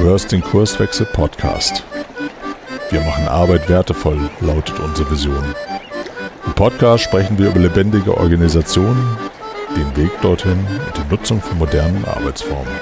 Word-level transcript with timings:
Du 0.00 0.06
hörst 0.06 0.32
den 0.32 0.40
Kurswechsel 0.40 1.04
Podcast. 1.04 1.84
Wir 2.88 3.02
machen 3.02 3.28
Arbeit 3.28 3.68
wertevoll, 3.68 4.30
lautet 4.40 4.80
unsere 4.80 5.10
Vision. 5.10 5.54
Im 6.46 6.54
Podcast 6.54 7.04
sprechen 7.04 7.36
wir 7.36 7.50
über 7.50 7.60
lebendige 7.60 8.16
Organisationen, 8.16 9.18
den 9.76 9.94
Weg 9.98 10.10
dorthin 10.22 10.52
und 10.52 10.96
die 10.96 11.10
Nutzung 11.10 11.42
von 11.42 11.58
modernen 11.58 12.02
Arbeitsformen. 12.06 12.72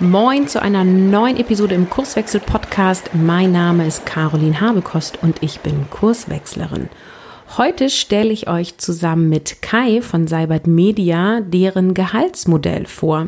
Moin 0.00 0.48
zu 0.48 0.60
einer 0.60 0.84
neuen 0.84 1.38
Episode 1.38 1.74
im 1.74 1.88
Kurswechsel 1.88 2.40
Podcast. 2.40 3.08
Mein 3.14 3.52
Name 3.52 3.86
ist 3.86 4.04
Caroline 4.04 4.60
Habekost 4.60 5.22
und 5.22 5.42
ich 5.42 5.60
bin 5.60 5.88
Kurswechslerin. 5.88 6.90
Heute 7.56 7.90
stelle 7.90 8.32
ich 8.32 8.48
euch 8.48 8.78
zusammen 8.78 9.28
mit 9.28 9.60
Kai 9.60 10.02
von 10.02 10.28
Cybert 10.28 10.68
Media 10.68 11.40
deren 11.40 11.94
Gehaltsmodell 11.94 12.86
vor. 12.86 13.26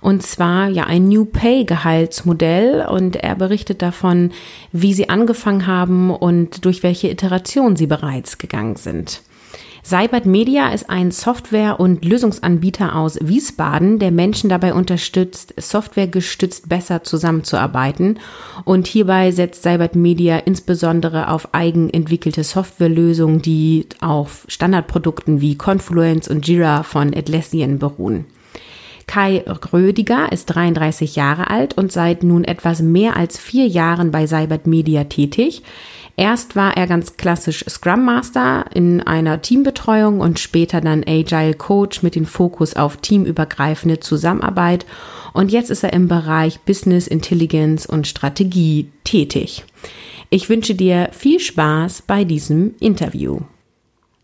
Und 0.00 0.24
zwar 0.24 0.68
ja 0.68 0.86
ein 0.86 1.06
New 1.06 1.24
Pay 1.24 1.66
Gehaltsmodell 1.66 2.84
und 2.90 3.14
er 3.14 3.36
berichtet 3.36 3.80
davon, 3.80 4.32
wie 4.72 4.92
sie 4.92 5.08
angefangen 5.08 5.68
haben 5.68 6.10
und 6.10 6.64
durch 6.64 6.82
welche 6.82 7.10
Iteration 7.10 7.76
sie 7.76 7.86
bereits 7.86 8.38
gegangen 8.38 8.74
sind. 8.74 9.22
Cybert 9.82 10.26
Media 10.26 10.68
ist 10.68 10.90
ein 10.90 11.10
Software- 11.10 11.80
und 11.80 12.04
Lösungsanbieter 12.04 12.94
aus 12.94 13.18
Wiesbaden, 13.20 13.98
der 13.98 14.10
Menschen 14.10 14.50
dabei 14.50 14.74
unterstützt, 14.74 15.54
softwaregestützt 15.56 16.68
besser 16.68 17.02
zusammenzuarbeiten. 17.02 18.18
Und 18.64 18.86
hierbei 18.86 19.30
setzt 19.30 19.62
Cybert 19.62 19.96
Media 19.96 20.36
insbesondere 20.38 21.28
auf 21.28 21.54
eigenentwickelte 21.54 22.44
Softwarelösungen, 22.44 23.40
die 23.40 23.86
auf 24.00 24.44
Standardprodukten 24.48 25.40
wie 25.40 25.56
Confluence 25.56 26.28
und 26.28 26.46
Jira 26.46 26.82
von 26.82 27.14
Atlassian 27.16 27.78
beruhen. 27.78 28.26
Kai 29.06 29.42
Rödiger 29.72 30.30
ist 30.30 30.46
33 30.46 31.16
Jahre 31.16 31.50
alt 31.50 31.76
und 31.76 31.90
seit 31.90 32.22
nun 32.22 32.44
etwas 32.44 32.80
mehr 32.80 33.16
als 33.16 33.38
vier 33.38 33.66
Jahren 33.66 34.12
bei 34.12 34.26
Cybert 34.26 34.68
Media 34.68 35.02
tätig. 35.04 35.62
Erst 36.20 36.54
war 36.54 36.76
er 36.76 36.86
ganz 36.86 37.16
klassisch 37.16 37.64
Scrum 37.66 38.04
Master 38.04 38.66
in 38.74 39.00
einer 39.00 39.40
Teambetreuung 39.40 40.20
und 40.20 40.38
später 40.38 40.82
dann 40.82 41.02
Agile 41.06 41.54
Coach 41.54 42.02
mit 42.02 42.14
dem 42.14 42.26
Fokus 42.26 42.76
auf 42.76 42.98
teamübergreifende 42.98 44.00
Zusammenarbeit. 44.00 44.84
Und 45.32 45.50
jetzt 45.50 45.70
ist 45.70 45.82
er 45.82 45.94
im 45.94 46.08
Bereich 46.08 46.60
Business 46.60 47.06
Intelligence 47.06 47.86
und 47.86 48.06
Strategie 48.06 48.92
tätig. 49.02 49.64
Ich 50.28 50.50
wünsche 50.50 50.74
dir 50.74 51.08
viel 51.12 51.40
Spaß 51.40 52.02
bei 52.02 52.24
diesem 52.24 52.74
Interview. 52.80 53.38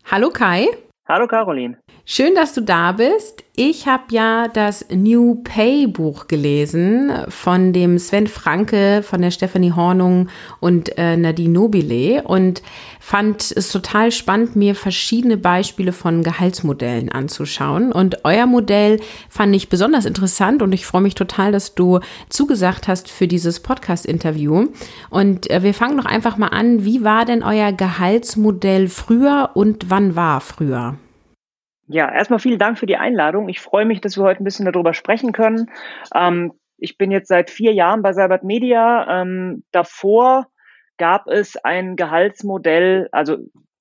Hallo 0.05 0.29
Kai. 0.29 0.67
Hallo 1.07 1.25
Caroline. 1.25 1.79
Schön, 2.05 2.35
dass 2.35 2.53
du 2.53 2.61
da 2.61 2.91
bist. 2.91 3.43
Ich 3.59 3.87
habe 3.87 4.03
ja 4.11 4.47
das 4.47 4.85
New 4.93 5.41
Pay 5.43 5.87
Buch 5.87 6.27
gelesen 6.27 7.11
von 7.27 7.73
dem 7.73 7.97
Sven 7.97 8.27
Franke, 8.27 9.01
von 9.01 9.19
der 9.19 9.31
Stephanie 9.31 9.71
Hornung 9.71 10.29
und 10.59 10.95
äh, 10.99 11.17
Nadine 11.17 11.53
Nobile 11.53 12.21
und 12.21 12.61
fand 12.99 13.51
es 13.51 13.71
total 13.71 14.11
spannend, 14.11 14.55
mir 14.55 14.75
verschiedene 14.75 15.37
Beispiele 15.37 15.91
von 15.91 16.21
Gehaltsmodellen 16.21 17.11
anzuschauen. 17.11 17.91
Und 17.91 18.25
euer 18.25 18.45
Modell 18.45 18.99
fand 19.27 19.55
ich 19.55 19.69
besonders 19.69 20.05
interessant 20.05 20.61
und 20.61 20.71
ich 20.71 20.85
freue 20.85 21.01
mich 21.01 21.15
total, 21.15 21.51
dass 21.51 21.73
du 21.73 21.99
zugesagt 22.29 22.87
hast 22.87 23.09
für 23.09 23.27
dieses 23.27 23.61
Podcast-Interview. 23.61 24.67
Und 25.09 25.49
äh, 25.49 25.63
wir 25.63 25.73
fangen 25.73 25.97
doch 25.97 26.05
einfach 26.05 26.37
mal 26.37 26.49
an. 26.49 26.85
Wie 26.85 27.03
war 27.03 27.25
denn 27.25 27.41
euer 27.41 27.71
Gehaltsmodell 27.71 28.87
früher 28.87 29.49
und 29.55 29.89
wann 29.89 30.15
war 30.15 30.41
früher? 30.41 30.99
Ja, 31.87 32.11
erstmal 32.11 32.39
vielen 32.39 32.59
Dank 32.59 32.77
für 32.77 32.85
die 32.85 32.97
Einladung. 32.97 33.47
Ich 33.47 33.61
freue 33.61 33.85
mich, 33.85 34.01
dass 34.01 34.17
wir 34.17 34.23
heute 34.23 34.43
ein 34.43 34.45
bisschen 34.45 34.65
darüber 34.65 34.93
sprechen 34.93 35.31
können. 35.31 35.71
Ähm, 36.13 36.53
ich 36.77 36.97
bin 36.97 37.11
jetzt 37.11 37.29
seit 37.29 37.49
vier 37.49 37.73
Jahren 37.73 38.01
bei 38.01 38.13
Cybert 38.13 38.43
Media. 38.43 39.21
Ähm, 39.21 39.63
davor 39.71 40.47
gab 40.97 41.27
es 41.27 41.55
ein 41.57 41.95
Gehaltsmodell, 41.95 43.07
also 43.11 43.37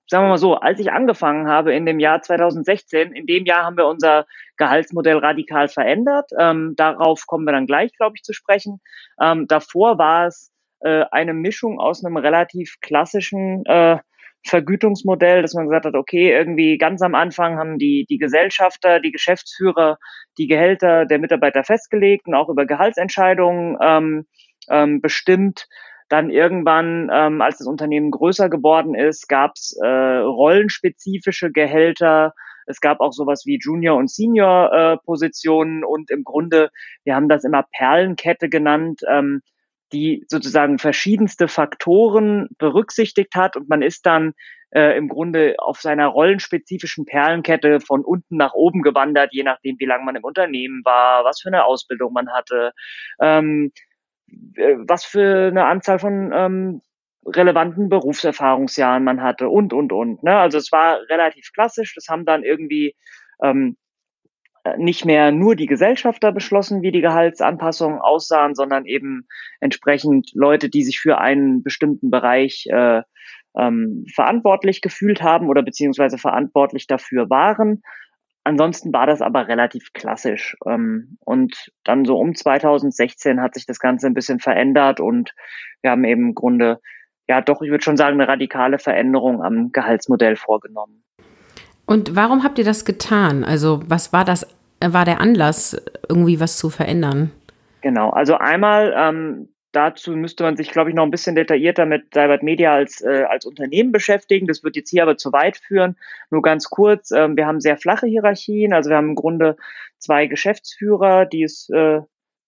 sagen 0.08 0.24
wir 0.24 0.28
mal 0.28 0.38
so, 0.38 0.54
als 0.54 0.78
ich 0.78 0.92
angefangen 0.92 1.48
habe 1.48 1.74
in 1.74 1.84
dem 1.84 1.98
Jahr 1.98 2.22
2016, 2.22 3.12
in 3.12 3.26
dem 3.26 3.44
Jahr 3.44 3.64
haben 3.64 3.76
wir 3.76 3.86
unser 3.86 4.26
Gehaltsmodell 4.56 5.18
radikal 5.18 5.68
verändert. 5.68 6.30
Ähm, 6.38 6.74
darauf 6.76 7.26
kommen 7.26 7.44
wir 7.44 7.52
dann 7.52 7.66
gleich, 7.66 7.92
glaube 7.96 8.14
ich, 8.16 8.22
zu 8.22 8.32
sprechen. 8.32 8.80
Ähm, 9.20 9.48
davor 9.48 9.98
war 9.98 10.26
es 10.26 10.52
äh, 10.80 11.04
eine 11.10 11.34
Mischung 11.34 11.80
aus 11.80 12.04
einem 12.04 12.16
relativ 12.16 12.76
klassischen 12.80 13.64
äh, 13.66 13.98
Vergütungsmodell, 14.46 15.42
dass 15.42 15.54
man 15.54 15.66
gesagt 15.66 15.86
hat, 15.86 15.94
okay, 15.94 16.32
irgendwie 16.32 16.78
ganz 16.78 17.02
am 17.02 17.14
Anfang 17.14 17.58
haben 17.58 17.78
die, 17.78 18.06
die 18.08 18.18
Gesellschafter, 18.18 19.00
die 19.00 19.12
Geschäftsführer 19.12 19.98
die 20.38 20.46
Gehälter 20.46 21.06
der 21.06 21.18
Mitarbeiter 21.18 21.64
festgelegt 21.64 22.26
und 22.26 22.34
auch 22.34 22.48
über 22.48 22.66
Gehaltsentscheidungen 22.66 23.76
ähm, 23.80 24.26
ähm, 24.68 25.00
bestimmt. 25.00 25.66
Dann 26.08 26.30
irgendwann, 26.30 27.10
ähm, 27.12 27.40
als 27.42 27.58
das 27.58 27.66
Unternehmen 27.66 28.10
größer 28.10 28.48
geworden 28.48 28.94
ist, 28.94 29.28
gab 29.28 29.52
es 29.56 29.76
äh, 29.82 29.86
rollenspezifische 29.88 31.50
Gehälter. 31.50 32.32
Es 32.66 32.80
gab 32.80 33.00
auch 33.00 33.12
sowas 33.12 33.42
wie 33.44 33.58
Junior- 33.60 33.96
und 33.96 34.10
Senior-Positionen 34.10 35.82
äh, 35.82 35.86
und 35.86 36.10
im 36.10 36.22
Grunde, 36.22 36.70
wir 37.04 37.16
haben 37.16 37.28
das 37.28 37.44
immer 37.44 37.64
Perlenkette 37.76 38.48
genannt. 38.48 39.00
Ähm, 39.10 39.40
die 39.92 40.24
sozusagen 40.28 40.78
verschiedenste 40.78 41.48
Faktoren 41.48 42.48
berücksichtigt 42.58 43.34
hat 43.34 43.56
und 43.56 43.68
man 43.68 43.82
ist 43.82 44.06
dann 44.06 44.32
äh, 44.70 44.96
im 44.96 45.08
Grunde 45.08 45.54
auf 45.58 45.80
seiner 45.80 46.06
rollenspezifischen 46.08 47.06
Perlenkette 47.06 47.80
von 47.80 48.04
unten 48.04 48.36
nach 48.36 48.52
oben 48.54 48.82
gewandert, 48.82 49.32
je 49.32 49.44
nachdem, 49.44 49.76
wie 49.78 49.86
lange 49.86 50.04
man 50.04 50.16
im 50.16 50.24
Unternehmen 50.24 50.82
war, 50.84 51.24
was 51.24 51.40
für 51.40 51.48
eine 51.48 51.64
Ausbildung 51.64 52.12
man 52.12 52.32
hatte, 52.32 52.72
ähm, 53.20 53.72
äh, 54.56 54.74
was 54.78 55.04
für 55.04 55.48
eine 55.48 55.66
Anzahl 55.66 55.98
von 55.98 56.32
ähm, 56.34 56.82
relevanten 57.24 57.88
Berufserfahrungsjahren 57.88 59.04
man 59.04 59.22
hatte 59.22 59.48
und, 59.48 59.72
und, 59.72 59.92
und. 59.92 60.22
Ne? 60.22 60.36
Also 60.36 60.58
es 60.58 60.70
war 60.72 61.00
relativ 61.08 61.52
klassisch. 61.52 61.94
Das 61.94 62.08
haben 62.08 62.24
dann 62.24 62.44
irgendwie 62.44 62.94
ähm, 63.42 63.76
nicht 64.78 65.04
mehr 65.04 65.32
nur 65.32 65.56
die 65.56 65.66
Gesellschafter 65.66 66.32
beschlossen, 66.32 66.82
wie 66.82 66.92
die 66.92 67.00
Gehaltsanpassungen 67.00 68.00
aussahen, 68.00 68.54
sondern 68.54 68.86
eben 68.86 69.26
entsprechend 69.60 70.30
Leute, 70.34 70.68
die 70.68 70.82
sich 70.82 70.98
für 70.98 71.18
einen 71.18 71.62
bestimmten 71.62 72.10
Bereich 72.10 72.66
äh, 72.70 73.02
ähm, 73.56 74.04
verantwortlich 74.14 74.80
gefühlt 74.80 75.22
haben 75.22 75.48
oder 75.48 75.62
beziehungsweise 75.62 76.18
verantwortlich 76.18 76.86
dafür 76.86 77.30
waren. 77.30 77.82
Ansonsten 78.44 78.92
war 78.92 79.06
das 79.06 79.22
aber 79.22 79.48
relativ 79.48 79.92
klassisch. 79.92 80.56
Ähm, 80.66 81.18
und 81.24 81.72
dann 81.84 82.04
so 82.04 82.16
um 82.16 82.34
2016 82.34 83.40
hat 83.40 83.54
sich 83.54 83.66
das 83.66 83.80
Ganze 83.80 84.06
ein 84.06 84.14
bisschen 84.14 84.38
verändert 84.38 85.00
und 85.00 85.34
wir 85.82 85.90
haben 85.90 86.04
eben 86.04 86.28
im 86.28 86.34
Grunde, 86.34 86.80
ja 87.28 87.40
doch, 87.40 87.60
ich 87.62 87.70
würde 87.70 87.82
schon 87.82 87.96
sagen, 87.96 88.20
eine 88.20 88.28
radikale 88.28 88.78
Veränderung 88.78 89.42
am 89.42 89.72
Gehaltsmodell 89.72 90.36
vorgenommen. 90.36 91.02
Und 91.86 92.16
warum 92.16 92.42
habt 92.42 92.58
ihr 92.58 92.64
das 92.64 92.84
getan? 92.84 93.44
Also 93.44 93.80
was 93.86 94.12
war 94.12 94.24
das, 94.24 94.46
war 94.80 95.04
der 95.04 95.20
Anlass, 95.20 95.76
irgendwie 96.08 96.40
was 96.40 96.58
zu 96.58 96.70
verändern? 96.70 97.30
Genau, 97.82 98.10
also 98.10 98.34
einmal 98.34 98.94
ähm, 98.96 99.48
dazu 99.76 100.16
müsste 100.16 100.42
man 100.42 100.56
sich, 100.56 100.70
glaube 100.70 100.90
ich, 100.90 100.96
noch 100.96 101.04
ein 101.04 101.10
bisschen 101.10 101.36
detaillierter 101.36 101.84
mit 101.84 102.14
Cybert 102.14 102.42
Media 102.42 102.72
als, 102.72 103.02
äh, 103.02 103.24
als 103.28 103.44
Unternehmen 103.44 103.92
beschäftigen. 103.92 104.46
Das 104.46 104.64
wird 104.64 104.74
jetzt 104.74 104.90
hier 104.90 105.02
aber 105.02 105.18
zu 105.18 105.32
weit 105.32 105.58
führen. 105.58 105.96
Nur 106.30 106.42
ganz 106.42 106.70
kurz, 106.70 107.10
ähm, 107.10 107.36
wir 107.36 107.46
haben 107.46 107.60
sehr 107.60 107.76
flache 107.76 108.06
Hierarchien. 108.06 108.72
Also 108.72 108.90
wir 108.90 108.96
haben 108.96 109.10
im 109.10 109.14
Grunde 109.14 109.56
zwei 109.98 110.26
Geschäftsführer, 110.26 111.26
die 111.26 111.42
es 111.42 111.68
äh, 111.68 112.00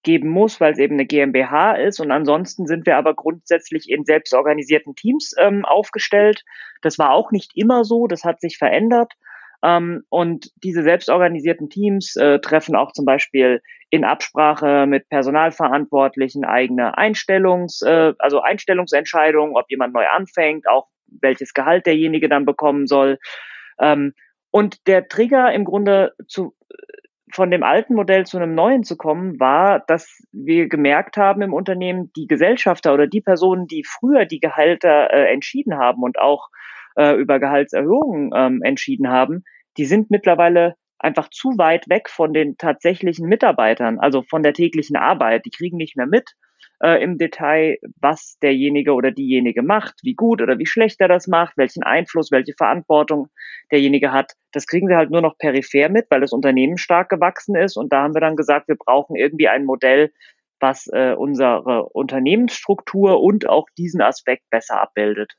geben 0.02 0.30
muss, 0.30 0.60
weil 0.60 0.72
es 0.72 0.78
eben 0.78 0.94
eine 0.94 1.06
GmbH 1.06 1.72
ist. 1.72 2.00
Und 2.00 2.10
ansonsten 2.10 2.66
sind 2.66 2.86
wir 2.86 2.96
aber 2.96 3.14
grundsätzlich 3.14 3.90
in 3.90 4.04
selbstorganisierten 4.04 4.94
Teams 4.94 5.34
ähm, 5.38 5.66
aufgestellt. 5.66 6.44
Das 6.80 6.98
war 6.98 7.10
auch 7.10 7.30
nicht 7.30 7.52
immer 7.56 7.84
so, 7.84 8.06
das 8.06 8.24
hat 8.24 8.40
sich 8.40 8.56
verändert. 8.56 9.12
Ähm, 9.62 10.04
und 10.08 10.50
diese 10.62 10.82
selbstorganisierten 10.82 11.68
Teams 11.68 12.16
äh, 12.16 12.38
treffen 12.38 12.76
auch 12.76 12.92
zum 12.92 13.04
Beispiel 13.04 13.60
in 13.90 14.04
Absprache 14.04 14.86
mit 14.86 15.08
Personalverantwortlichen 15.08 16.44
eigene 16.44 16.96
Einstellungs, 16.96 17.82
äh, 17.82 18.12
also 18.18 18.40
Einstellungsentscheidungen, 18.40 19.56
ob 19.56 19.70
jemand 19.70 19.94
neu 19.94 20.06
anfängt, 20.06 20.68
auch 20.68 20.88
welches 21.20 21.54
Gehalt 21.54 21.86
derjenige 21.86 22.28
dann 22.28 22.44
bekommen 22.44 22.86
soll. 22.86 23.18
Ähm, 23.80 24.12
und 24.50 24.86
der 24.86 25.08
Trigger 25.08 25.52
im 25.52 25.64
Grunde 25.64 26.14
zu, 26.26 26.54
von 27.32 27.50
dem 27.50 27.62
alten 27.62 27.94
Modell 27.94 28.26
zu 28.26 28.36
einem 28.36 28.54
neuen 28.54 28.84
zu 28.84 28.96
kommen, 28.96 29.40
war, 29.40 29.80
dass 29.80 30.22
wir 30.32 30.68
gemerkt 30.68 31.16
haben 31.16 31.42
im 31.42 31.52
Unternehmen, 31.52 32.12
die 32.14 32.26
Gesellschafter 32.26 32.94
oder 32.94 33.06
die 33.06 33.20
Personen, 33.20 33.66
die 33.66 33.84
früher 33.84 34.24
die 34.24 34.40
Gehälter 34.40 35.12
äh, 35.12 35.32
entschieden 35.32 35.78
haben 35.78 36.02
und 36.02 36.18
auch 36.18 36.48
äh, 36.98 37.14
über 37.14 37.38
Gehaltserhöhungen 37.38 38.30
ähm, 38.34 38.60
entschieden 38.62 39.08
haben, 39.08 39.44
die 39.76 39.86
sind 39.86 40.10
mittlerweile 40.10 40.74
einfach 40.98 41.30
zu 41.30 41.50
weit 41.56 41.88
weg 41.88 42.10
von 42.10 42.32
den 42.32 42.56
tatsächlichen 42.58 43.28
Mitarbeitern, 43.28 44.00
also 44.00 44.22
von 44.22 44.42
der 44.42 44.52
täglichen 44.52 44.96
Arbeit. 44.96 45.46
Die 45.46 45.50
kriegen 45.50 45.76
nicht 45.76 45.96
mehr 45.96 46.08
mit, 46.08 46.34
äh, 46.82 47.02
im 47.02 47.18
Detail, 47.18 47.78
was 48.00 48.38
derjenige 48.42 48.92
oder 48.92 49.12
diejenige 49.12 49.62
macht, 49.62 49.94
wie 50.02 50.14
gut 50.14 50.42
oder 50.42 50.58
wie 50.58 50.66
schlecht 50.66 51.00
er 51.00 51.08
das 51.08 51.28
macht, 51.28 51.56
welchen 51.56 51.82
Einfluss, 51.82 52.32
welche 52.32 52.54
Verantwortung 52.56 53.28
derjenige 53.70 54.12
hat. 54.12 54.32
Das 54.52 54.66
kriegen 54.66 54.88
sie 54.88 54.96
halt 54.96 55.10
nur 55.10 55.20
noch 55.20 55.38
peripher 55.38 55.88
mit, 55.88 56.06
weil 56.10 56.20
das 56.20 56.32
Unternehmen 56.32 56.78
stark 56.78 57.08
gewachsen 57.08 57.54
ist. 57.54 57.76
Und 57.76 57.92
da 57.92 58.02
haben 58.02 58.14
wir 58.14 58.20
dann 58.20 58.36
gesagt, 58.36 58.68
wir 58.68 58.76
brauchen 58.76 59.16
irgendwie 59.16 59.48
ein 59.48 59.64
Modell, 59.64 60.10
was 60.60 60.88
äh, 60.92 61.14
unsere 61.16 61.84
Unternehmensstruktur 61.90 63.20
und 63.20 63.48
auch 63.48 63.66
diesen 63.76 64.00
Aspekt 64.00 64.48
besser 64.50 64.80
abbildet. 64.80 65.32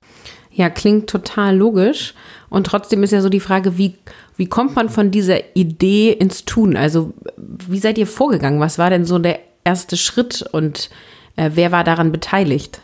Ja, 0.52 0.70
klingt 0.70 1.10
total 1.10 1.56
logisch. 1.56 2.14
Und 2.50 2.66
trotzdem 2.68 3.04
ist 3.04 3.12
ja 3.12 3.22
so 3.22 3.30
die 3.30 3.40
Frage, 3.40 3.78
wie, 3.78 3.96
wie 4.38 4.48
kommt 4.48 4.76
man 4.76 4.90
von 4.90 5.12
dieser 5.12 5.56
Idee 5.56 6.12
ins 6.12 6.46
Tun? 6.46 6.76
Also, 6.76 7.14
wie 7.38 7.80
seid 7.80 7.98
ihr 7.98 8.08
vorgegangen? 8.08 8.60
Was 8.60 8.80
war 8.80 8.90
denn 8.90 9.06
so 9.06 9.20
der 9.20 9.40
erste 9.64 9.98
Schritt 9.98 10.42
und 10.52 10.90
äh, 11.36 11.52
wer 11.54 11.72
war 11.72 11.84
daran 11.84 12.12
beteiligt? 12.12 12.82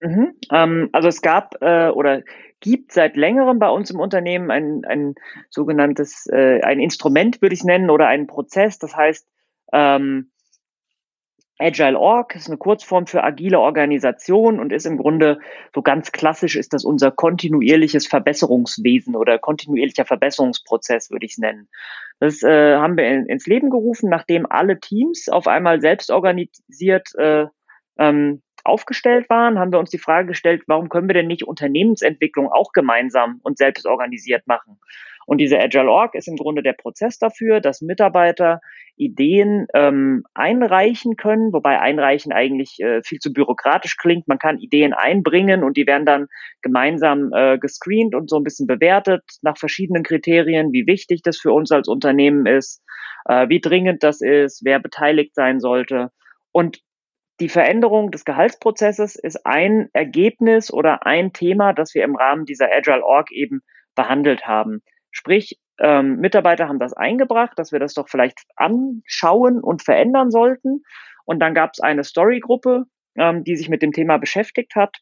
Mhm, 0.00 0.34
ähm, 0.50 0.88
also 0.92 1.08
es 1.08 1.20
gab 1.20 1.56
äh, 1.60 1.88
oder 1.88 2.22
gibt 2.60 2.92
seit 2.92 3.16
längerem 3.16 3.58
bei 3.58 3.68
uns 3.68 3.90
im 3.90 3.98
Unternehmen 4.00 4.50
ein, 4.50 4.82
ein 4.86 5.14
sogenanntes, 5.48 6.26
äh, 6.30 6.60
ein 6.62 6.78
Instrument 6.78 7.42
würde 7.42 7.54
ich 7.54 7.64
nennen 7.64 7.90
oder 7.90 8.06
einen 8.06 8.26
Prozess. 8.26 8.78
Das 8.78 8.96
heißt 8.96 9.26
ähm, 9.72 10.30
Agile 11.60 11.98
Org 11.98 12.34
ist 12.34 12.48
eine 12.48 12.56
Kurzform 12.56 13.06
für 13.06 13.22
agile 13.22 13.60
Organisation 13.60 14.58
und 14.58 14.72
ist 14.72 14.86
im 14.86 14.96
Grunde 14.96 15.38
so 15.74 15.82
ganz 15.82 16.10
klassisch 16.10 16.56
ist 16.56 16.72
das 16.72 16.84
unser 16.84 17.10
kontinuierliches 17.10 18.06
Verbesserungswesen 18.06 19.14
oder 19.14 19.38
kontinuierlicher 19.38 20.06
Verbesserungsprozess 20.06 21.10
würde 21.10 21.26
ich 21.26 21.32
es 21.32 21.38
nennen. 21.38 21.68
Das 22.18 22.42
äh, 22.42 22.76
haben 22.76 22.96
wir 22.96 23.06
in, 23.06 23.26
ins 23.26 23.46
Leben 23.46 23.70
gerufen, 23.70 24.08
nachdem 24.08 24.46
alle 24.50 24.80
Teams 24.80 25.28
auf 25.28 25.46
einmal 25.46 25.80
selbst 25.80 26.10
organisiert 26.10 27.08
äh, 27.16 27.46
ähm, 27.98 28.42
aufgestellt 28.64 29.28
waren, 29.30 29.58
haben 29.58 29.72
wir 29.72 29.78
uns 29.78 29.90
die 29.90 29.98
Frage 29.98 30.28
gestellt, 30.28 30.62
warum 30.66 30.88
können 30.88 31.08
wir 31.08 31.14
denn 31.14 31.26
nicht 31.26 31.44
Unternehmensentwicklung 31.44 32.48
auch 32.48 32.72
gemeinsam 32.72 33.40
und 33.42 33.58
selbst 33.58 33.86
organisiert 33.86 34.46
machen? 34.46 34.78
Und 35.30 35.38
diese 35.38 35.60
Agile 35.60 35.88
Org 35.88 36.16
ist 36.16 36.26
im 36.26 36.34
Grunde 36.34 36.60
der 36.60 36.72
Prozess 36.72 37.16
dafür, 37.16 37.60
dass 37.60 37.82
Mitarbeiter 37.82 38.60
Ideen 38.96 39.68
ähm, 39.74 40.24
einreichen 40.34 41.16
können, 41.16 41.52
wobei 41.52 41.78
einreichen 41.78 42.32
eigentlich 42.32 42.80
äh, 42.80 43.00
viel 43.04 43.20
zu 43.20 43.32
bürokratisch 43.32 43.96
klingt. 43.96 44.26
Man 44.26 44.40
kann 44.40 44.58
Ideen 44.58 44.92
einbringen 44.92 45.62
und 45.62 45.76
die 45.76 45.86
werden 45.86 46.04
dann 46.04 46.26
gemeinsam 46.62 47.30
äh, 47.32 47.58
gescreent 47.58 48.16
und 48.16 48.28
so 48.28 48.38
ein 48.38 48.42
bisschen 48.42 48.66
bewertet 48.66 49.22
nach 49.42 49.56
verschiedenen 49.56 50.02
Kriterien, 50.02 50.72
wie 50.72 50.88
wichtig 50.88 51.22
das 51.22 51.38
für 51.38 51.52
uns 51.52 51.70
als 51.70 51.86
Unternehmen 51.86 52.46
ist, 52.46 52.82
äh, 53.26 53.48
wie 53.48 53.60
dringend 53.60 54.02
das 54.02 54.22
ist, 54.22 54.62
wer 54.64 54.80
beteiligt 54.80 55.36
sein 55.36 55.60
sollte. 55.60 56.10
Und 56.50 56.80
die 57.38 57.48
Veränderung 57.48 58.10
des 58.10 58.24
Gehaltsprozesses 58.24 59.14
ist 59.14 59.46
ein 59.46 59.90
Ergebnis 59.92 60.72
oder 60.72 61.06
ein 61.06 61.32
Thema, 61.32 61.72
das 61.72 61.94
wir 61.94 62.02
im 62.02 62.16
Rahmen 62.16 62.46
dieser 62.46 62.66
Agile 62.72 63.04
Org 63.04 63.30
eben 63.30 63.60
behandelt 63.94 64.48
haben. 64.48 64.82
Sprich, 65.10 65.58
ähm, 65.78 66.16
Mitarbeiter 66.16 66.68
haben 66.68 66.78
das 66.78 66.92
eingebracht, 66.92 67.58
dass 67.58 67.72
wir 67.72 67.78
das 67.78 67.94
doch 67.94 68.08
vielleicht 68.08 68.40
anschauen 68.56 69.60
und 69.60 69.82
verändern 69.82 70.30
sollten. 70.30 70.82
Und 71.24 71.40
dann 71.40 71.54
gab 71.54 71.70
es 71.72 71.80
eine 71.80 72.04
Storygruppe, 72.04 72.84
ähm, 73.16 73.44
die 73.44 73.56
sich 73.56 73.68
mit 73.68 73.82
dem 73.82 73.92
Thema 73.92 74.18
beschäftigt 74.18 74.76
hat. 74.76 74.98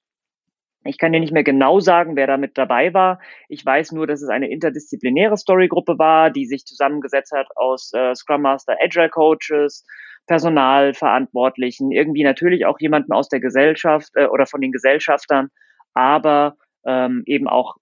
Ich 0.85 0.97
kann 0.97 1.13
dir 1.13 1.21
nicht 1.21 1.33
mehr 1.33 1.45
genau 1.45 1.81
sagen, 1.81 2.17
wer 2.17 2.27
da 2.27 2.37
mit 2.37 2.57
dabei 2.57 2.95
war. 2.95 3.21
Ich 3.49 3.67
weiß 3.67 3.93
nur, 3.93 4.07
dass 4.07 4.23
es 4.23 4.29
eine 4.29 4.49
interdisziplinäre 4.49 5.37
Storygruppe 5.37 5.99
war, 5.99 6.31
die 6.31 6.47
sich 6.47 6.65
zusammengesetzt 6.65 7.33
hat 7.33 7.49
aus 7.57 7.93
äh, 7.93 8.15
Scrum 8.15 8.43
Master, 8.43 8.77
Agile 8.81 9.11
Coaches, 9.11 9.85
Personalverantwortlichen, 10.27 11.91
irgendwie 11.91 12.23
natürlich 12.23 12.65
auch 12.67 12.79
jemanden 12.79 13.13
aus 13.13 13.29
der 13.29 13.41
Gesellschaft 13.41 14.13
äh, 14.15 14.27
oder 14.27 14.47
von 14.47 14.61
den 14.61 14.73
Gesellschaftern, 14.73 15.49
aber 15.95 16.57
ähm, 16.87 17.23
eben 17.27 17.49
auch 17.49 17.77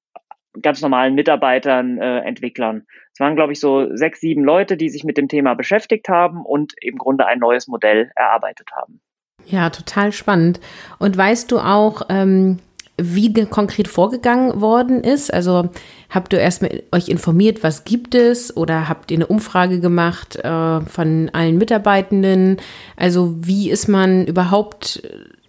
ganz 0.62 0.80
normalen 0.82 1.14
Mitarbeitern, 1.14 1.98
äh, 1.98 2.20
Entwicklern. 2.20 2.86
Es 3.12 3.20
waren, 3.20 3.36
glaube 3.36 3.52
ich, 3.52 3.60
so 3.60 3.94
sechs, 3.94 4.20
sieben 4.20 4.44
Leute, 4.44 4.76
die 4.76 4.88
sich 4.88 5.04
mit 5.04 5.16
dem 5.16 5.28
Thema 5.28 5.54
beschäftigt 5.54 6.08
haben 6.08 6.44
und 6.44 6.74
im 6.80 6.98
Grunde 6.98 7.26
ein 7.26 7.38
neues 7.38 7.68
Modell 7.68 8.10
erarbeitet 8.14 8.70
haben. 8.74 9.00
Ja, 9.46 9.70
total 9.70 10.12
spannend. 10.12 10.60
Und 10.98 11.16
weißt 11.16 11.50
du 11.52 11.58
auch, 11.58 12.02
ähm, 12.08 12.58
wie 12.98 13.32
konkret 13.44 13.88
vorgegangen 13.88 14.60
worden 14.60 15.04
ist? 15.04 15.32
Also 15.32 15.68
habt 16.08 16.32
ihr 16.32 16.40
erstmal 16.40 16.82
euch 16.92 17.08
informiert, 17.08 17.62
was 17.62 17.84
gibt 17.84 18.14
es 18.14 18.56
oder 18.56 18.88
habt 18.88 19.10
ihr 19.10 19.18
eine 19.18 19.26
Umfrage 19.26 19.80
gemacht 19.80 20.36
äh, 20.36 20.80
von 20.80 21.30
allen 21.32 21.58
Mitarbeitenden? 21.58 22.56
Also 22.96 23.34
wie 23.38 23.70
ist 23.70 23.88
man 23.88 24.26
überhaupt 24.26 25.02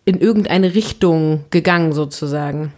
in 0.03 0.19
irgendeine 0.19 0.75
Richtung 0.75 1.45
gegangen 1.49 1.93
sozusagen? 1.93 2.73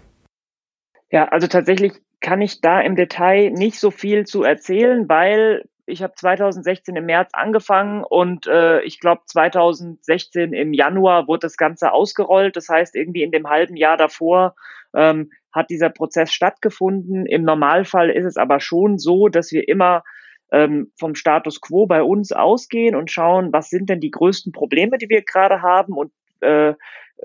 Ja, 1.11 1.27
also 1.29 1.47
tatsächlich 1.47 1.93
kann 2.21 2.41
ich 2.41 2.61
da 2.61 2.81
im 2.81 2.95
Detail 2.95 3.51
nicht 3.51 3.79
so 3.79 3.91
viel 3.91 4.25
zu 4.25 4.43
erzählen, 4.43 5.07
weil 5.07 5.63
ich 5.85 6.03
habe 6.03 6.13
2016 6.15 6.95
im 6.95 7.05
März 7.05 7.31
angefangen 7.33 8.03
und 8.03 8.47
äh, 8.47 8.81
ich 8.81 8.99
glaube 8.99 9.21
2016 9.25 10.53
im 10.53 10.73
Januar 10.73 11.27
wurde 11.27 11.41
das 11.41 11.57
Ganze 11.57 11.91
ausgerollt. 11.91 12.55
Das 12.55 12.69
heißt, 12.69 12.95
irgendwie 12.95 13.23
in 13.23 13.31
dem 13.31 13.49
halben 13.49 13.75
Jahr 13.75 13.97
davor 13.97 14.55
ähm, 14.93 15.31
hat 15.51 15.69
dieser 15.69 15.89
Prozess 15.89 16.31
stattgefunden. 16.31 17.25
Im 17.25 17.43
Normalfall 17.43 18.09
ist 18.09 18.25
es 18.25 18.37
aber 18.37 18.59
schon 18.59 18.99
so, 18.99 19.29
dass 19.29 19.51
wir 19.51 19.67
immer 19.67 20.03
ähm, 20.51 20.91
vom 20.97 21.15
Status 21.15 21.61
quo 21.61 21.87
bei 21.87 22.03
uns 22.03 22.31
ausgehen 22.31 22.95
und 22.95 23.11
schauen, 23.11 23.51
was 23.51 23.69
sind 23.69 23.89
denn 23.89 23.99
die 23.99 24.11
größten 24.11 24.51
Probleme, 24.51 24.97
die 24.97 25.09
wir 25.09 25.23
gerade 25.23 25.61
haben 25.61 25.93
und 25.93 26.11
äh, 26.41 26.73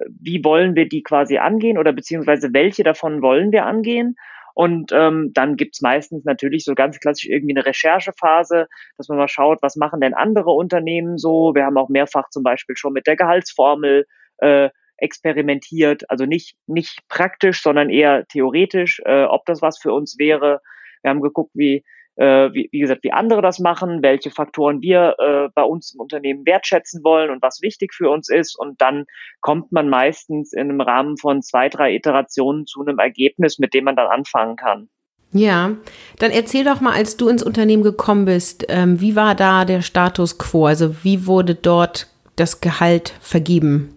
wie 0.08 0.44
wollen 0.44 0.74
wir 0.74 0.88
die 0.88 1.02
quasi 1.02 1.38
angehen 1.38 1.78
oder 1.78 1.92
beziehungsweise 1.92 2.52
welche 2.52 2.82
davon 2.82 3.22
wollen 3.22 3.52
wir 3.52 3.64
angehen. 3.64 4.16
Und 4.54 4.92
ähm, 4.92 5.32
dann 5.34 5.56
gibt's 5.56 5.80
meistens 5.80 6.24
natürlich 6.24 6.64
so 6.64 6.74
ganz 6.74 7.00
klassisch 7.00 7.28
irgendwie 7.28 7.56
eine 7.56 7.66
Recherchephase, 7.66 8.68
dass 8.96 9.08
man 9.08 9.18
mal 9.18 9.28
schaut, 9.28 9.58
was 9.62 9.76
machen 9.76 10.00
denn 10.00 10.14
andere 10.14 10.52
Unternehmen 10.52 11.18
so. 11.18 11.54
Wir 11.54 11.64
haben 11.64 11.76
auch 11.76 11.88
mehrfach 11.88 12.30
zum 12.30 12.44
Beispiel 12.44 12.76
schon 12.76 12.92
mit 12.92 13.06
der 13.06 13.16
Gehaltsformel 13.16 14.06
äh, 14.38 14.70
experimentiert, 14.96 16.08
also 16.08 16.24
nicht, 16.24 16.56
nicht 16.66 17.00
praktisch, 17.08 17.62
sondern 17.62 17.90
eher 17.90 18.26
theoretisch, 18.28 19.00
äh, 19.04 19.24
ob 19.24 19.44
das 19.46 19.60
was 19.60 19.78
für 19.78 19.92
uns 19.92 20.18
wäre. 20.18 20.60
Wir 21.02 21.10
haben 21.10 21.20
geguckt, 21.20 21.50
wie 21.54 21.84
äh, 22.16 22.52
wie, 22.52 22.68
wie 22.70 22.80
gesagt, 22.80 23.04
wie 23.04 23.12
andere 23.12 23.42
das 23.42 23.58
machen, 23.58 24.02
welche 24.02 24.30
Faktoren 24.30 24.80
wir 24.80 25.16
äh, 25.18 25.48
bei 25.54 25.62
uns 25.62 25.94
im 25.94 26.00
Unternehmen 26.00 26.46
wertschätzen 26.46 27.02
wollen 27.02 27.30
und 27.30 27.42
was 27.42 27.62
wichtig 27.62 27.92
für 27.94 28.10
uns 28.10 28.28
ist. 28.28 28.58
Und 28.58 28.80
dann 28.80 29.06
kommt 29.40 29.72
man 29.72 29.88
meistens 29.88 30.52
in 30.52 30.70
einem 30.70 30.80
Rahmen 30.80 31.16
von 31.16 31.42
zwei, 31.42 31.68
drei 31.68 31.94
Iterationen 31.94 32.66
zu 32.66 32.80
einem 32.80 32.98
Ergebnis, 32.98 33.58
mit 33.58 33.74
dem 33.74 33.84
man 33.84 33.96
dann 33.96 34.08
anfangen 34.08 34.56
kann. 34.56 34.88
Ja, 35.32 35.72
dann 36.20 36.30
erzähl 36.30 36.64
doch 36.64 36.80
mal, 36.80 36.92
als 36.92 37.16
du 37.16 37.28
ins 37.28 37.42
Unternehmen 37.42 37.82
gekommen 37.82 38.24
bist, 38.24 38.66
ähm, 38.68 39.00
wie 39.00 39.16
war 39.16 39.34
da 39.34 39.64
der 39.64 39.82
Status 39.82 40.38
quo? 40.38 40.66
Also 40.66 41.02
wie 41.02 41.26
wurde 41.26 41.56
dort 41.56 42.06
das 42.36 42.60
Gehalt 42.60 43.14
vergeben? 43.20 43.96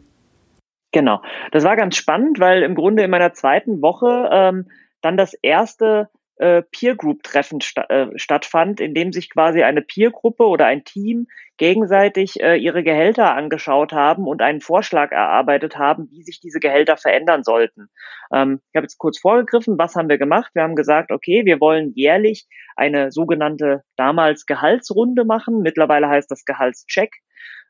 Genau, 0.92 1.22
das 1.52 1.64
war 1.64 1.76
ganz 1.76 1.96
spannend, 1.96 2.40
weil 2.40 2.64
im 2.64 2.74
Grunde 2.74 3.04
in 3.04 3.12
meiner 3.12 3.34
zweiten 3.34 3.84
Woche 3.84 4.30
ähm, 4.32 4.68
dann 5.02 5.16
das 5.16 5.36
erste 5.36 6.10
äh, 6.40 6.62
Peer 6.62 6.96
Group 6.96 7.24
Treffen 7.24 7.62
sta 7.62 7.84
äh, 7.90 8.08
stattfand, 8.16 8.80
in 8.80 8.94
dem 8.94 9.12
sich 9.12 9.30
quasi 9.30 9.64
eine 9.64 9.82
Peer 9.82 10.12
Gruppe 10.12 10.46
oder 10.46 10.66
ein 10.66 10.84
Team 10.84 11.28
gegenseitig 11.58 12.40
äh, 12.42 12.56
ihre 12.56 12.84
Gehälter 12.84 13.34
angeschaut 13.34 13.92
haben 13.92 14.28
und 14.28 14.42
einen 14.42 14.62
Vorschlag 14.62 15.12
erarbeitet 15.12 15.78
haben, 15.78 16.08
wie 16.12 16.24
sich 16.24 16.40
diese 16.40 16.60
Gehälter 16.60 16.98
verändern 16.98 17.44
sollten. 17.44 17.90
Ähm, 18.32 18.62
ich 18.72 18.78
habe 18.78 18.86
jetzt 18.86 18.98
kurz 18.98 19.20
vorgegriffen, 19.20 19.78
was 19.78 19.96
haben 19.96 20.10
wir 20.10 20.20
gemacht? 20.20 20.52
Wir 20.54 20.64
haben 20.64 20.76
gesagt, 20.76 21.12
okay, 21.12 21.46
wir 21.46 21.60
wollen 21.60 21.94
jährlich 21.96 22.48
eine 22.76 23.12
sogenannte 23.12 23.84
damals 23.96 24.46
Gehaltsrunde 24.46 25.26
machen. 25.26 25.62
Mittlerweile 25.62 26.08
heißt 26.08 26.30
das 26.30 26.46
Gehaltscheck. 26.46 27.12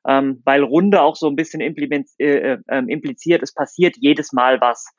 Ähm, 0.07 0.41
weil 0.45 0.63
Runde 0.63 1.01
auch 1.01 1.15
so 1.15 1.27
ein 1.27 1.35
bisschen 1.35 1.59
äh, 1.59 1.73
äh, 2.19 2.57
ähm, 2.69 2.87
impliziert, 2.87 3.43
es 3.43 3.53
passiert 3.53 3.95
jedes 3.97 4.31
Mal 4.31 4.61
was. 4.61 4.93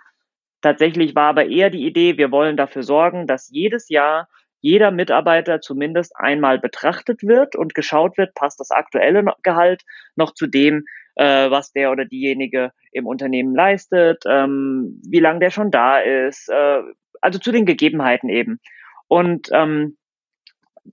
Tatsächlich 0.61 1.15
war 1.15 1.29
aber 1.29 1.47
eher 1.47 1.71
die 1.71 1.87
Idee, 1.87 2.19
wir 2.19 2.31
wollen 2.33 2.57
dafür 2.57 2.83
sorgen, 2.83 3.27
dass 3.27 3.49
jedes 3.51 3.89
Jahr 3.89 4.29
jeder 4.61 4.91
Mitarbeiter 4.91 5.61
zumindest 5.61 6.17
einmal 6.17 6.59
betrachtet 6.59 7.23
wird 7.23 7.55
und 7.55 7.75
geschaut 7.75 8.19
wird, 8.19 8.35
passt 8.35 8.59
das 8.59 8.71
aktuelle 8.71 9.25
Gehalt 9.43 9.85
noch 10.17 10.35
zu 10.35 10.49
dem, 10.49 10.85
äh, 11.15 11.51
was 11.51 11.73
der 11.73 11.93
oder 11.93 12.05
diejenige 12.05 12.73
im 12.91 13.07
Unternehmen 13.07 13.55
leistet, 13.55 14.25
ähm, 14.27 15.01
wie 15.09 15.21
lange 15.21 15.41
der 15.41 15.51
schon 15.51 15.71
da 15.71 16.01
ist, 16.01 16.49
äh, 16.49 16.81
also 17.21 17.39
zu 17.39 17.53
den 17.53 17.67
Gegebenheiten 17.67 18.29
eben. 18.29 18.59
Und 19.07 19.49
ähm, 19.53 19.97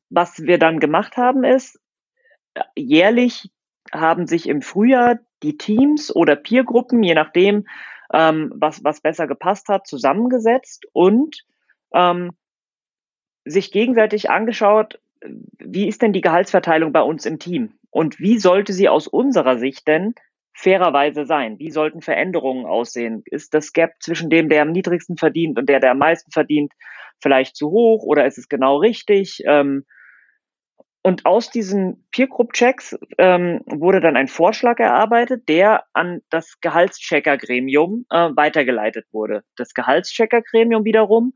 was 0.09 0.43
wir 0.43 0.59
dann 0.59 0.79
gemacht 0.79 1.17
haben, 1.17 1.43
ist, 1.43 1.79
jährlich 2.75 3.49
haben 3.91 4.27
sich 4.27 4.47
im 4.47 4.61
Frühjahr 4.61 5.19
die 5.43 5.57
Teams 5.57 6.15
oder 6.15 6.35
Peergruppen, 6.35 7.03
je 7.03 7.13
nachdem, 7.13 7.65
ähm, 8.13 8.51
was, 8.55 8.83
was 8.83 9.01
besser 9.01 9.27
gepasst 9.27 9.67
hat, 9.67 9.87
zusammengesetzt 9.87 10.85
und 10.93 11.43
ähm, 11.93 12.31
sich 13.45 13.71
gegenseitig 13.71 14.29
angeschaut, 14.29 14.99
wie 15.59 15.87
ist 15.87 16.01
denn 16.01 16.13
die 16.13 16.21
Gehaltsverteilung 16.21 16.91
bei 16.91 17.01
uns 17.01 17.25
im 17.25 17.39
Team 17.39 17.73
und 17.89 18.19
wie 18.19 18.37
sollte 18.37 18.73
sie 18.73 18.89
aus 18.89 19.07
unserer 19.07 19.57
Sicht 19.57 19.87
denn 19.87 20.13
fairerweise 20.53 21.25
sein? 21.25 21.59
Wie 21.59 21.71
sollten 21.71 22.01
Veränderungen 22.01 22.65
aussehen? 22.65 23.23
Ist 23.25 23.53
das 23.53 23.73
Gap 23.73 23.93
zwischen 23.99 24.29
dem, 24.29 24.49
der 24.49 24.61
am 24.61 24.71
niedrigsten 24.71 25.17
verdient 25.17 25.59
und 25.59 25.67
der, 25.67 25.79
der 25.79 25.91
am 25.91 25.97
meisten 25.97 26.31
verdient, 26.31 26.73
vielleicht 27.21 27.55
zu 27.55 27.71
hoch 27.71 28.03
oder 28.03 28.25
ist 28.25 28.37
es 28.37 28.47
genau 28.47 28.77
richtig? 28.77 29.41
Ähm, 29.45 29.85
und 31.05 31.27
aus 31.27 31.51
diesen 31.51 32.03
Peer 32.11 32.25
Group 32.25 32.53
Checks 32.53 32.97
ähm, 33.19 33.61
wurde 33.67 34.01
dann 34.01 34.17
ein 34.17 34.27
Vorschlag 34.27 34.79
erarbeitet, 34.79 35.47
der 35.47 35.83
an 35.93 36.23
das 36.31 36.59
Gehaltschecker 36.61 37.37
Gremium 37.37 38.07
äh, 38.09 38.31
weitergeleitet 38.35 39.05
wurde. 39.11 39.43
Das 39.55 39.75
Gehaltschecker 39.75 40.41
Gremium 40.41 40.83
wiederum 40.83 41.33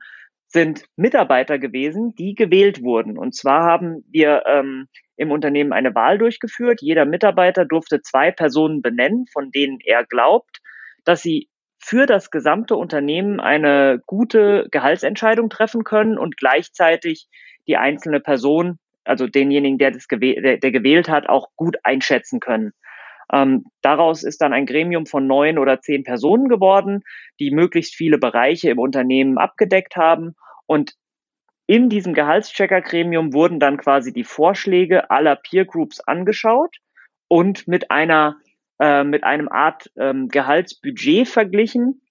sind 0.48 0.86
Mitarbeiter 0.96 1.60
gewesen, 1.60 2.16
die 2.16 2.34
gewählt 2.34 2.82
wurden. 2.82 3.16
Und 3.16 3.36
zwar 3.36 3.64
haben 3.64 4.04
wir 4.10 4.42
ähm, 4.48 4.88
im 5.18 5.30
Unternehmen 5.30 5.72
eine 5.72 5.94
Wahl 5.94 6.18
durchgeführt. 6.18 6.82
Jeder 6.82 7.06
Mitarbeiter 7.06 7.64
durfte 7.64 8.02
zwei 8.02 8.32
Personen 8.32 8.82
benennen, 8.82 9.28
von 9.32 9.52
denen 9.52 9.78
er 9.86 10.04
glaubt, 10.04 10.62
dass 11.06 11.22
sie 11.22 11.48
für 11.78 12.08
das 12.08 12.32
gesamte 12.32 12.76
Unternehmen 12.76 13.40
eine 13.40 14.02
gute 14.08 14.68
Gehaltsentscheidung 14.72 15.52
treffen 15.52 15.84
können 15.84 16.18
und 16.18 16.38
gleichzeitig 16.38 17.28
die 17.68 17.78
einzelne 17.78 18.20
Person, 18.20 18.80
also 19.10 19.28
denjenigen, 19.28 19.78
der, 19.78 19.92
das 19.92 20.08
gewäh 20.08 20.40
der, 20.40 20.58
der 20.58 20.72
gewählt 20.72 21.10
hat, 21.10 21.28
auch 21.28 21.50
gut 21.56 21.78
einschätzen 21.84 22.40
können. 22.40 22.72
Ähm, 23.32 23.66
daraus 23.82 24.24
ist 24.24 24.42
dann 24.42 24.54
ein 24.54 24.66
Gremium 24.66 25.06
von 25.06 25.28
neun 25.28 25.60
oder 25.60 25.82
zehn 25.82 26.04
Personen 26.04 26.48
geworden, 26.48 27.04
die 27.40 27.52
möglichst 27.52 27.96
viele 27.96 28.18
Bereiche 28.18 28.70
im 28.70 28.80
Unternehmen 28.80 29.38
abgedeckt 29.38 29.96
haben. 29.96 30.36
Und 30.66 30.94
in 31.68 31.90
diesem 31.90 32.14
Gehaltschecker-Gremium 32.14 33.34
wurden 33.34 33.60
dann 33.60 33.78
quasi 33.78 34.12
die 34.12 34.24
Vorschläge 34.24 35.12
aller 35.12 35.36
Peer 35.36 35.66
Groups 35.66 36.00
angeschaut 36.00 36.78
und 37.28 37.68
mit 37.68 37.92
einer 37.92 38.38
äh, 38.80 39.04
mit 39.04 39.24
einem 39.24 39.50
Art 39.50 39.92
ähm, 39.98 40.30
Gehaltsbudget 40.30 41.28
verglichen, 41.28 42.02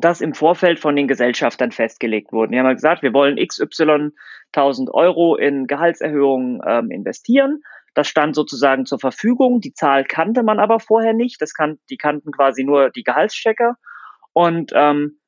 das 0.00 0.20
im 0.20 0.34
Vorfeld 0.34 0.78
von 0.80 0.96
den 0.96 1.08
Gesellschaftern 1.08 1.72
festgelegt 1.72 2.32
wurde. 2.32 2.52
Die 2.52 2.58
haben 2.58 2.74
gesagt, 2.74 3.02
wir 3.02 3.12
wollen 3.12 3.36
XY 3.36 4.10
1000 4.52 4.92
Euro 4.92 5.36
in 5.36 5.66
Gehaltserhöhungen 5.66 6.60
ähm, 6.66 6.90
investieren. 6.90 7.62
Das 7.94 8.08
stand 8.08 8.34
sozusagen 8.34 8.86
zur 8.86 9.00
Verfügung. 9.00 9.60
Die 9.60 9.74
Zahl 9.74 10.04
kannte 10.04 10.42
man 10.42 10.58
aber 10.60 10.80
vorher 10.80 11.12
nicht. 11.12 11.40
Das 11.42 11.54
kann, 11.54 11.78
die 11.90 11.96
kannten 11.96 12.30
quasi 12.32 12.64
nur 12.64 12.90
die 12.90 13.02
Gehaltschecker. 13.02 13.76
Und 14.32 14.72
ähm, 14.74 15.20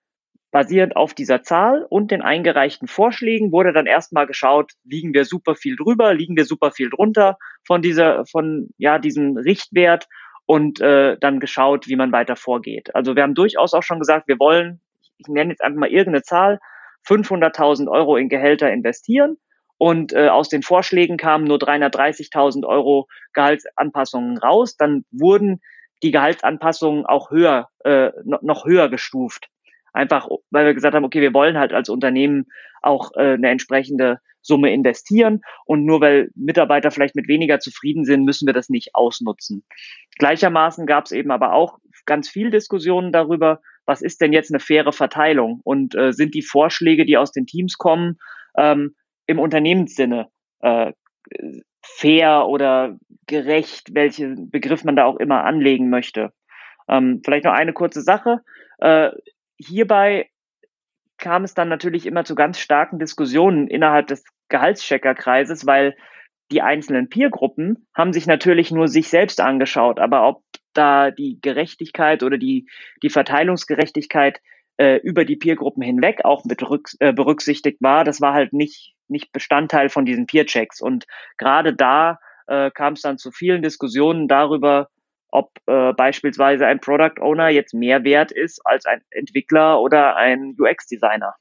basierend 0.52 0.95
auf 0.95 1.14
dieser 1.14 1.43
Zahl 1.43 1.85
und 1.88 2.11
den 2.11 2.23
eingereichten 2.23 2.87
Vorschlägen 2.87 3.50
wurde 3.50 3.73
dann 3.73 3.87
erstmal 3.87 4.26
geschaut, 4.26 4.73
liegen 4.85 5.14
wir 5.14 5.25
super 5.25 5.57
viel 5.57 5.76
drüber, 5.76 6.14
liegen 6.14 6.37
wir 6.37 6.45
super 6.45 6.71
viel 6.71 6.91
drunter 6.91 7.38
von 7.67 7.83
dieser, 7.83 8.26
von 8.26 8.69
ja 8.76 8.99
diesem 8.99 9.37
Richtwert 9.37 10.07
und 10.53 10.83
äh, 10.83 11.17
dann 11.19 11.41
geschaut, 11.41 11.89
wie 11.89 11.97
man 11.97 12.13
weiter 12.13 12.37
vorgeht. 12.37 12.95
Also 12.95 13.17
wir 13.17 13.23
haben 13.23 13.35
durchaus 13.35 13.73
auch 13.73 13.83
schon 13.83 13.99
gesagt, 13.99 14.29
wir 14.29 14.39
wollen, 14.39 14.83
ich 15.17 15.27
nenne 15.27 15.49
jetzt 15.49 15.63
einfach 15.65 15.81
mal 15.81 15.89
irgendeine 15.89 16.25
Zahl, 16.25 16.61
500.000 17.09 17.91
Euro 17.91 18.19
in 18.19 18.29
Gehälter 18.29 18.71
investieren 18.71 19.39
und 19.79 20.13
äh, 20.13 20.29
aus 20.29 20.51
den 20.51 20.63
Vorschlägen 20.63 21.17
kamen 21.17 21.45
nur 21.45 21.57
330.000 21.57 22.67
Euro 22.67 23.09
Gehaltsanpassungen 23.33 24.37
raus. 24.37 24.77
Dann 24.77 25.07
wurden 25.11 25.63
die 26.03 26.11
Gehaltsanpassungen 26.11 27.07
auch 27.07 27.31
höher, 27.31 27.71
äh, 27.85 28.11
noch 28.23 28.67
höher 28.67 28.91
gestuft. 28.91 29.49
Einfach, 29.95 30.29
weil 30.51 30.67
wir 30.67 30.75
gesagt 30.75 30.95
haben, 30.95 31.07
okay, 31.07 31.23
wir 31.23 31.33
wollen 31.33 31.57
halt 31.57 31.73
als 31.73 31.89
Unternehmen 31.89 32.45
auch 32.83 33.13
äh, 33.15 33.33
eine 33.33 33.49
entsprechende 33.49 34.19
Summe 34.43 34.73
investieren 34.73 35.41
und 35.65 35.85
nur 35.85 36.01
weil 36.01 36.31
Mitarbeiter 36.35 36.91
vielleicht 36.91 37.15
mit 37.15 37.29
weniger 37.29 37.61
zufrieden 37.61 38.05
sind, 38.05 38.25
müssen 38.25 38.47
wir 38.47 38.55
das 38.55 38.69
nicht 38.69 38.95
ausnutzen. 38.95 39.65
Gleichermaßen 40.19 40.87
gab 40.87 41.07
es 41.07 41.13
eben 41.13 41.31
aber 41.31 41.53
auch 41.53 41.79
ganz 42.07 42.29
viel 42.29 42.51
Diskussionen 42.51 43.13
darüber, 43.13 43.61
was 43.87 44.03
ist 44.03 44.21
denn 44.21 44.33
jetzt 44.33 44.53
eine 44.53 44.61
faire 44.61 44.93
Verteilung 44.93 45.61
und 45.65 45.95
äh, 45.95 46.13
sind 46.13 46.35
die 46.35 46.43
Vorschläge, 46.43 47.05
die 47.05 47.17
aus 47.17 47.33
den 47.33 47.47
Teams 47.47 47.79
kommen, 47.79 48.19
ähm, 48.57 48.95
im 49.27 49.39
Unternehmenssinne 49.39 50.29
äh, 50.61 50.93
fair 51.83 52.47
oder 52.47 52.97
gerecht, 53.27 53.95
welchen 53.95 54.51
Begriff 54.51 54.85
man 54.85 54.97
da 54.97 55.05
auch 55.05 55.17
immer 55.17 55.45
anlegen 55.45 55.91
möchte. 55.91 56.33
Ähm, 56.89 57.23
vielleicht 57.25 57.45
noch 57.45 57.53
eine 57.53 57.73
kurze 57.73 58.03
Sache. 58.03 58.41
Äh, 58.79 59.11
hierbei 59.57 60.29
kam 61.19 61.45
es 61.45 61.55
dann 61.55 61.69
natürlich 61.69 62.07
immer 62.07 62.25
zu 62.25 62.35
ganz 62.35 62.59
starken 62.59 62.99
Diskussionen 62.99 63.69
innerhalb 63.69 64.09
des 64.09 64.25
Gehaltscheckerkreises, 64.53 65.67
weil 65.67 65.97
die 66.53 66.63
einzelnen 66.63 67.09
Peergruppen 67.09 67.89
haben 67.95 68.13
sich 68.13 68.27
natürlich 68.27 68.71
nur 68.71 68.87
sich 68.87 69.09
selbst 69.09 69.41
angeschaut, 69.41 69.99
aber 69.99 70.29
ob 70.29 70.43
da 70.75 71.11
die 71.11 71.39
Gerechtigkeit 71.43 72.23
oder 72.23 72.39
die, 72.39 72.69
die 73.03 73.11
Verteilungsgerechtigkeit 73.11 74.41
äh, 74.77 74.97
über 74.99 75.25
die 75.25 75.37
Peergruppen 75.37 75.83
hinweg 75.83 76.25
auch 76.25 76.45
mit 76.45 76.63
rück, 76.69 76.91
äh, 77.01 77.13
berücksichtigt 77.13 77.79
war, 77.81 78.05
das 78.05 78.21
war 78.21 78.35
halt 78.35 78.53
nicht 78.53 78.95
nicht 79.13 79.31
Bestandteil 79.31 79.89
von 79.89 80.05
diesen 80.05 80.27
Peer-Checks. 80.27 80.81
Und 80.81 81.05
gerade 81.39 81.75
da 81.75 82.19
äh, 82.49 82.71
kam 82.73 82.95
es 82.95 83.03
dann 83.03 83.19
zu 83.19 83.31
vielen 83.31 83.63
Diskussionen 83.63 84.27
darüber, 84.27 84.89
ob 85.29 85.51
äh, 85.67 85.93
beispielsweise 85.93 86.67
ein 86.67 86.81
Product 86.81 87.21
Owner 87.21 87.49
jetzt 87.49 87.75
mehr 87.75 88.03
wert 88.05 88.33
ist 88.33 88.61
als 88.65 88.85
ein 88.85 89.03
Entwickler 89.11 89.81
oder 89.81 90.17
ein 90.17 90.57
UX-Designer. 90.59 91.35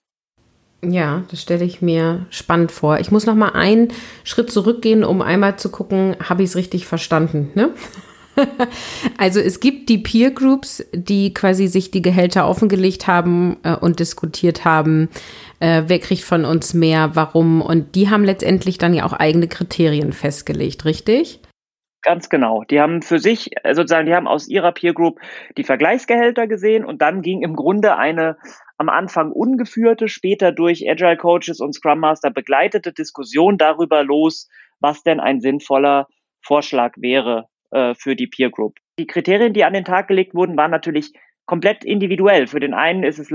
Ja, 0.83 1.23
das 1.29 1.41
stelle 1.41 1.63
ich 1.63 1.81
mir 1.81 2.25
spannend 2.31 2.71
vor. 2.71 2.99
Ich 2.99 3.11
muss 3.11 3.27
noch 3.27 3.35
mal 3.35 3.51
einen 3.53 3.89
Schritt 4.23 4.51
zurückgehen, 4.51 5.03
um 5.03 5.21
einmal 5.21 5.57
zu 5.57 5.69
gucken, 5.69 6.15
habe 6.27 6.41
ich 6.41 6.49
es 6.49 6.55
richtig 6.55 6.87
verstanden. 6.87 7.51
Ne? 7.53 7.69
also 9.17 9.39
es 9.39 9.59
gibt 9.59 9.89
die 9.89 9.99
Peer 9.99 10.31
Groups, 10.31 10.83
die 10.93 11.33
quasi 11.33 11.67
sich 11.67 11.91
die 11.91 12.01
Gehälter 12.01 12.47
offengelegt 12.47 13.05
haben 13.05 13.57
äh, 13.63 13.75
und 13.75 13.99
diskutiert 13.99 14.65
haben, 14.65 15.09
äh, 15.59 15.83
wer 15.85 15.99
kriegt 15.99 16.23
von 16.23 16.45
uns 16.45 16.73
mehr, 16.73 17.11
warum. 17.13 17.61
Und 17.61 17.93
die 17.93 18.09
haben 18.09 18.23
letztendlich 18.23 18.79
dann 18.79 18.95
ja 18.95 19.05
auch 19.05 19.13
eigene 19.13 19.47
Kriterien 19.47 20.13
festgelegt, 20.13 20.85
richtig? 20.85 21.41
Ganz 22.03 22.29
genau. 22.29 22.63
Die 22.63 22.81
haben 22.81 23.03
für 23.03 23.19
sich, 23.19 23.51
äh, 23.63 23.75
sozusagen, 23.75 24.07
die 24.07 24.15
haben 24.15 24.27
aus 24.27 24.47
ihrer 24.47 24.71
Peer 24.71 24.93
Group 24.93 25.19
die 25.57 25.63
Vergleichsgehälter 25.63 26.47
gesehen 26.47 26.83
und 26.83 27.03
dann 27.03 27.21
ging 27.21 27.43
im 27.43 27.55
Grunde 27.55 27.95
eine 27.95 28.37
am 28.81 28.89
Anfang 28.89 29.31
ungeführte, 29.31 30.07
später 30.07 30.51
durch 30.51 30.89
Agile 30.89 31.15
Coaches 31.15 31.59
und 31.59 31.73
Scrum 31.73 31.99
Master 31.99 32.31
begleitete 32.31 32.91
Diskussion 32.91 33.59
darüber 33.59 34.03
los, 34.03 34.49
was 34.79 35.03
denn 35.03 35.19
ein 35.19 35.39
sinnvoller 35.39 36.07
Vorschlag 36.43 36.93
wäre 36.97 37.45
äh, 37.69 37.93
für 37.93 38.15
die 38.15 38.25
Peer 38.25 38.49
Group. 38.49 38.79
Die 38.97 39.05
Kriterien, 39.05 39.53
die 39.53 39.65
an 39.65 39.73
den 39.73 39.85
Tag 39.85 40.07
gelegt 40.07 40.33
wurden, 40.33 40.57
waren 40.57 40.71
natürlich 40.71 41.13
komplett 41.45 41.85
individuell. 41.85 42.47
Für 42.47 42.59
den 42.59 42.73
einen 42.73 43.03
ist 43.03 43.19
es 43.19 43.31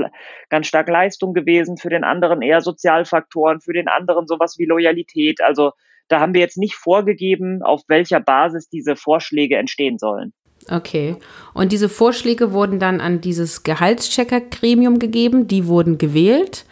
ganz 0.48 0.66
stark 0.66 0.88
Leistung 0.88 1.32
gewesen, 1.32 1.76
für 1.76 1.90
den 1.90 2.02
anderen 2.02 2.42
eher 2.42 2.60
Sozialfaktoren, 2.60 3.60
für 3.60 3.72
den 3.72 3.86
anderen 3.86 4.26
sowas 4.26 4.56
wie 4.58 4.64
Loyalität. 4.64 5.40
Also 5.40 5.70
da 6.08 6.18
haben 6.18 6.34
wir 6.34 6.40
jetzt 6.40 6.58
nicht 6.58 6.74
vorgegeben, 6.74 7.62
auf 7.62 7.82
welcher 7.86 8.18
Basis 8.18 8.68
diese 8.68 8.96
Vorschläge 8.96 9.58
entstehen 9.58 9.98
sollen. 9.98 10.32
Okay. 10.70 11.16
Und 11.54 11.72
diese 11.72 11.88
Vorschläge 11.88 12.52
wurden 12.52 12.78
dann 12.78 13.00
an 13.00 13.20
dieses 13.20 13.62
Gehaltschecker-Gremium 13.62 14.98
gegeben, 14.98 15.46
die 15.48 15.66
wurden 15.66 15.98
gewählt. 15.98 16.64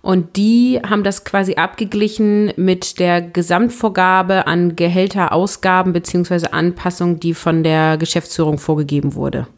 Und 0.00 0.36
die 0.36 0.80
haben 0.88 1.02
das 1.02 1.24
quasi 1.24 1.54
abgeglichen 1.54 2.52
mit 2.56 2.98
der 2.98 3.20
Gesamtvorgabe 3.20 4.46
an 4.46 4.76
Gehälterausgaben 4.76 5.92
beziehungsweise 5.92 6.52
Anpassungen, 6.52 7.20
die 7.20 7.34
von 7.34 7.64
der 7.64 7.98
Geschäftsführung 7.98 8.58
vorgegeben 8.58 9.14
wurde. 9.14 9.48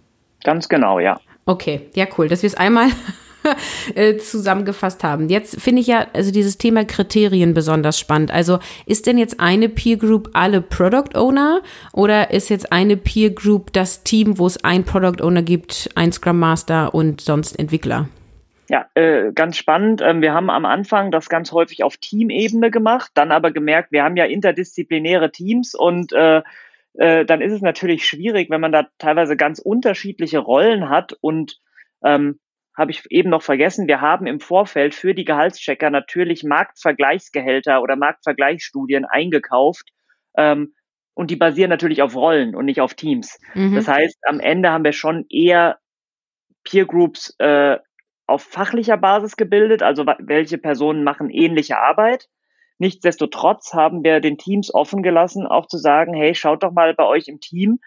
Ganz 0.42 0.68
genau, 0.68 0.98
ja. 0.98 1.20
Okay, 1.44 1.88
ja, 1.94 2.06
cool, 2.16 2.28
dass 2.28 2.42
wir 2.42 2.48
es 2.48 2.54
einmal 2.54 2.88
zusammengefasst 4.18 5.04
haben. 5.04 5.28
Jetzt 5.28 5.60
finde 5.60 5.80
ich 5.80 5.86
ja 5.86 6.06
also 6.12 6.30
dieses 6.30 6.58
Thema 6.58 6.84
Kriterien 6.84 7.54
besonders 7.54 7.98
spannend. 7.98 8.30
Also 8.30 8.58
ist 8.86 9.06
denn 9.06 9.18
jetzt 9.18 9.40
eine 9.40 9.68
Peer 9.68 9.96
Group 9.96 10.30
alle 10.32 10.60
Product 10.60 11.16
Owner 11.16 11.62
oder 11.92 12.30
ist 12.30 12.50
jetzt 12.50 12.72
eine 12.72 12.96
Peer 12.96 13.30
Group 13.30 13.72
das 13.72 14.02
Team, 14.02 14.38
wo 14.38 14.46
es 14.46 14.62
ein 14.64 14.84
Product 14.84 15.22
Owner 15.22 15.42
gibt, 15.42 15.90
ein 15.94 16.12
Scrum 16.12 16.38
Master 16.38 16.94
und 16.94 17.20
sonst 17.20 17.58
Entwickler? 17.58 18.08
Ja, 18.68 18.86
äh, 18.94 19.32
ganz 19.32 19.56
spannend. 19.56 20.00
Ähm, 20.00 20.22
wir 20.22 20.32
haben 20.32 20.48
am 20.48 20.64
Anfang 20.64 21.10
das 21.10 21.28
ganz 21.28 21.50
häufig 21.50 21.82
auf 21.82 21.96
Teamebene 21.96 22.70
gemacht, 22.70 23.10
dann 23.14 23.32
aber 23.32 23.50
gemerkt, 23.50 23.90
wir 23.90 24.04
haben 24.04 24.16
ja 24.16 24.26
interdisziplinäre 24.26 25.32
Teams 25.32 25.74
und 25.74 26.12
äh, 26.12 26.42
äh, 26.94 27.24
dann 27.24 27.40
ist 27.40 27.52
es 27.52 27.62
natürlich 27.62 28.06
schwierig, 28.06 28.48
wenn 28.48 28.60
man 28.60 28.70
da 28.70 28.86
teilweise 28.98 29.36
ganz 29.36 29.58
unterschiedliche 29.58 30.38
Rollen 30.38 30.88
hat 30.88 31.16
und 31.20 31.58
ähm, 32.04 32.38
habe 32.80 32.92
ich 32.92 33.02
eben 33.10 33.28
noch 33.28 33.42
vergessen, 33.42 33.88
wir 33.88 34.00
haben 34.00 34.26
im 34.26 34.40
Vorfeld 34.40 34.94
für 34.94 35.14
die 35.14 35.26
Gehaltschecker 35.26 35.90
natürlich 35.90 36.44
Marktvergleichsgehälter 36.44 37.82
oder 37.82 37.94
Marktvergleichsstudien 37.94 39.04
eingekauft. 39.04 39.90
Ähm, 40.34 40.74
und 41.12 41.30
die 41.30 41.36
basieren 41.36 41.68
natürlich 41.68 42.00
auf 42.00 42.16
Rollen 42.16 42.54
und 42.54 42.64
nicht 42.64 42.80
auf 42.80 42.94
Teams. 42.94 43.38
Mhm. 43.54 43.74
Das 43.74 43.86
heißt, 43.86 44.18
am 44.26 44.40
Ende 44.40 44.70
haben 44.70 44.84
wir 44.84 44.92
schon 44.92 45.26
eher 45.28 45.78
Peer 46.64 46.86
Groups 46.86 47.34
äh, 47.38 47.76
auf 48.26 48.42
fachlicher 48.42 48.96
Basis 48.96 49.36
gebildet, 49.36 49.82
also 49.82 50.06
welche 50.06 50.56
Personen 50.56 51.04
machen 51.04 51.28
ähnliche 51.28 51.78
Arbeit. 51.78 52.28
Nichtsdestotrotz 52.78 53.74
haben 53.74 54.02
wir 54.04 54.20
den 54.20 54.38
Teams 54.38 54.72
offen 54.72 55.02
gelassen, 55.02 55.46
auch 55.46 55.66
zu 55.66 55.76
sagen, 55.76 56.14
hey, 56.14 56.34
schaut 56.34 56.62
doch 56.62 56.72
mal 56.72 56.94
bei 56.94 57.04
euch 57.04 57.28
im 57.28 57.40
Team, 57.40 57.80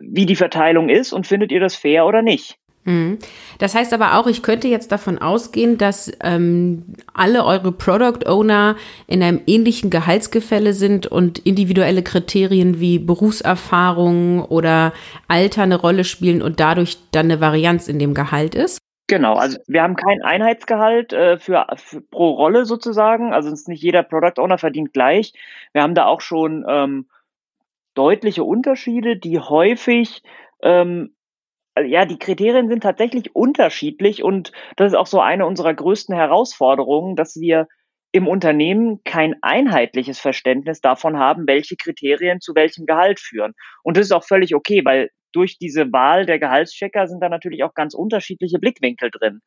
wie 0.00 0.26
die 0.26 0.34
Verteilung 0.34 0.88
ist 0.88 1.12
und 1.12 1.28
findet 1.28 1.52
ihr 1.52 1.60
das 1.60 1.76
fair 1.76 2.06
oder 2.06 2.22
nicht. 2.22 2.58
Mhm. 2.84 3.18
Das 3.58 3.74
heißt 3.74 3.92
aber 3.92 4.16
auch, 4.16 4.26
ich 4.26 4.42
könnte 4.42 4.68
jetzt 4.68 4.90
davon 4.90 5.18
ausgehen, 5.18 5.76
dass 5.76 6.10
ähm, 6.22 6.84
alle 7.12 7.44
eure 7.44 7.72
Product 7.72 8.26
Owner 8.26 8.76
in 9.06 9.22
einem 9.22 9.40
ähnlichen 9.46 9.90
Gehaltsgefälle 9.90 10.72
sind 10.72 11.06
und 11.06 11.38
individuelle 11.40 12.02
Kriterien 12.02 12.80
wie 12.80 12.98
Berufserfahrung 12.98 14.44
oder 14.44 14.92
Alter 15.28 15.62
eine 15.62 15.76
Rolle 15.76 16.04
spielen 16.04 16.40
und 16.40 16.58
dadurch 16.58 16.98
dann 17.12 17.26
eine 17.26 17.40
Varianz 17.40 17.88
in 17.88 17.98
dem 17.98 18.14
Gehalt 18.14 18.54
ist. 18.54 18.78
Genau, 19.08 19.34
also 19.34 19.58
wir 19.66 19.82
haben 19.82 19.96
kein 19.96 20.22
Einheitsgehalt 20.22 21.12
äh, 21.12 21.36
für, 21.36 21.66
für, 21.74 22.00
pro 22.00 22.30
Rolle 22.30 22.64
sozusagen. 22.64 23.34
Also 23.34 23.50
ist 23.50 23.68
nicht 23.68 23.82
jeder 23.82 24.04
Product 24.04 24.40
Owner 24.40 24.56
verdient 24.56 24.92
gleich. 24.92 25.32
Wir 25.72 25.82
haben 25.82 25.96
da 25.96 26.06
auch 26.06 26.20
schon 26.20 26.64
ähm, 26.68 27.08
deutliche 27.94 28.44
Unterschiede, 28.44 29.16
die 29.16 29.40
häufig 29.40 30.22
ähm, 30.62 31.12
ja, 31.78 32.04
die 32.04 32.18
Kriterien 32.18 32.68
sind 32.68 32.82
tatsächlich 32.82 33.34
unterschiedlich 33.34 34.22
und 34.22 34.52
das 34.76 34.92
ist 34.92 34.98
auch 34.98 35.06
so 35.06 35.20
eine 35.20 35.46
unserer 35.46 35.74
größten 35.74 36.14
Herausforderungen, 36.14 37.16
dass 37.16 37.36
wir 37.36 37.68
im 38.12 38.26
Unternehmen 38.26 39.02
kein 39.04 39.36
einheitliches 39.40 40.18
Verständnis 40.18 40.80
davon 40.80 41.18
haben, 41.18 41.46
welche 41.46 41.76
Kriterien 41.76 42.40
zu 42.40 42.54
welchem 42.54 42.86
Gehalt 42.86 43.20
führen. 43.20 43.52
Und 43.84 43.96
das 43.96 44.06
ist 44.06 44.12
auch 44.12 44.24
völlig 44.24 44.54
okay, 44.54 44.84
weil 44.84 45.10
durch 45.32 45.58
diese 45.58 45.92
Wahl 45.92 46.26
der 46.26 46.40
Gehaltschecker 46.40 47.06
sind 47.06 47.20
da 47.20 47.28
natürlich 47.28 47.62
auch 47.62 47.74
ganz 47.74 47.94
unterschiedliche 47.94 48.58
Blickwinkel 48.58 49.10
drin. 49.12 49.40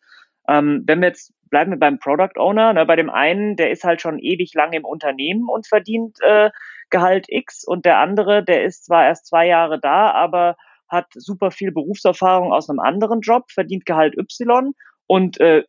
Ähm, 0.47 0.83
wenn 0.85 1.01
wir 1.01 1.09
jetzt 1.09 1.33
bleiben 1.49 1.71
wir 1.71 1.77
beim 1.77 1.99
Product 1.99 2.37
Owner, 2.37 2.73
ne, 2.73 2.85
bei 2.85 2.95
dem 2.95 3.09
einen, 3.09 3.55
der 3.55 3.69
ist 3.69 3.83
halt 3.83 4.01
schon 4.01 4.17
ewig 4.17 4.53
lang 4.55 4.73
im 4.73 4.85
Unternehmen 4.85 5.47
und 5.49 5.67
verdient 5.67 6.17
äh, 6.21 6.49
Gehalt 6.89 7.25
X 7.27 7.63
und 7.63 7.85
der 7.85 7.99
andere, 7.99 8.43
der 8.43 8.63
ist 8.63 8.85
zwar 8.85 9.05
erst 9.05 9.27
zwei 9.27 9.47
Jahre 9.47 9.79
da, 9.79 10.11
aber 10.11 10.55
hat 10.93 11.07
super 11.15 11.51
viel 11.51 11.71
Berufserfahrung 11.73 12.53
aus 12.53 12.69
einem 12.69 12.79
anderen 12.79 13.19
Job, 13.19 13.51
verdient 13.51 13.85
Gehalt 13.85 14.15
Y 14.17 14.71
und 15.07 15.39
äh, 15.41 15.63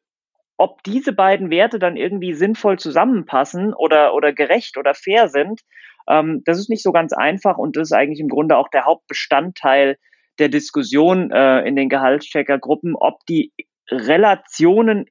ob 0.57 0.83
diese 0.85 1.13
beiden 1.13 1.51
Werte 1.51 1.79
dann 1.81 1.97
irgendwie 1.97 2.35
sinnvoll 2.35 2.79
zusammenpassen 2.79 3.75
oder, 3.75 4.15
oder 4.15 4.33
gerecht 4.33 4.77
oder 4.77 4.95
fair 4.95 5.29
sind, 5.29 5.63
ähm, 6.09 6.43
das 6.45 6.59
ist 6.59 6.71
nicht 6.71 6.83
so 6.83 6.93
ganz 6.93 7.13
einfach 7.13 7.59
und 7.59 7.77
das 7.77 7.89
ist 7.89 7.93
eigentlich 7.93 8.21
im 8.21 8.29
Grunde 8.29 8.57
auch 8.57 8.69
der 8.69 8.85
Hauptbestandteil 8.85 9.97
der 10.39 10.49
Diskussion 10.49 11.31
äh, 11.31 11.61
in 11.67 11.77
den 11.77 11.89
Gehaltscheckergruppen, 11.89 12.95
ob 12.97 13.25
die 13.29 13.53
Relationen 13.91 15.07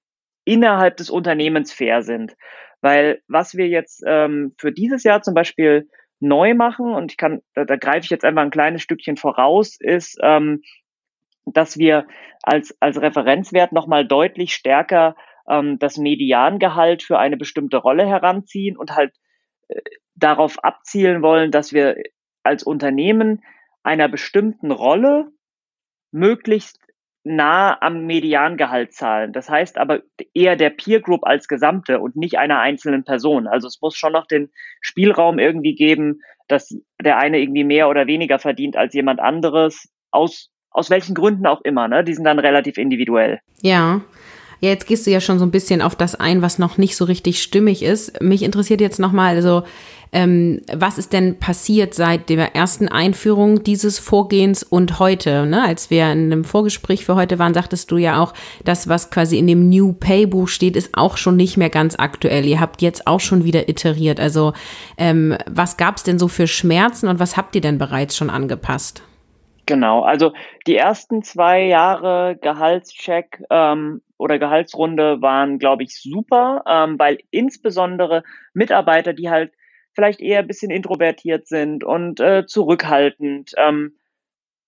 innerhalb 0.46 0.98
des 0.98 1.10
Unternehmens 1.10 1.74
fair 1.74 2.04
sind. 2.04 2.36
Weil 2.82 3.22
was 3.28 3.56
wir 3.56 3.68
jetzt 3.68 4.04
ähm, 4.06 4.54
für 4.58 4.72
dieses 4.72 5.04
Jahr 5.04 5.22
zum 5.22 5.34
Beispiel 5.34 5.88
neu 6.24 6.54
machen, 6.54 6.94
und 6.94 7.12
ich 7.12 7.18
kann, 7.18 7.42
da, 7.54 7.66
da 7.66 7.76
greife 7.76 8.06
ich 8.06 8.10
jetzt 8.10 8.26
einfach 8.26 8.42
ein 8.42 8.50
kleines 8.50 8.82
Stückchen 8.82 9.18
voraus, 9.18 9.78
ist, 9.80 10.18
ähm, 10.24 10.62
dass 11.46 11.78
wir 11.78 12.08
als, 12.42 12.76
als 12.80 13.02
Referenzwert 13.02 13.72
nochmal 13.72 14.08
deutlich 14.08 14.54
stärker 14.54 15.16
ähm, 15.48 15.78
das 15.80 15.98
Mediangehalt 15.98 17.04
für 17.04 17.20
eine 17.20 17.38
bestimmte 17.38 17.78
Rolle 17.78 18.08
heranziehen 18.08 18.78
und 18.78 18.96
halt 18.96 19.14
äh, 19.68 19.82
darauf 20.16 20.64
abzielen 20.64 21.22
wollen, 21.22 21.52
dass 21.52 21.74
wir 21.74 21.98
als 22.44 22.64
Unternehmen 22.64 23.44
einer 23.84 24.08
bestimmten 24.08 24.72
Rolle 24.72 25.32
möglichst 26.12 26.80
nah 27.24 27.78
am 27.82 28.06
Mediangehalt 28.06 28.94
zahlen. 28.94 29.32
Das 29.32 29.50
heißt 29.50 29.78
aber 29.78 30.02
eher 30.34 30.56
der 30.56 30.70
Peer 30.70 31.00
Group 31.00 31.22
als 31.24 31.48
Gesamte 31.48 32.00
und 32.00 32.16
nicht 32.16 32.38
einer 32.38 32.60
einzelnen 32.60 33.04
Person. 33.04 33.48
Also 33.48 33.68
es 33.68 33.80
muss 33.82 33.96
schon 33.96 34.14
noch 34.14 34.28
den 34.28 34.52
Spielraum 34.82 35.40
irgendwie 35.40 35.76
geben, 35.76 36.22
dass 36.48 36.78
der 37.02 37.18
eine 37.18 37.40
irgendwie 37.40 37.64
mehr 37.64 37.88
oder 37.88 38.08
weniger 38.08 38.40
verdient 38.40 38.76
als 38.76 38.94
jemand 38.94 39.22
anderes, 39.22 39.90
aus, 40.12 40.50
aus 40.70 40.90
welchen 40.90 41.16
Gründen 41.16 41.48
auch 41.48 41.62
immer. 41.62 41.88
Ne? 41.88 42.04
Die 42.04 42.14
sind 42.14 42.26
dann 42.26 42.40
relativ 42.40 42.78
individuell. 42.78 43.40
Ja. 43.62 44.02
Ja, 44.64 44.70
jetzt 44.70 44.88
gehst 44.88 45.06
du 45.06 45.12
ja 45.12 45.20
schon 45.20 45.40
so 45.40 45.46
ein 45.46 45.52
bisschen 45.52 45.82
auf 45.82 45.94
das 45.94 46.16
ein, 46.16 46.42
was 46.42 46.58
noch 46.58 46.78
nicht 46.78 46.96
so 46.96 47.04
richtig 47.04 47.44
stimmig 47.44 47.84
ist. 47.84 48.22
Mich 48.22 48.44
interessiert 48.44 48.80
jetzt 48.80 48.98
nochmal, 48.98 49.36
also 49.36 49.64
ähm, 50.14 50.62
was 50.74 50.98
ist 50.98 51.12
denn 51.12 51.38
passiert 51.38 51.94
seit 51.94 52.30
der 52.30 52.56
ersten 52.56 52.88
Einführung 52.88 53.64
dieses 53.64 54.00
Vorgehens 54.00 54.64
und 54.64 55.00
heute? 55.00 55.46
Ne? 55.46 55.62
Als 55.62 55.90
wir 55.90 56.10
in 56.10 56.32
einem 56.32 56.46
Vorgespräch 56.46 57.04
für 57.04 57.16
heute 57.16 57.40
waren, 57.40 57.54
sagtest 57.54 57.92
du 57.92 57.98
ja 57.98 58.24
auch, 58.24 58.34
das, 58.64 58.88
was 58.88 59.12
quasi 59.12 59.38
in 59.38 59.48
dem 59.48 59.68
New 59.68 59.92
Pay 59.92 60.28
Buch 60.28 60.48
steht, 60.48 60.78
ist 60.78 60.92
auch 60.94 61.18
schon 61.18 61.36
nicht 61.36 61.58
mehr 61.58 61.70
ganz 61.70 61.98
aktuell. 62.00 62.46
Ihr 62.46 62.62
habt 62.62 62.82
jetzt 62.82 63.06
auch 63.06 63.20
schon 63.20 63.44
wieder 63.44 63.68
iteriert. 63.68 64.22
Also 64.22 64.54
ähm, 64.98 65.38
was 65.46 65.76
gab 65.76 65.98
es 65.98 66.04
denn 66.04 66.18
so 66.18 66.30
für 66.30 66.48
Schmerzen 66.48 67.10
und 67.10 67.20
was 67.20 67.36
habt 67.36 67.54
ihr 67.56 67.62
denn 67.62 67.80
bereits 67.80 68.16
schon 68.16 68.30
angepasst? 68.30 69.04
Genau, 69.66 70.04
also 70.04 70.32
die 70.68 70.78
ersten 70.78 71.22
zwei 71.22 71.66
Jahre 71.66 72.38
Gehaltscheck 72.42 73.44
ähm, 73.50 74.02
oder 74.24 74.40
Gehaltsrunde 74.40 75.22
waren, 75.22 75.60
glaube 75.60 75.84
ich, 75.84 76.02
super, 76.02 76.64
ähm, 76.68 76.98
weil 76.98 77.20
insbesondere 77.30 78.24
Mitarbeiter, 78.54 79.14
die 79.14 79.30
halt 79.30 79.54
vielleicht 79.94 80.22
eher 80.22 80.40
ein 80.40 80.48
bisschen 80.48 80.72
introvertiert 80.72 81.48
sind 81.48 81.84
und 81.84 82.20
äh, 82.20 82.46
zurückhaltend 82.48 83.52
ähm, 83.58 83.98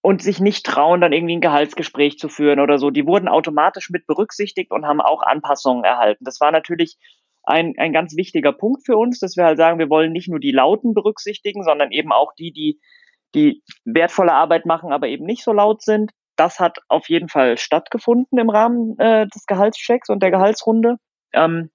und 0.02 0.22
sich 0.22 0.39
nicht 0.39 0.65
trauen, 0.65 1.02
dann 1.02 1.13
irgendwie 1.13 1.38
ein 1.38 1.41
Gehaltsgespräch 1.41 2.20
zu 2.20 2.30
führen 2.30 2.60
oder 2.60 2.78
so, 2.78 2.91
die 2.91 3.08
wurden 3.08 3.28
automatisch 3.28 3.89
mit 3.89 4.06
berücksichtigt 4.06 4.72
und 4.72 4.86
haben 4.86 5.02
auch 5.02 5.24
Anpassungen 5.24 5.84
erhalten. 5.84 6.26
Das 6.26 6.39
war 6.41 6.52
natürlich 6.52 6.98
ein, 7.44 7.74
ein 7.78 7.94
ganz 7.94 8.15
wichtiger 8.15 8.52
Punkt 8.52 8.86
für 8.86 8.98
uns, 8.98 9.20
dass 9.20 9.38
wir 9.38 9.46
halt 9.46 9.58
sagen, 9.58 9.80
wir 9.80 9.89
wollen 9.89 10.12
nicht 10.12 10.28
nur 10.28 10.39
die 10.39 10.52
Lauten 10.52 10.94
berücksichtigen, 10.94 11.63
sondern 11.63 11.91
eben 11.91 12.12
auch 12.12 12.34
die, 12.38 12.52
die 12.52 12.80
die 13.36 13.62
wertvolle 13.84 14.34
Arbeit 14.34 14.65
machen, 14.65 14.91
aber 14.91 15.08
eben 15.08 15.26
nicht 15.26 15.44
so 15.44 15.52
laut 15.52 15.84
sind. 15.84 16.12
Das 16.36 16.60
hat 16.60 16.80
auf 16.88 17.10
jeden 17.10 17.30
Fall 17.30 17.58
stattgefunden 17.58 18.38
im 18.38 18.50
Rahmen 18.50 18.98
äh, 19.00 19.28
des 19.28 19.45
Gehaltschecks 19.45 20.10
und 20.10 20.21
der 20.21 20.32
Gehaltsrunde. 20.32 20.98
Ähm, 21.34 21.69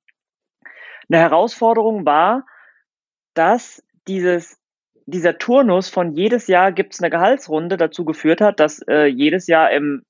eine 1.09 1.21
Herausforderung 1.21 2.07
war, 2.07 2.45
dass 3.35 3.83
dieses, 4.07 4.59
dieser 5.07 5.39
Turnus 5.39 5.89
von 5.89 6.13
jedes 6.13 6.47
Jahr 6.47 6.73
gibt 6.73 6.95
es 6.95 7.01
eine 7.01 7.11
Gehaltsrunde 7.11 7.77
dazu 7.77 8.05
geführt 8.05 8.41
hat, 8.41 8.61
dass 8.61 8.81
äh, 8.89 9.07
jedes 9.07 9.47
Jahr 9.47 9.71
im, 9.71 10.03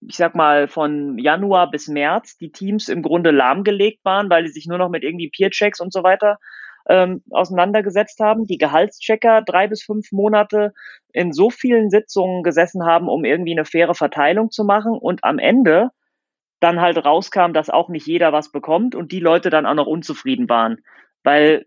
ich 0.00 0.16
sag 0.16 0.34
mal, 0.34 0.68
von 0.68 1.18
Januar 1.18 1.70
bis 1.70 1.88
März 1.88 2.36
die 2.36 2.52
Teams 2.52 2.88
im 2.88 3.02
Grunde 3.02 3.30
lahmgelegt 3.30 4.04
waren, 4.04 4.28
weil 4.28 4.44
die 4.44 4.50
sich 4.50 4.66
nur 4.66 4.78
noch 4.78 4.90
mit 4.90 5.02
irgendwie 5.02 5.30
Peer-Checks 5.30 5.80
und 5.80 5.92
so 5.92 6.02
weiter 6.02 6.38
ähm, 6.88 7.22
auseinandergesetzt 7.30 8.20
haben, 8.20 8.46
die 8.46 8.58
Gehaltschecker 8.58 9.42
drei 9.42 9.68
bis 9.68 9.82
fünf 9.82 10.12
Monate 10.12 10.72
in 11.12 11.32
so 11.32 11.50
vielen 11.50 11.90
Sitzungen 11.90 12.42
gesessen 12.42 12.84
haben, 12.84 13.08
um 13.08 13.24
irgendwie 13.24 13.52
eine 13.52 13.64
faire 13.64 13.94
Verteilung 13.94 14.50
zu 14.50 14.64
machen 14.64 14.92
und 14.92 15.24
am 15.24 15.38
Ende 15.38 15.90
dann 16.60 16.80
halt 16.80 17.04
rauskam, 17.04 17.52
dass 17.52 17.70
auch 17.70 17.88
nicht 17.88 18.06
jeder 18.06 18.32
was 18.32 18.50
bekommt 18.50 18.94
und 18.94 19.12
die 19.12 19.20
Leute 19.20 19.50
dann 19.50 19.66
auch 19.66 19.74
noch 19.74 19.86
unzufrieden 19.86 20.48
waren, 20.48 20.78
weil 21.22 21.66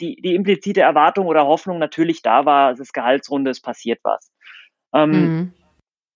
die, 0.00 0.16
die 0.16 0.34
implizite 0.34 0.80
Erwartung 0.80 1.26
oder 1.26 1.46
Hoffnung 1.46 1.78
natürlich 1.78 2.22
da 2.22 2.44
war, 2.44 2.72
es 2.72 2.80
ist 2.80 2.92
Gehaltsrunde, 2.92 3.50
es 3.50 3.60
passiert 3.60 4.00
was. 4.02 4.30
Ähm, 4.94 5.10
mhm. 5.10 5.52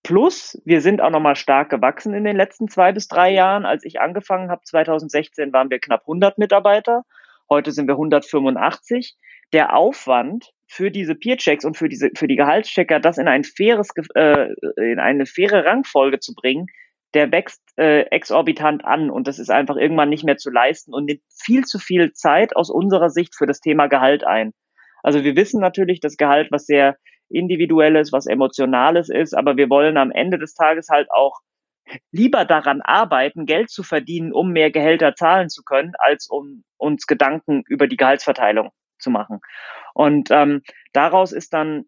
Plus, 0.03 0.61
wir 0.65 0.81
sind 0.81 1.01
auch 1.01 1.11
nochmal 1.11 1.35
stark 1.35 1.69
gewachsen 1.69 2.13
in 2.13 2.25
den 2.25 2.35
letzten 2.35 2.67
zwei 2.67 2.91
bis 2.91 3.07
drei 3.07 3.31
Jahren. 3.31 3.65
Als 3.65 3.85
ich 3.85 4.01
angefangen 4.01 4.51
habe, 4.51 4.61
2016, 4.65 5.53
waren 5.53 5.69
wir 5.69 5.79
knapp 5.79 6.01
100 6.01 6.37
Mitarbeiter. 6.37 7.03
Heute 7.49 7.71
sind 7.71 7.87
wir 7.87 7.95
185. 7.95 9.15
Der 9.51 9.75
Aufwand 9.75 10.51
für 10.67 10.89
diese 10.89 11.15
Peer-Checks 11.15 11.65
und 11.65 11.77
für 11.77 11.89
diese, 11.89 12.09
für 12.15 12.27
die 12.27 12.35
Gehaltschecker, 12.35 12.99
das 12.99 13.17
in 13.17 13.27
ein 13.27 13.43
faires, 13.43 13.89
äh, 14.15 14.47
in 14.77 14.99
eine 14.99 15.25
faire 15.25 15.65
Rangfolge 15.65 16.19
zu 16.19 16.33
bringen, 16.33 16.67
der 17.13 17.31
wächst 17.31 17.61
äh, 17.77 18.01
exorbitant 18.09 18.83
an 18.83 19.11
und 19.11 19.27
das 19.27 19.37
ist 19.37 19.51
einfach 19.51 19.75
irgendwann 19.75 20.09
nicht 20.09 20.23
mehr 20.23 20.37
zu 20.37 20.49
leisten 20.49 20.93
und 20.93 21.05
nimmt 21.05 21.21
viel 21.29 21.63
zu 21.63 21.77
viel 21.77 22.13
Zeit 22.13 22.55
aus 22.55 22.71
unserer 22.71 23.09
Sicht 23.09 23.35
für 23.35 23.45
das 23.45 23.59
Thema 23.59 23.87
Gehalt 23.87 24.25
ein. 24.25 24.53
Also 25.03 25.23
wir 25.23 25.35
wissen 25.35 25.61
natürlich, 25.61 25.99
dass 25.99 26.17
Gehalt 26.17 26.51
was 26.51 26.65
sehr 26.65 26.97
individuelles, 27.29 28.11
was 28.11 28.25
emotionales 28.25 29.09
ist, 29.09 29.35
aber 29.35 29.57
wir 29.57 29.69
wollen 29.69 29.97
am 29.97 30.11
Ende 30.11 30.39
des 30.39 30.53
Tages 30.53 30.89
halt 30.89 31.09
auch 31.11 31.39
lieber 32.11 32.45
daran 32.45 32.81
arbeiten, 32.81 33.45
Geld 33.45 33.69
zu 33.69 33.83
verdienen, 33.83 34.33
um 34.33 34.51
mehr 34.51 34.71
Gehälter 34.71 35.15
zahlen 35.15 35.49
zu 35.49 35.63
können, 35.63 35.93
als 35.97 36.27
um 36.27 36.63
uns 36.77 37.07
Gedanken 37.07 37.63
über 37.67 37.87
die 37.87 37.97
Gehaltsverteilung 37.97 38.71
zu 38.99 39.09
machen. 39.09 39.39
Und 39.93 40.29
ähm, 40.31 40.61
daraus 40.93 41.31
ist 41.31 41.53
dann 41.53 41.85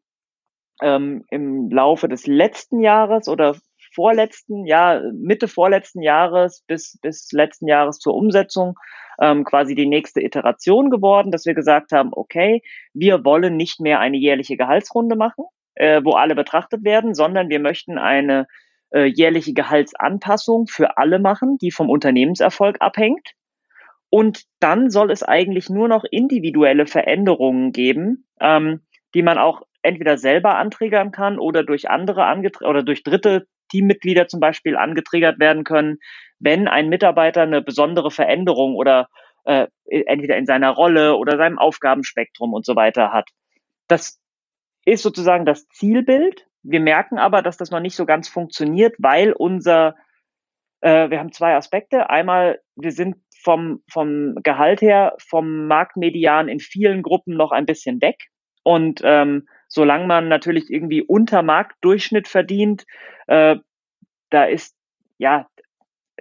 ähm, 0.82 1.24
im 1.30 1.70
Laufe 1.70 2.08
des 2.08 2.28
letzten 2.28 2.82
Jahres 2.82 3.28
oder 3.28 3.56
vorletzten, 3.94 4.66
ja, 4.66 5.02
Mitte 5.14 5.48
vorletzten 5.48 6.02
Jahres 6.02 6.64
bis, 6.68 7.00
bis 7.02 7.32
letzten 7.32 7.68
Jahres 7.68 7.98
zur 8.00 8.14
Umsetzung 8.14 8.76
ähm, 9.20 9.46
quasi 9.46 9.76
die 9.76 9.86
nächste 9.86 10.22
Iteration 10.22 10.90
geworden, 10.90 11.32
dass 11.32 11.46
wir 11.46 11.54
gesagt 11.54 11.94
haben, 11.94 12.10
okay, 12.12 12.62
wir 12.94 13.24
wollen 13.24 13.56
nicht 13.56 13.80
mehr 13.80 14.00
eine 14.00 14.18
jährliche 14.18 14.58
Gehaltsrunde 14.58 15.16
machen, 15.16 15.46
äh, 15.76 16.02
wo 16.04 16.12
alle 16.12 16.36
betrachtet 16.36 16.84
werden, 16.84 17.16
sondern 17.16 17.50
wir 17.50 17.60
möchten 17.60 17.98
eine 17.98 18.48
äh, 18.96 19.06
jährliche 19.06 19.54
Gehaltsanpassung 19.54 20.68
für 20.68 20.98
alle 20.98 21.20
machen, 21.20 21.58
die 21.58 21.72
vom 21.72 21.90
Unternehmenserfolg 21.90 22.78
abhängt. 22.80 23.32
Und 24.10 24.44
dann 24.62 24.90
soll 24.90 25.12
es 25.12 25.22
eigentlich 25.22 25.70
nur 25.70 25.90
noch 25.90 26.06
individuelle 26.10 26.88
Veränderungen 26.88 27.74
geben, 27.74 28.26
ähm, 28.40 28.86
die 29.14 29.22
man 29.22 29.38
auch 29.38 29.64
entweder 29.82 30.18
selber 30.18 30.56
antriggern 30.56 31.12
kann 31.12 31.38
oder 31.40 31.64
durch 31.64 31.90
andere 31.90 32.26
oder 32.62 32.84
durch 32.84 33.04
dritte 33.04 33.48
Teammitglieder 33.70 34.28
zum 34.28 34.40
Beispiel 34.40 34.78
angetriggert 34.78 35.40
werden 35.40 35.66
können, 35.66 35.98
wenn 36.40 36.70
ein 36.70 36.88
Mitarbeiter 36.88 37.42
eine 37.42 37.62
besondere 37.62 38.12
Veränderung 38.12 38.76
oder 38.76 39.10
äh, 39.44 39.68
entweder 39.86 40.38
in 40.38 40.46
seiner 40.46 40.72
Rolle 40.72 41.18
oder 41.18 41.38
seinem 41.38 41.60
Aufgabenspektrum 41.60 42.54
und 42.54 42.66
so 42.66 42.76
weiter 42.78 43.12
hat. 43.12 43.30
Das 43.88 44.20
ist 44.86 45.04
sozusagen 45.04 45.46
das 45.46 45.68
Zielbild. 45.68 46.48
Wir 46.68 46.80
merken 46.80 47.18
aber, 47.20 47.42
dass 47.42 47.58
das 47.58 47.70
noch 47.70 47.80
nicht 47.80 47.96
so 47.96 48.06
ganz 48.06 48.28
funktioniert, 48.28 48.96
weil 48.98 49.34
unser, 49.34 49.96
äh, 50.82 51.10
wir 51.10 51.20
haben 51.20 51.32
zwei 51.32 51.56
Aspekte. 51.56 52.10
Einmal, 52.10 52.60
wir 52.76 52.92
sind 52.92 53.18
vom, 53.44 53.84
vom 53.88 54.36
Gehalt 54.42 54.82
her, 54.82 55.16
vom 55.20 55.68
Marktmedian 55.68 56.48
in 56.48 56.60
vielen 56.60 57.04
Gruppen 57.04 57.38
noch 57.38 57.52
ein 57.52 57.68
bisschen 57.68 58.02
weg. 58.02 58.30
Und 58.64 59.02
ähm, 59.04 59.48
solange 59.68 60.08
man 60.08 60.28
natürlich 60.28 60.72
irgendwie 60.72 61.04
unter 61.04 61.44
Marktdurchschnitt 61.44 62.28
verdient, 62.28 62.86
äh, 63.28 63.58
da 64.32 64.46
ist, 64.46 64.76
ja, 65.20 65.48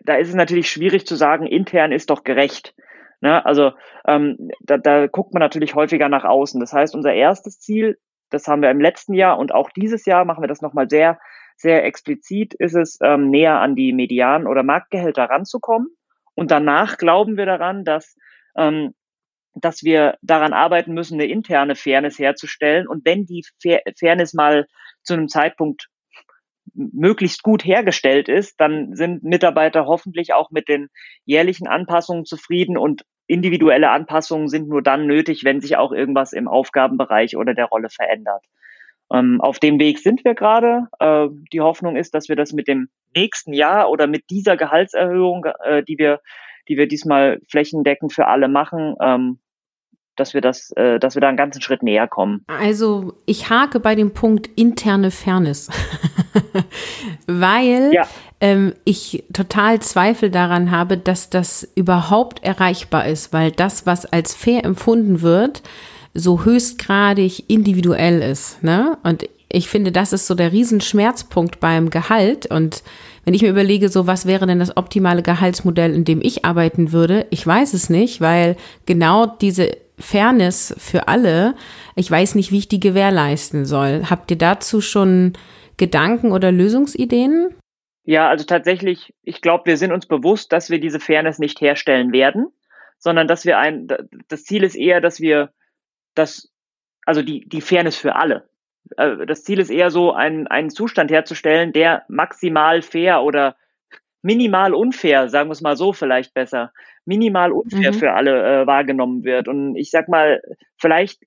da 0.02 0.16
ist 0.16 0.28
es 0.28 0.34
natürlich 0.34 0.68
schwierig 0.68 1.06
zu 1.06 1.14
sagen, 1.14 1.46
intern 1.46 1.90
ist 1.90 2.10
doch 2.10 2.22
gerecht. 2.22 2.74
Ne? 3.22 3.44
Also 3.46 3.72
ähm, 4.06 4.50
da, 4.60 4.76
da 4.76 5.06
guckt 5.06 5.32
man 5.32 5.40
natürlich 5.40 5.74
häufiger 5.74 6.10
nach 6.10 6.24
außen. 6.24 6.60
Das 6.60 6.74
heißt, 6.74 6.94
unser 6.94 7.14
erstes 7.14 7.60
Ziel, 7.60 7.96
das 8.34 8.46
haben 8.46 8.62
wir 8.62 8.70
im 8.70 8.80
letzten 8.80 9.14
Jahr 9.14 9.38
und 9.38 9.54
auch 9.54 9.70
dieses 9.70 10.04
Jahr 10.04 10.24
machen 10.24 10.42
wir 10.42 10.48
das 10.48 10.60
nochmal 10.60 10.88
sehr, 10.90 11.18
sehr 11.56 11.84
explizit, 11.84 12.54
ist 12.54 12.74
es, 12.74 12.98
ähm, 13.02 13.30
näher 13.30 13.60
an 13.60 13.74
die 13.76 13.92
Median- 13.92 14.46
oder 14.46 14.62
Marktgehälter 14.62 15.24
ranzukommen. 15.24 15.88
Und 16.34 16.50
danach 16.50 16.98
glauben 16.98 17.36
wir 17.36 17.46
daran, 17.46 17.84
dass 17.84 18.16
ähm, 18.56 18.94
dass 19.54 19.84
wir 19.84 20.18
daran 20.22 20.52
arbeiten 20.52 20.94
müssen, 20.94 21.14
eine 21.14 21.30
interne 21.30 21.76
Fairness 21.76 22.18
herzustellen. 22.18 22.88
Und 22.88 23.04
wenn 23.04 23.24
die 23.26 23.44
Fairness 23.98 24.34
mal 24.34 24.66
zu 25.02 25.14
einem 25.14 25.28
Zeitpunkt 25.28 25.88
möglichst 26.74 27.42
gut 27.42 27.64
hergestellt 27.64 28.28
ist, 28.28 28.60
dann 28.60 28.96
sind 28.96 29.22
Mitarbeiter 29.22 29.86
hoffentlich 29.86 30.32
auch 30.32 30.50
mit 30.50 30.68
den 30.68 30.88
jährlichen 31.24 31.68
Anpassungen 31.68 32.24
zufrieden 32.24 32.76
und 32.76 33.04
individuelle 33.26 33.90
Anpassungen 33.90 34.48
sind 34.48 34.68
nur 34.68 34.82
dann 34.82 35.06
nötig, 35.06 35.44
wenn 35.44 35.60
sich 35.60 35.76
auch 35.76 35.92
irgendwas 35.92 36.32
im 36.32 36.48
Aufgabenbereich 36.48 37.36
oder 37.36 37.54
der 37.54 37.66
Rolle 37.66 37.88
verändert. 37.88 38.44
Ähm, 39.12 39.40
auf 39.40 39.58
dem 39.58 39.78
Weg 39.78 39.98
sind 39.98 40.24
wir 40.24 40.34
gerade. 40.34 40.88
Äh, 40.98 41.28
die 41.52 41.60
Hoffnung 41.60 41.96
ist, 41.96 42.14
dass 42.14 42.28
wir 42.28 42.36
das 42.36 42.52
mit 42.52 42.68
dem 42.68 42.88
nächsten 43.14 43.52
Jahr 43.52 43.90
oder 43.90 44.06
mit 44.06 44.30
dieser 44.30 44.56
Gehaltserhöhung, 44.56 45.46
äh, 45.64 45.82
die 45.82 45.98
wir, 45.98 46.20
die 46.68 46.76
wir 46.76 46.88
diesmal 46.88 47.40
flächendeckend 47.48 48.12
für 48.12 48.26
alle 48.26 48.48
machen, 48.48 48.94
ähm, 49.00 49.38
dass 50.16 50.32
wir 50.32 50.40
das, 50.40 50.70
äh, 50.76 50.98
dass 50.98 51.16
wir 51.16 51.20
da 51.20 51.28
einen 51.28 51.36
ganzen 51.36 51.60
Schritt 51.60 51.82
näher 51.82 52.08
kommen. 52.08 52.44
Also 52.46 53.14
ich 53.26 53.50
hake 53.50 53.80
bei 53.80 53.94
dem 53.94 54.12
Punkt 54.12 54.48
interne 54.56 55.10
Fairness, 55.10 55.70
weil 57.26 57.92
ja. 57.92 58.06
Ähm, 58.40 58.74
ich 58.84 59.24
total 59.32 59.80
Zweifel 59.80 60.30
daran 60.30 60.70
habe, 60.70 60.96
dass 60.96 61.30
das 61.30 61.68
überhaupt 61.74 62.42
erreichbar 62.42 63.06
ist, 63.06 63.32
weil 63.32 63.50
das, 63.50 63.86
was 63.86 64.06
als 64.06 64.34
fair 64.34 64.64
empfunden 64.64 65.22
wird, 65.22 65.62
so 66.14 66.44
höchstgradig 66.44 67.48
individuell 67.48 68.22
ist. 68.22 68.62
Ne? 68.62 68.98
Und 69.02 69.28
ich 69.48 69.68
finde, 69.68 69.92
das 69.92 70.12
ist 70.12 70.26
so 70.26 70.34
der 70.34 70.52
Riesenschmerzpunkt 70.52 71.60
beim 71.60 71.90
Gehalt 71.90 72.46
und 72.46 72.82
wenn 73.24 73.34
ich 73.34 73.42
mir 73.42 73.50
überlege, 73.50 73.88
so 73.88 74.06
was 74.06 74.26
wäre 74.26 74.46
denn 74.46 74.58
das 74.58 74.76
optimale 74.76 75.22
Gehaltsmodell, 75.22 75.94
in 75.94 76.04
dem 76.04 76.20
ich 76.20 76.44
arbeiten 76.44 76.92
würde, 76.92 77.26
ich 77.30 77.46
weiß 77.46 77.72
es 77.72 77.88
nicht, 77.88 78.20
weil 78.20 78.56
genau 78.84 79.26
diese 79.26 79.70
Fairness 79.98 80.74
für 80.76 81.08
alle, 81.08 81.54
ich 81.94 82.10
weiß 82.10 82.34
nicht, 82.34 82.50
wie 82.50 82.58
ich 82.58 82.68
die 82.68 82.80
gewährleisten 82.80 83.64
soll. 83.64 84.02
Habt 84.10 84.30
ihr 84.30 84.38
dazu 84.38 84.80
schon 84.80 85.32
Gedanken 85.76 86.32
oder 86.32 86.52
Lösungsideen? 86.52 87.54
Ja, 88.04 88.28
also 88.28 88.44
tatsächlich, 88.44 89.14
ich 89.22 89.40
glaube, 89.40 89.64
wir 89.66 89.76
sind 89.76 89.92
uns 89.92 90.06
bewusst, 90.06 90.52
dass 90.52 90.70
wir 90.70 90.78
diese 90.78 91.00
Fairness 91.00 91.38
nicht 91.38 91.60
herstellen 91.60 92.12
werden, 92.12 92.48
sondern 92.98 93.26
dass 93.26 93.44
wir 93.46 93.58
ein, 93.58 93.88
das 94.28 94.44
Ziel 94.44 94.62
ist 94.62 94.76
eher, 94.76 95.00
dass 95.00 95.20
wir 95.20 95.50
das, 96.14 96.52
also 97.06 97.22
die, 97.22 97.48
die 97.48 97.62
Fairness 97.62 97.96
für 97.96 98.14
alle. 98.14 98.48
Äh, 98.96 99.26
das 99.26 99.44
Ziel 99.44 99.58
ist 99.58 99.70
eher 99.70 99.90
so, 99.90 100.12
einen, 100.12 100.46
einen 100.46 100.70
Zustand 100.70 101.10
herzustellen, 101.10 101.72
der 101.72 102.04
maximal 102.08 102.82
fair 102.82 103.22
oder 103.22 103.56
minimal 104.20 104.74
unfair, 104.74 105.28
sagen 105.28 105.48
wir 105.48 105.52
es 105.52 105.60
mal 105.60 105.76
so 105.76 105.92
vielleicht 105.92 106.34
besser, 106.34 106.72
minimal 107.04 107.52
unfair 107.52 107.92
mhm. 107.92 107.96
für 107.96 108.12
alle 108.12 108.62
äh, 108.62 108.66
wahrgenommen 108.66 109.24
wird. 109.24 109.48
Und 109.48 109.76
ich 109.76 109.90
sag 109.90 110.08
mal, 110.08 110.42
vielleicht 110.78 111.22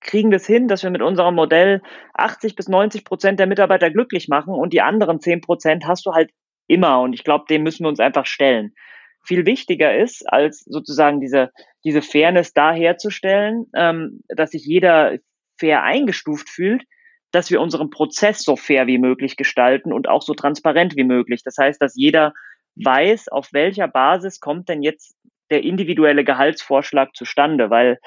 kriegen 0.00 0.30
das 0.30 0.46
hin, 0.46 0.68
dass 0.68 0.82
wir 0.82 0.90
mit 0.90 1.02
unserem 1.02 1.34
Modell 1.34 1.82
80 2.14 2.56
bis 2.56 2.68
90 2.68 3.04
Prozent 3.04 3.38
der 3.38 3.46
Mitarbeiter 3.46 3.90
glücklich 3.90 4.28
machen 4.28 4.54
und 4.54 4.72
die 4.72 4.80
anderen 4.80 5.20
10 5.20 5.40
Prozent 5.40 5.86
hast 5.86 6.06
du 6.06 6.12
halt 6.12 6.30
immer. 6.66 7.00
Und 7.00 7.12
ich 7.12 7.24
glaube, 7.24 7.44
dem 7.48 7.62
müssen 7.62 7.84
wir 7.84 7.88
uns 7.88 8.00
einfach 8.00 8.26
stellen. 8.26 8.74
Viel 9.22 9.44
wichtiger 9.44 9.94
ist, 9.96 10.22
als 10.32 10.60
sozusagen 10.64 11.20
diese, 11.20 11.50
diese 11.84 12.00
Fairness 12.00 12.54
da 12.54 12.72
herzustellen, 12.72 13.66
ähm, 13.74 14.22
dass 14.28 14.52
sich 14.52 14.64
jeder 14.64 15.18
fair 15.58 15.82
eingestuft 15.82 16.48
fühlt, 16.48 16.84
dass 17.32 17.50
wir 17.50 17.60
unseren 17.60 17.90
Prozess 17.90 18.42
so 18.42 18.56
fair 18.56 18.86
wie 18.86 18.98
möglich 18.98 19.36
gestalten 19.36 19.92
und 19.92 20.08
auch 20.08 20.22
so 20.22 20.34
transparent 20.34 20.96
wie 20.96 21.04
möglich. 21.04 21.42
Das 21.44 21.56
heißt, 21.58 21.80
dass 21.80 21.94
jeder 21.96 22.32
weiß, 22.76 23.28
auf 23.28 23.52
welcher 23.52 23.88
Basis 23.88 24.40
kommt 24.40 24.68
denn 24.68 24.82
jetzt 24.82 25.16
der 25.50 25.62
individuelle 25.62 26.24
Gehaltsvorschlag 26.24 27.14
zustande, 27.14 27.70
weil 27.70 27.98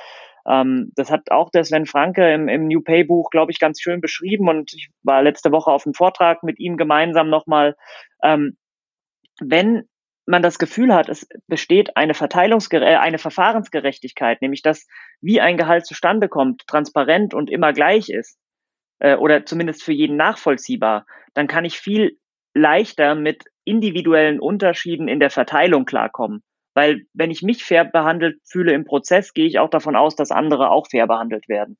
ähm, 0.48 0.92
das 0.96 1.12
hat 1.12 1.32
auch 1.32 1.50
der 1.50 1.64
Sven 1.64 1.86
Franke 1.86 2.34
im, 2.34 2.48
im 2.48 2.68
New 2.68 2.82
Pay 2.82 3.04
Buch, 3.04 3.30
glaube 3.30 3.52
ich, 3.52 3.60
ganz 3.60 3.82
schön 3.82 4.02
beschrieben 4.02 4.50
und 4.50 4.74
ich 4.74 4.90
war 5.04 5.24
letzte 5.24 5.52
Woche 5.52 5.72
auf 5.72 5.86
einem 5.86 5.94
Vortrag 5.94 6.44
mit 6.44 6.60
ihm 6.60 6.78
gemeinsam 6.78 7.30
nochmal, 7.30 7.76
ähm, 8.24 8.58
wenn 9.40 9.88
man 10.26 10.42
das 10.42 10.58
Gefühl 10.58 10.94
hat, 10.94 11.10
es 11.10 11.28
besteht 11.48 11.98
eine 11.98 12.14
Verteilungsgere 12.14 12.86
äh, 12.86 12.96
eine 12.96 13.18
Verfahrensgerechtigkeit, 13.18 14.42
nämlich 14.42 14.62
dass 14.62 14.88
wie 15.22 15.42
ein 15.42 15.58
Gehalt 15.58 15.86
zustande 15.86 16.30
kommt, 16.30 16.66
transparent 16.68 17.34
und 17.34 17.50
immer 17.50 17.74
gleich 17.74 18.10
ist, 18.10 18.38
äh, 19.00 19.16
oder 19.16 19.46
zumindest 19.46 19.84
für 19.84 19.94
jeden 19.94 20.18
nachvollziehbar, 20.18 21.06
dann 21.34 21.48
kann 21.48 21.66
ich 21.66 21.78
viel 21.80 22.18
leichter 22.54 23.16
mit 23.16 23.44
individuellen 23.66 24.40
Unterschieden 24.40 25.08
in 25.08 25.20
der 25.20 25.30
Verteilung 25.30 25.86
klarkommen. 25.86 26.44
Weil 26.74 27.06
wenn 27.14 27.32
ich 27.32 27.44
mich 27.44 27.64
fair 27.64 27.86
behandelt 27.86 28.40
fühle 28.46 28.74
im 28.74 28.86
Prozess, 28.86 29.34
gehe 29.34 29.46
ich 29.46 29.60
auch 29.60 29.70
davon 29.70 29.96
aus, 29.96 30.16
dass 30.16 30.32
andere 30.32 30.72
auch 30.72 30.88
fair 30.90 31.08
behandelt 31.08 31.48
werden. 31.48 31.78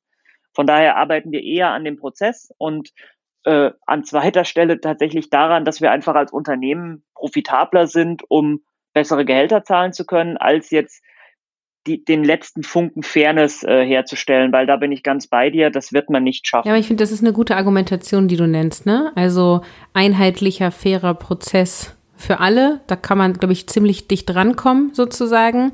Von 0.52 0.66
daher 0.66 0.96
arbeiten 0.96 1.32
wir 1.32 1.42
eher 1.42 1.70
an 1.70 1.84
dem 1.84 1.96
Prozess 1.96 2.52
und 2.58 2.90
äh, 3.44 3.72
an 3.86 4.04
zweiter 4.04 4.44
Stelle 4.44 4.80
tatsächlich 4.80 5.30
daran, 5.30 5.64
dass 5.64 5.80
wir 5.80 5.90
einfach 5.90 6.14
als 6.14 6.32
Unternehmen 6.32 7.04
profitabler 7.14 7.86
sind, 7.86 8.22
um 8.28 8.60
bessere 8.92 9.24
Gehälter 9.24 9.64
zahlen 9.64 9.92
zu 9.92 10.06
können, 10.06 10.36
als 10.36 10.70
jetzt 10.70 11.02
die, 11.86 12.02
den 12.02 12.24
letzten 12.24 12.62
Funken 12.62 13.02
Fairness 13.02 13.62
äh, 13.62 13.84
herzustellen, 13.84 14.52
weil 14.52 14.66
da 14.66 14.76
bin 14.76 14.92
ich 14.92 15.02
ganz 15.02 15.26
bei 15.26 15.50
dir, 15.50 15.70
das 15.70 15.92
wird 15.92 16.08
man 16.08 16.22
nicht 16.22 16.46
schaffen. 16.46 16.66
Ja, 16.66 16.72
aber 16.72 16.80
ich 16.80 16.86
finde, 16.86 17.02
das 17.02 17.12
ist 17.12 17.20
eine 17.20 17.32
gute 17.32 17.56
Argumentation, 17.56 18.28
die 18.28 18.36
du 18.36 18.46
nennst, 18.46 18.86
ne? 18.86 19.12
Also 19.16 19.60
einheitlicher, 19.92 20.70
fairer 20.70 21.14
Prozess 21.14 21.94
für 22.16 22.40
alle, 22.40 22.80
da 22.86 22.96
kann 22.96 23.18
man, 23.18 23.34
glaube 23.34 23.52
ich, 23.52 23.66
ziemlich 23.66 24.08
dicht 24.08 24.34
rankommen, 24.34 24.92
sozusagen. 24.94 25.72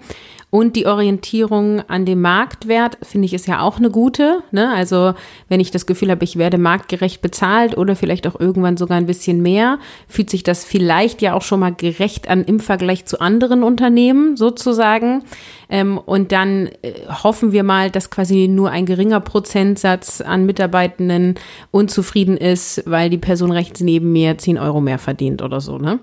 Und 0.50 0.74
die 0.74 0.86
Orientierung 0.86 1.80
an 1.88 2.04
dem 2.04 2.20
Marktwert, 2.20 2.98
finde 3.02 3.26
ich, 3.26 3.34
ist 3.34 3.46
ja 3.46 3.60
auch 3.60 3.78
eine 3.78 3.88
gute. 3.88 4.42
Ne? 4.50 4.68
Also 4.68 5.14
wenn 5.48 5.60
ich 5.60 5.70
das 5.70 5.86
Gefühl 5.86 6.10
habe, 6.10 6.24
ich 6.24 6.36
werde 6.36 6.58
marktgerecht 6.58 7.22
bezahlt 7.22 7.78
oder 7.78 7.94
vielleicht 7.94 8.26
auch 8.26 8.38
irgendwann 8.38 8.76
sogar 8.76 8.98
ein 8.98 9.06
bisschen 9.06 9.42
mehr, 9.42 9.78
fühlt 10.08 10.28
sich 10.28 10.42
das 10.42 10.64
vielleicht 10.64 11.22
ja 11.22 11.34
auch 11.34 11.42
schon 11.42 11.60
mal 11.60 11.72
gerecht 11.72 12.28
an 12.28 12.42
im 12.42 12.58
Vergleich 12.58 13.06
zu 13.06 13.20
anderen 13.20 13.62
Unternehmen 13.62 14.36
sozusagen. 14.36 15.22
Ähm, 15.68 15.98
und 15.98 16.32
dann 16.32 16.66
äh, 16.82 16.94
hoffen 17.22 17.52
wir 17.52 17.62
mal, 17.62 17.88
dass 17.88 18.10
quasi 18.10 18.48
nur 18.48 18.70
ein 18.70 18.86
geringer 18.86 19.20
Prozentsatz 19.20 20.20
an 20.20 20.46
Mitarbeitenden 20.46 21.36
unzufrieden 21.70 22.36
ist, 22.36 22.82
weil 22.86 23.08
die 23.08 23.18
Person 23.18 23.52
rechts 23.52 23.80
neben 23.82 24.10
mir 24.10 24.36
10 24.36 24.58
Euro 24.58 24.80
mehr 24.80 24.98
verdient 24.98 25.42
oder 25.42 25.60
so. 25.60 25.78
Ne? 25.78 26.00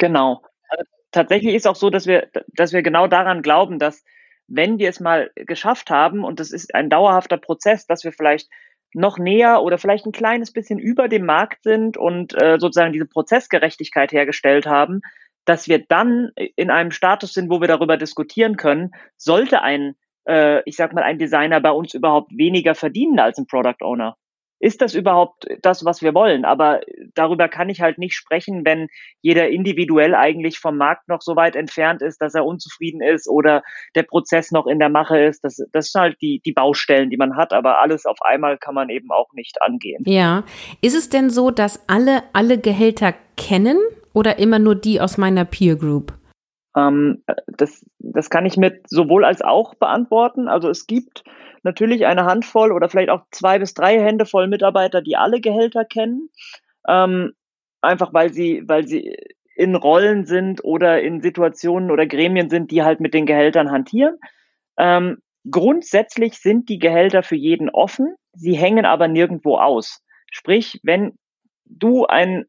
Genau 0.00 0.42
tatsächlich 1.10 1.54
ist 1.54 1.66
auch 1.66 1.76
so, 1.76 1.90
dass 1.90 2.06
wir, 2.06 2.28
dass 2.48 2.72
wir 2.72 2.82
genau 2.82 3.06
daran 3.06 3.42
glauben, 3.42 3.78
dass 3.78 4.04
wenn 4.46 4.78
wir 4.78 4.88
es 4.88 5.00
mal 5.00 5.30
geschafft 5.34 5.90
haben, 5.90 6.24
und 6.24 6.40
das 6.40 6.50
ist 6.50 6.74
ein 6.74 6.90
dauerhafter 6.90 7.36
Prozess, 7.36 7.86
dass 7.86 8.04
wir 8.04 8.12
vielleicht 8.12 8.48
noch 8.92 9.18
näher 9.18 9.62
oder 9.62 9.78
vielleicht 9.78 10.06
ein 10.06 10.12
kleines 10.12 10.52
bisschen 10.52 10.80
über 10.80 11.08
dem 11.08 11.24
Markt 11.24 11.62
sind 11.62 11.96
und 11.96 12.34
äh, 12.40 12.58
sozusagen 12.58 12.92
diese 12.92 13.06
Prozessgerechtigkeit 13.06 14.10
hergestellt 14.10 14.66
haben, 14.66 15.00
dass 15.44 15.68
wir 15.68 15.84
dann 15.86 16.32
in 16.56 16.70
einem 16.70 16.90
Status 16.90 17.32
sind, 17.32 17.50
wo 17.50 17.60
wir 17.60 17.68
darüber 17.68 17.96
diskutieren 17.96 18.56
können, 18.56 18.90
sollte 19.16 19.62
ein, 19.62 19.94
äh, 20.26 20.62
ich 20.64 20.74
sag 20.74 20.92
mal, 20.92 21.04
ein 21.04 21.18
Designer 21.18 21.60
bei 21.60 21.70
uns 21.70 21.94
überhaupt 21.94 22.36
weniger 22.36 22.74
verdienen 22.74 23.20
als 23.20 23.38
ein 23.38 23.46
Product 23.46 23.80
Owner. 23.80 24.16
Ist 24.60 24.82
das 24.82 24.94
überhaupt 24.94 25.46
das, 25.62 25.84
was 25.84 26.02
wir 26.02 26.14
wollen? 26.14 26.44
Aber 26.44 26.80
darüber 27.14 27.48
kann 27.48 27.70
ich 27.70 27.80
halt 27.80 27.98
nicht 27.98 28.14
sprechen, 28.14 28.64
wenn 28.64 28.88
jeder 29.22 29.48
individuell 29.48 30.14
eigentlich 30.14 30.58
vom 30.58 30.76
Markt 30.76 31.08
noch 31.08 31.22
so 31.22 31.34
weit 31.34 31.56
entfernt 31.56 32.02
ist, 32.02 32.20
dass 32.20 32.34
er 32.34 32.44
unzufrieden 32.44 33.00
ist 33.00 33.28
oder 33.28 33.62
der 33.94 34.02
Prozess 34.02 34.52
noch 34.52 34.66
in 34.66 34.78
der 34.78 34.90
Mache 34.90 35.18
ist. 35.18 35.42
Das, 35.42 35.58
das 35.72 35.90
sind 35.90 36.00
halt 36.00 36.16
die, 36.20 36.42
die 36.44 36.52
Baustellen, 36.52 37.08
die 37.08 37.16
man 37.16 37.36
hat, 37.36 37.52
aber 37.52 37.80
alles 37.80 38.04
auf 38.04 38.18
einmal 38.22 38.58
kann 38.58 38.74
man 38.74 38.90
eben 38.90 39.10
auch 39.10 39.32
nicht 39.32 39.62
angehen. 39.62 40.04
Ja. 40.06 40.44
Ist 40.82 40.94
es 40.94 41.08
denn 41.08 41.30
so, 41.30 41.50
dass 41.50 41.88
alle 41.88 42.22
alle 42.34 42.58
Gehälter 42.58 43.14
kennen 43.36 43.78
oder 44.12 44.38
immer 44.38 44.58
nur 44.58 44.74
die 44.74 45.00
aus 45.00 45.16
meiner 45.16 45.46
Peer 45.46 45.76
Group? 45.76 46.12
Ähm, 46.76 47.22
das, 47.46 47.84
das 47.98 48.30
kann 48.30 48.46
ich 48.46 48.56
mit 48.56 48.88
sowohl 48.88 49.24
als 49.24 49.42
auch 49.42 49.74
beantworten. 49.74 50.48
Also 50.48 50.68
es 50.68 50.86
gibt 50.86 51.24
natürlich 51.64 52.06
eine 52.06 52.24
Handvoll 52.24 52.72
oder 52.72 52.88
vielleicht 52.88 53.10
auch 53.10 53.22
zwei 53.30 53.58
bis 53.58 53.74
drei 53.74 54.00
Hände 54.00 54.26
voll 54.26 54.48
Mitarbeiter, 54.48 55.02
die 55.02 55.16
alle 55.16 55.40
Gehälter 55.40 55.84
kennen. 55.84 56.30
Ähm, 56.88 57.32
einfach 57.80 58.12
weil 58.12 58.32
sie, 58.32 58.62
weil 58.66 58.86
sie 58.86 59.16
in 59.54 59.74
Rollen 59.74 60.24
sind 60.24 60.64
oder 60.64 61.02
in 61.02 61.20
Situationen 61.20 61.90
oder 61.90 62.06
Gremien 62.06 62.48
sind, 62.48 62.70
die 62.70 62.82
halt 62.82 63.00
mit 63.00 63.14
den 63.14 63.26
Gehältern 63.26 63.70
hantieren. 63.70 64.18
Ähm, 64.78 65.18
grundsätzlich 65.50 66.38
sind 66.38 66.68
die 66.68 66.78
Gehälter 66.78 67.22
für 67.22 67.36
jeden 67.36 67.68
offen, 67.68 68.14
sie 68.32 68.56
hängen 68.56 68.86
aber 68.86 69.08
nirgendwo 69.08 69.56
aus. 69.58 70.02
Sprich, 70.30 70.80
wenn 70.82 71.18
du 71.66 72.06
ein 72.06 72.46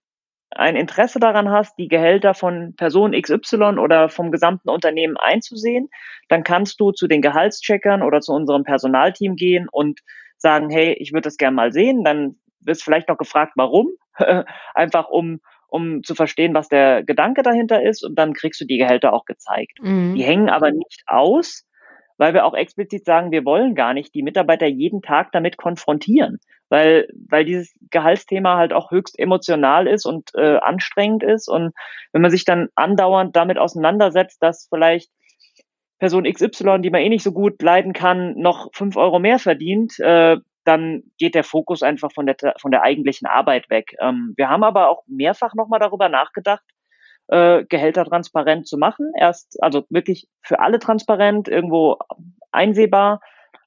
ein 0.52 0.76
Interesse 0.76 1.20
daran 1.20 1.50
hast, 1.50 1.78
die 1.78 1.88
Gehälter 1.88 2.34
von 2.34 2.76
Person 2.76 3.14
XY 3.14 3.78
oder 3.80 4.10
vom 4.10 4.32
gesamten 4.32 4.70
Unternehmen 4.70 5.18
einzusehen, 5.18 5.90
dann 6.30 6.44
kannst 6.44 6.80
du 6.80 6.92
zu 6.92 7.08
den 7.08 7.22
Gehaltscheckern 7.22 8.04
oder 8.04 8.22
zu 8.22 8.34
unserem 8.34 8.64
Personalteam 8.64 9.36
gehen 9.36 9.68
und 9.72 10.02
sagen, 10.38 10.70
hey, 10.70 10.94
ich 10.94 11.14
würde 11.14 11.24
das 11.24 11.38
gerne 11.38 11.56
mal 11.56 11.72
sehen. 11.72 12.04
Dann 12.04 12.36
wirst 12.60 12.84
vielleicht 12.84 13.10
noch 13.10 13.18
gefragt, 13.18 13.54
warum, 13.56 13.88
einfach 14.74 15.10
um 15.10 15.40
um 15.72 16.04
zu 16.04 16.16
verstehen, 16.16 16.54
was 16.54 16.68
der 16.68 17.02
Gedanke 17.02 17.44
dahinter 17.44 17.82
ist 17.82 18.04
und 18.04 18.16
dann 18.16 18.34
kriegst 18.34 18.60
du 18.60 18.66
die 18.66 18.78
Gehälter 18.78 19.14
auch 19.14 19.24
gezeigt. 19.24 19.80
Mhm. 19.82 20.16
Die 20.16 20.24
hängen 20.24 20.50
aber 20.50 20.72
nicht 20.72 21.04
aus, 21.08 21.66
weil 22.18 22.34
wir 22.34 22.46
auch 22.46 22.54
explizit 22.54 23.06
sagen, 23.06 23.32
wir 23.32 23.46
wollen 23.46 23.76
gar 23.76 23.94
nicht 23.94 24.14
die 24.14 24.24
Mitarbeiter 24.24 24.68
jeden 24.68 25.02
Tag 25.02 25.32
damit 25.32 25.58
konfrontieren, 25.58 26.40
weil, 26.70 27.08
weil 27.30 27.46
dieses 27.46 27.74
Gehaltsthema 27.90 28.58
halt 28.58 28.74
auch 28.74 28.92
höchst 28.92 29.18
emotional 29.20 29.88
ist 29.88 30.06
und 30.06 30.32
äh, 30.36 30.58
anstrengend 30.58 31.24
ist. 31.24 31.48
Und 31.48 31.74
wenn 32.12 32.22
man 32.22 32.32
sich 32.32 32.46
dann 32.46 32.70
andauernd 32.76 33.36
damit 33.36 33.58
auseinandersetzt, 33.58 34.42
dass 34.42 34.68
vielleicht 34.70 35.10
Person 36.00 36.24
XY, 36.24 36.82
die 36.82 36.90
man 36.90 37.02
eh 37.02 37.10
nicht 37.10 37.24
so 37.24 37.32
gut 37.32 37.62
leiden 37.62 37.94
kann, 37.94 38.34
noch 38.36 38.70
fünf 38.74 38.98
Euro 38.98 39.20
mehr 39.20 39.38
verdient, 39.38 40.00
äh, 40.00 40.38
dann 40.64 41.04
geht 41.18 41.36
der 41.36 41.44
Fokus 41.44 41.84
einfach 41.84 42.12
von 42.12 42.26
der, 42.26 42.36
von 42.60 42.72
der 42.72 42.84
eigentlichen 42.84 43.28
Arbeit 43.28 43.70
weg. 43.70 43.96
Ähm, 44.00 44.34
wir 44.36 44.50
haben 44.50 44.64
aber 44.64 44.90
auch 44.90 45.04
mehrfach 45.08 45.54
nochmal 45.54 45.80
darüber 45.80 46.10
nachgedacht, 46.10 46.64
äh, 47.32 47.66
Gehälter 47.66 48.06
transparent 48.06 48.68
zu 48.68 48.78
machen. 48.78 49.12
Erst, 49.18 49.62
also 49.64 49.86
wirklich 49.90 50.28
für 50.42 50.60
alle 50.60 50.80
transparent, 50.80 51.48
irgendwo 51.48 51.98
einsehbar. 52.52 53.22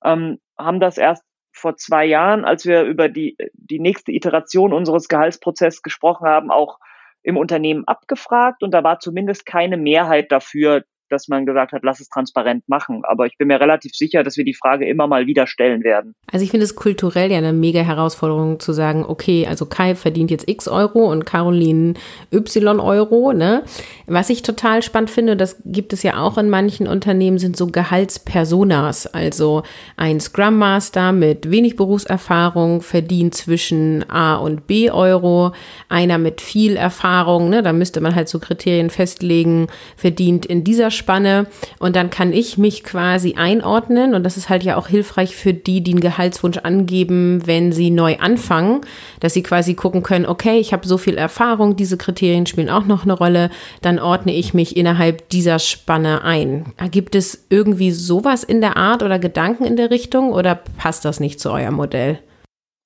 Ähm, 0.05 0.39
haben 0.57 0.81
das 0.81 0.99
erst 0.99 1.25
vor 1.53 1.77
zwei 1.77 2.05
Jahren, 2.05 2.45
als 2.45 2.67
wir 2.67 2.83
über 2.83 3.09
die, 3.09 3.37
die 3.55 3.81
nächste 3.81 4.13
Iteration 4.13 4.73
unseres 4.73 5.09
Gehaltsprozesses 5.09 5.83
gesprochen 5.83 6.27
haben, 6.27 6.51
auch 6.51 6.79
im 7.23 7.39
Unternehmen 7.39 7.85
abgefragt 7.87 8.63
und 8.63 8.73
da 8.73 8.85
war 8.85 9.01
zumindest 9.01 9.47
keine 9.47 9.79
Mehrheit 9.79 10.31
dafür, 10.31 10.85
dass 11.09 11.29
man 11.29 11.47
gesagt 11.47 11.73
hat, 11.73 11.83
lass 11.85 12.01
es 12.01 12.09
transparent 12.09 12.69
machen. 12.69 13.03
Aber 13.05 13.27
ich 13.27 13.37
bin 13.39 13.49
mir 13.49 13.61
relativ 13.61 13.95
sicher, 13.95 14.23
dass 14.23 14.37
wir 14.37 14.45
die 14.45 14.55
Frage 14.55 14.89
immer 14.89 15.07
mal 15.07 15.27
wieder 15.27 15.47
stellen 15.47 15.85
werden. 15.85 16.15
Also 16.33 16.45
ich 16.45 16.51
finde 16.51 16.65
es 16.65 16.75
kulturell 16.75 17.31
ja 17.31 17.39
eine 17.39 17.53
mega 17.53 17.81
Herausforderung 17.81 18.61
zu 18.61 18.73
sagen, 18.73 19.05
okay, 19.07 19.47
also 19.47 19.67
Kai 19.67 19.95
verdient 19.95 20.31
jetzt 20.31 20.49
X 20.49 20.69
Euro 20.69 21.11
und 21.11 21.27
Caroline 21.27 21.95
Y 22.33 22.81
Euro. 22.81 23.33
Ne? 23.33 23.63
Was 24.07 24.31
ich 24.31 24.43
total 24.43 24.83
spannend 24.83 25.11
finde, 25.11 25.37
das 25.37 25.63
gibt 25.65 25.93
es 25.93 26.03
ja 26.03 26.19
auch 26.19 26.39
in 26.39 26.51
manchen 26.51 26.87
Unternehmen, 26.87 27.39
sind 27.39 27.57
so 27.57 27.67
Gehaltspersonas. 27.67 29.07
Also 29.07 29.63
ein 29.97 30.21
Scrum 30.21 30.59
Master 30.59 31.13
mit 31.13 31.51
wenig 31.51 31.77
Berufserfahrung 31.77 32.81
verdient 32.81 33.35
zwischen 33.35 34.09
A 34.09 34.37
und 34.37 34.67
B 34.67 34.91
Euro. 34.91 35.53
Einer 35.89 36.19
mit 36.19 36.41
viel 36.41 36.77
Erfahrung, 36.77 37.51
ne? 37.51 37.63
da 37.63 37.73
müsste 37.73 38.01
man 38.01 38.15
halt 38.15 38.29
so 38.29 38.39
Kriterien 38.39 38.91
festlegen, 38.91 39.69
verdient 39.97 40.47
in 40.47 40.65
dieser 40.65 40.91
Spanne 40.95 41.47
und 41.79 41.97
dann 41.97 42.09
kann 42.09 42.33
ich 42.33 42.57
mich 42.57 42.83
quasi 42.83 43.35
einordnen 43.37 44.15
und 44.15 44.25
das 44.25 44.37
ist 44.37 44.49
halt 44.49 44.63
ja 44.63 44.77
auch 44.77 44.89
hilfreich 44.89 45.37
für 45.37 45.53
die, 45.53 45.83
die 45.83 45.93
einen 45.93 46.01
Gehaltswunsch 46.01 46.59
angeben, 46.59 47.47
wenn 47.47 47.73
sie 47.73 47.91
neu 47.91 48.17
anfangen, 48.19 48.81
dass 49.21 49.35
sie 49.35 49.43
quasi 49.43 49.75
gucken 49.75 50.03
können, 50.03 50.25
okay, 50.25 50.59
ich 50.59 50.73
habe 50.73 50.87
so 50.87 50.97
viel 50.97 51.19
Erfahrung, 51.19 51.77
diese 51.77 51.99
Kriterien 51.99 52.47
spielen 52.47 52.71
auch 52.71 52.87
noch 52.87 53.05
eine 53.05 53.13
Rolle, 53.13 53.51
dann 53.83 53.99
ordne 53.99 54.33
ich 54.35 54.55
mich 54.55 54.77
innerhalb 54.77 55.29
dieser 55.29 55.59
Spanne 55.59 56.23
ein. 56.25 56.73
Gibt 56.91 57.15
es 57.15 57.45
irgendwie 57.51 57.91
sowas 57.91 58.45
in 58.45 58.61
der 58.61 58.77
Art 58.77 59.03
oder 59.03 59.19
Gedanken 59.19 59.65
in 59.65 59.77
der 59.77 59.91
Richtung 59.91 60.33
oder 60.33 60.55
passt 60.55 61.05
das 61.05 61.21
nicht 61.21 61.41
zu 61.41 61.51
eurem 61.51 61.75
Modell? 61.75 62.21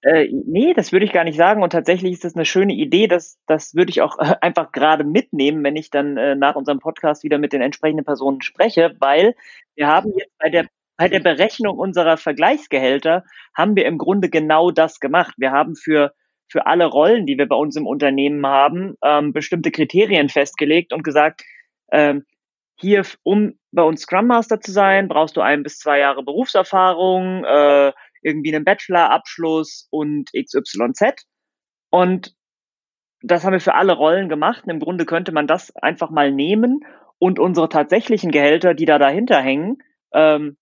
Äh, 0.02 0.28
nee, 0.30 0.74
das 0.74 0.92
würde 0.92 1.04
ich 1.04 1.12
gar 1.12 1.24
nicht 1.24 1.36
sagen. 1.36 1.62
Und 1.62 1.70
tatsächlich 1.70 2.12
ist 2.12 2.24
das 2.24 2.36
eine 2.36 2.44
schöne 2.44 2.72
Idee. 2.72 3.08
Das, 3.08 3.38
das 3.46 3.74
würde 3.74 3.90
ich 3.90 4.00
auch 4.00 4.18
äh, 4.18 4.34
einfach 4.40 4.72
gerade 4.72 5.04
mitnehmen, 5.04 5.64
wenn 5.64 5.76
ich 5.76 5.90
dann 5.90 6.16
äh, 6.16 6.34
nach 6.36 6.54
unserem 6.54 6.78
Podcast 6.78 7.24
wieder 7.24 7.38
mit 7.38 7.52
den 7.52 7.62
entsprechenden 7.62 8.04
Personen 8.04 8.40
spreche, 8.42 8.94
weil 9.00 9.34
wir 9.74 9.88
haben 9.88 10.12
jetzt 10.16 10.36
bei 10.38 10.50
der, 10.50 10.66
bei 10.96 11.08
der 11.08 11.20
Berechnung 11.20 11.78
unserer 11.78 12.16
Vergleichsgehälter 12.16 13.24
haben 13.56 13.74
wir 13.76 13.86
im 13.86 13.98
Grunde 13.98 14.30
genau 14.30 14.70
das 14.70 15.00
gemacht. 15.00 15.34
Wir 15.36 15.50
haben 15.50 15.74
für, 15.74 16.12
für 16.48 16.66
alle 16.66 16.86
Rollen, 16.86 17.26
die 17.26 17.36
wir 17.36 17.48
bei 17.48 17.56
uns 17.56 17.74
im 17.76 17.86
Unternehmen 17.86 18.46
haben, 18.46 18.94
ähm, 19.02 19.32
bestimmte 19.32 19.72
Kriterien 19.72 20.28
festgelegt 20.28 20.92
und 20.92 21.02
gesagt, 21.02 21.42
ähm, 21.90 22.24
hier, 22.80 23.04
um 23.24 23.58
bei 23.72 23.82
uns 23.82 24.02
Scrum 24.02 24.28
Master 24.28 24.60
zu 24.60 24.70
sein, 24.70 25.08
brauchst 25.08 25.36
du 25.36 25.40
ein 25.40 25.64
bis 25.64 25.78
zwei 25.78 25.98
Jahre 25.98 26.22
Berufserfahrung, 26.22 27.44
äh, 27.44 27.92
irgendwie 28.22 28.54
einen 28.54 28.64
Bachelorabschluss 28.64 29.88
und 29.90 30.30
XYZ. 30.32 31.26
Und 31.90 32.34
das 33.22 33.44
haben 33.44 33.52
wir 33.52 33.60
für 33.60 33.74
alle 33.74 33.94
Rollen 33.94 34.28
gemacht. 34.28 34.64
Und 34.64 34.70
Im 34.70 34.80
Grunde 34.80 35.04
könnte 35.04 35.32
man 35.32 35.46
das 35.46 35.74
einfach 35.76 36.10
mal 36.10 36.32
nehmen 36.32 36.80
und 37.18 37.38
unsere 37.38 37.68
tatsächlichen 37.68 38.30
Gehälter, 38.30 38.74
die 38.74 38.84
da 38.84 38.98
dahinter 38.98 39.40
hängen, 39.40 39.78
ähm, 40.12 40.56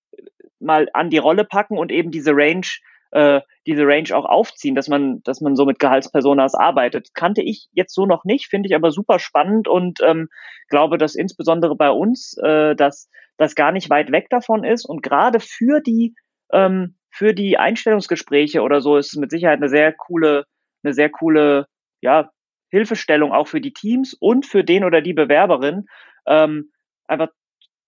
mal 0.59 0.89
an 0.95 1.11
die 1.11 1.19
Rolle 1.19 1.45
packen 1.45 1.77
und 1.77 1.93
eben 1.93 2.11
diese 2.11 2.33
Range, 2.33 2.67
äh, 3.11 3.41
diese 3.67 3.87
Range 3.87 4.15
auch 4.15 4.25
aufziehen, 4.25 4.75
dass 4.75 4.89
man, 4.89 5.23
dass 5.23 5.41
man 5.41 5.55
so 5.55 5.67
mit 5.67 5.79
Gehaltspersonas 5.79 6.55
arbeitet. 6.55 7.11
Kannte 7.15 7.43
ich 7.43 7.69
jetzt 7.73 7.95
so 7.95 8.07
noch 8.07 8.25
nicht, 8.25 8.47
finde 8.47 8.69
ich 8.69 8.75
aber 8.75 8.91
super 8.91 9.19
spannend 9.19 9.69
und 9.69 10.01
ähm, 10.03 10.29
glaube, 10.69 10.99
dass 10.99 11.15
insbesondere 11.15 11.77
bei 11.77 11.91
uns 11.91 12.37
äh, 12.43 12.75
dass 12.75 13.11
das 13.37 13.55
gar 13.55 13.71
nicht 13.71 13.91
weit 13.91 14.11
weg 14.13 14.29
davon 14.31 14.65
ist 14.65 14.87
und 14.87 15.03
gerade 15.03 15.41
für 15.41 15.81
die 15.81 16.15
ähm, 16.53 16.97
für 17.11 17.35
die 17.35 17.59
Einstellungsgespräche 17.59 18.63
oder 18.63 18.81
so 18.81 18.97
ist 18.97 19.13
es 19.13 19.17
mit 19.17 19.31
Sicherheit 19.31 19.59
eine 19.59 19.69
sehr 19.69 19.93
coole, 19.93 20.45
eine 20.83 20.93
sehr 20.93 21.11
coole, 21.11 21.67
ja, 22.01 22.31
Hilfestellung 22.71 23.33
auch 23.33 23.49
für 23.49 23.61
die 23.61 23.73
Teams 23.73 24.15
und 24.15 24.45
für 24.45 24.65
den 24.65 24.85
oder 24.85 25.01
die 25.01 25.15
Bewerberin, 25.15 25.87
ähm, 26.27 26.73
einfach 27.07 27.29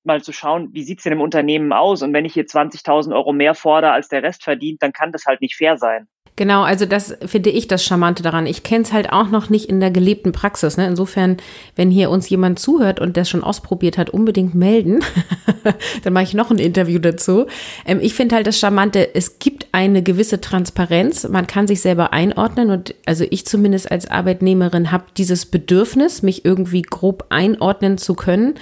mal 0.05 0.23
zu 0.23 0.33
schauen, 0.33 0.71
wie 0.73 0.83
sieht's 0.83 1.03
denn 1.03 1.13
im 1.13 1.21
Unternehmen 1.21 1.73
aus? 1.73 2.03
Und 2.03 2.13
wenn 2.15 2.25
ich 2.25 2.35
hier 2.35 2.47
20.000 2.47 3.15
Euro 3.15 3.33
mehr 3.33 3.55
fordere, 3.55 3.93
als 3.93 4.09
der 4.09 4.23
Rest 4.23 4.43
verdient, 4.45 4.83
dann 4.83 4.93
kann 4.93 5.13
das 5.13 5.27
halt 5.27 5.41
nicht 5.41 5.57
fair 5.57 5.77
sein. 5.77 6.09
Genau, 6.39 6.63
also 6.63 6.87
das 6.87 7.17
finde 7.27 7.51
ich 7.51 7.67
das 7.67 7.85
Charmante 7.85 8.23
daran. 8.23 8.47
Ich 8.47 8.63
kenne 8.63 8.85
es 8.85 8.93
halt 8.93 9.13
auch 9.13 9.29
noch 9.29 9.51
nicht 9.51 9.69
in 9.69 9.81
der 9.81 9.91
gelebten 9.91 10.31
Praxis. 10.31 10.77
Ne? 10.77 10.87
Insofern, 10.87 11.39
wenn 11.75 11.91
hier 11.91 12.11
uns 12.11 12.29
jemand 12.29 12.61
zuhört 12.61 13.01
und 13.01 13.17
das 13.17 13.29
schon 13.29 13.43
ausprobiert 13.43 13.99
hat, 13.99 14.11
unbedingt 14.11 14.55
melden. 14.55 15.01
Dann 16.05 16.13
mache 16.13 16.23
ich 16.23 16.35
noch 16.35 16.53
ein 16.53 16.61
Interview 16.61 17.01
dazu. 17.01 17.47
Ähm, 17.85 17.99
ich 18.01 18.15
finde 18.15 18.37
halt 18.37 18.47
das 18.47 18.57
Charmante, 18.57 19.17
es 19.17 19.41
gibt 19.41 19.67
eine 19.73 20.01
gewisse 20.01 20.41
Transparenz. 20.41 21.27
Man 21.29 21.49
kann 21.49 21.67
sich 21.67 21.81
selber 21.81 22.13
einordnen 22.13 22.71
und 22.71 22.95
also 23.05 23.25
ich 23.29 23.45
zumindest 23.45 23.91
als 23.91 24.09
Arbeitnehmerin 24.09 24.93
habe 24.93 25.07
dieses 25.17 25.45
Bedürfnis, 25.45 26.23
mich 26.23 26.45
irgendwie 26.45 26.83
grob 26.83 27.25
einordnen 27.31 27.99
zu 27.99 28.15
können. 28.15 28.55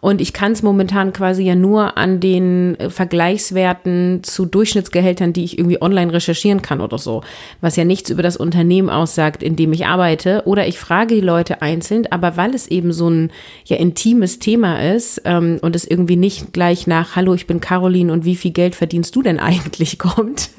Und 0.00 0.20
ich 0.20 0.34
kann 0.34 0.52
es 0.52 0.62
momentan 0.62 1.12
quasi 1.12 1.42
ja 1.42 1.56
nur 1.56 1.98
an 1.98 2.20
den 2.20 2.76
Vergleichswerten 2.90 4.20
zu 4.22 4.46
Durchschnittsgehältern, 4.46 5.32
die 5.32 5.42
ich 5.42 5.58
irgendwie 5.58 5.82
online 5.82 6.12
recherchieren 6.12 6.62
kann 6.62 6.80
oder 6.80 6.98
so 6.98 7.23
was 7.60 7.76
ja 7.76 7.84
nichts 7.84 8.10
über 8.10 8.22
das 8.22 8.36
Unternehmen 8.36 8.90
aussagt, 8.90 9.42
in 9.42 9.56
dem 9.56 9.72
ich 9.72 9.86
arbeite. 9.86 10.42
Oder 10.46 10.66
ich 10.66 10.78
frage 10.78 11.14
die 11.14 11.20
Leute 11.20 11.62
einzeln, 11.62 12.06
aber 12.10 12.36
weil 12.36 12.54
es 12.54 12.66
eben 12.68 12.92
so 12.92 13.08
ein 13.08 13.30
ja 13.64 13.76
intimes 13.76 14.38
Thema 14.38 14.80
ist 14.82 15.22
ähm, 15.24 15.58
und 15.62 15.76
es 15.76 15.84
irgendwie 15.84 16.16
nicht 16.16 16.52
gleich 16.52 16.86
nach 16.86 17.16
Hallo, 17.16 17.34
ich 17.34 17.46
bin 17.46 17.60
Caroline 17.60 18.12
und 18.12 18.24
wie 18.24 18.36
viel 18.36 18.52
Geld 18.52 18.74
verdienst 18.74 19.14
du 19.16 19.22
denn 19.22 19.38
eigentlich 19.44 19.98
kommt, 19.98 20.50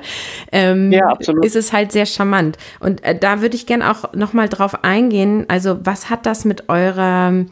ähm, 0.52 0.92
ja, 0.92 1.06
absolut. 1.06 1.44
ist 1.44 1.56
es 1.56 1.72
halt 1.72 1.92
sehr 1.92 2.06
charmant. 2.06 2.56
Und 2.80 3.02
äh, 3.04 3.18
da 3.18 3.40
würde 3.40 3.56
ich 3.56 3.66
gerne 3.66 3.90
auch 3.90 4.12
nochmal 4.14 4.48
drauf 4.48 4.84
eingehen. 4.84 5.44
Also 5.48 5.78
was 5.82 6.10
hat 6.10 6.26
das 6.26 6.44
mit 6.44 6.68
eurer 6.68 7.44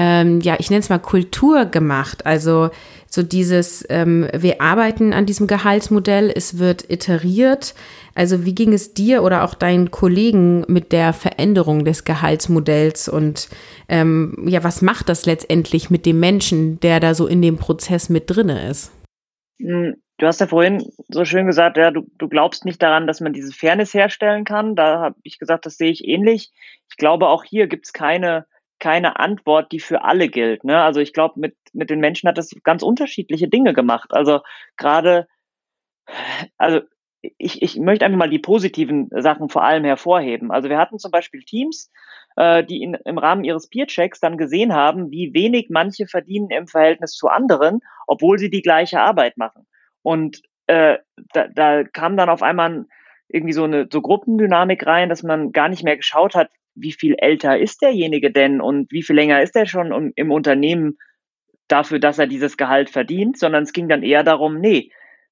ähm, 0.00 0.40
ja, 0.42 0.54
ich 0.60 0.70
nenne 0.70 0.78
es 0.78 0.90
mal 0.90 1.00
Kultur 1.00 1.64
gemacht. 1.64 2.24
Also 2.24 2.70
so 3.10 3.22
dieses, 3.22 3.84
ähm, 3.88 4.28
wir 4.34 4.60
arbeiten 4.60 5.12
an 5.12 5.26
diesem 5.26 5.46
Gehaltsmodell, 5.46 6.30
es 6.34 6.58
wird 6.58 6.90
iteriert. 6.90 7.74
Also 8.14 8.44
wie 8.44 8.54
ging 8.54 8.72
es 8.72 8.94
dir 8.94 9.22
oder 9.22 9.44
auch 9.44 9.54
deinen 9.54 9.90
Kollegen 9.90 10.64
mit 10.68 10.92
der 10.92 11.12
Veränderung 11.12 11.84
des 11.84 12.04
Gehaltsmodells 12.04 13.08
und 13.08 13.48
ähm, 13.88 14.44
ja, 14.46 14.62
was 14.62 14.82
macht 14.82 15.08
das 15.08 15.24
letztendlich 15.24 15.88
mit 15.88 16.04
dem 16.04 16.20
Menschen, 16.20 16.80
der 16.80 17.00
da 17.00 17.14
so 17.14 17.26
in 17.26 17.40
dem 17.40 17.56
Prozess 17.56 18.08
mit 18.08 18.24
drinne 18.26 18.68
ist? 18.68 18.92
Hm, 19.60 19.96
du 20.18 20.26
hast 20.26 20.40
ja 20.40 20.46
vorhin 20.46 20.84
so 21.08 21.24
schön 21.24 21.46
gesagt, 21.46 21.76
ja, 21.76 21.90
du, 21.90 22.06
du 22.18 22.28
glaubst 22.28 22.64
nicht 22.64 22.82
daran, 22.82 23.06
dass 23.06 23.20
man 23.20 23.32
diese 23.32 23.52
Fairness 23.52 23.94
herstellen 23.94 24.44
kann. 24.44 24.74
Da 24.74 25.00
habe 25.00 25.16
ich 25.22 25.38
gesagt, 25.38 25.64
das 25.64 25.76
sehe 25.76 25.90
ich 25.90 26.06
ähnlich. 26.06 26.50
Ich 26.90 26.96
glaube, 26.96 27.28
auch 27.28 27.44
hier 27.44 27.66
gibt 27.68 27.86
es 27.86 27.92
keine 27.92 28.46
keine 28.78 29.18
Antwort, 29.18 29.72
die 29.72 29.80
für 29.80 30.04
alle 30.04 30.28
gilt. 30.28 30.64
Ne? 30.64 30.80
Also 30.80 31.00
ich 31.00 31.12
glaube, 31.12 31.40
mit, 31.40 31.56
mit 31.72 31.90
den 31.90 32.00
Menschen 32.00 32.28
hat 32.28 32.38
das 32.38 32.50
ganz 32.64 32.82
unterschiedliche 32.82 33.48
Dinge 33.48 33.72
gemacht. 33.74 34.10
Also 34.12 34.40
gerade, 34.76 35.26
also 36.56 36.80
ich, 37.20 37.62
ich 37.62 37.76
möchte 37.76 38.04
einfach 38.04 38.18
mal 38.18 38.30
die 38.30 38.38
positiven 38.38 39.08
Sachen 39.10 39.48
vor 39.48 39.64
allem 39.64 39.84
hervorheben. 39.84 40.50
Also 40.50 40.68
wir 40.68 40.78
hatten 40.78 40.98
zum 40.98 41.10
Beispiel 41.10 41.42
Teams, 41.42 41.90
äh, 42.36 42.64
die 42.64 42.82
in, 42.82 42.94
im 42.94 43.18
Rahmen 43.18 43.44
ihres 43.44 43.68
Peer-Checks 43.68 44.20
dann 44.20 44.38
gesehen 44.38 44.72
haben, 44.74 45.10
wie 45.10 45.34
wenig 45.34 45.68
manche 45.70 46.06
verdienen 46.06 46.50
im 46.50 46.68
Verhältnis 46.68 47.12
zu 47.12 47.28
anderen, 47.28 47.80
obwohl 48.06 48.38
sie 48.38 48.50
die 48.50 48.62
gleiche 48.62 49.00
Arbeit 49.00 49.36
machen. 49.36 49.66
Und 50.02 50.42
äh, 50.66 50.98
da, 51.32 51.48
da 51.48 51.84
kam 51.84 52.16
dann 52.16 52.28
auf 52.28 52.42
einmal 52.42 52.86
irgendwie 53.28 53.52
so 53.52 53.64
eine 53.64 53.88
so 53.90 54.00
Gruppendynamik 54.00 54.86
rein, 54.86 55.08
dass 55.08 55.22
man 55.22 55.52
gar 55.52 55.68
nicht 55.68 55.84
mehr 55.84 55.96
geschaut 55.96 56.34
hat, 56.34 56.50
wie 56.74 56.92
viel 56.92 57.14
älter 57.18 57.58
ist 57.58 57.82
derjenige 57.82 58.30
denn 58.30 58.60
und 58.60 58.90
wie 58.92 59.02
viel 59.02 59.16
länger 59.16 59.42
ist 59.42 59.56
er 59.56 59.66
schon 59.66 60.12
im 60.14 60.30
Unternehmen 60.30 60.98
dafür, 61.66 61.98
dass 61.98 62.18
er 62.18 62.26
dieses 62.26 62.56
Gehalt 62.56 62.90
verdient, 62.90 63.38
sondern 63.38 63.64
es 63.64 63.72
ging 63.72 63.88
dann 63.88 64.02
eher 64.02 64.24
darum, 64.24 64.60
nee, 64.60 64.90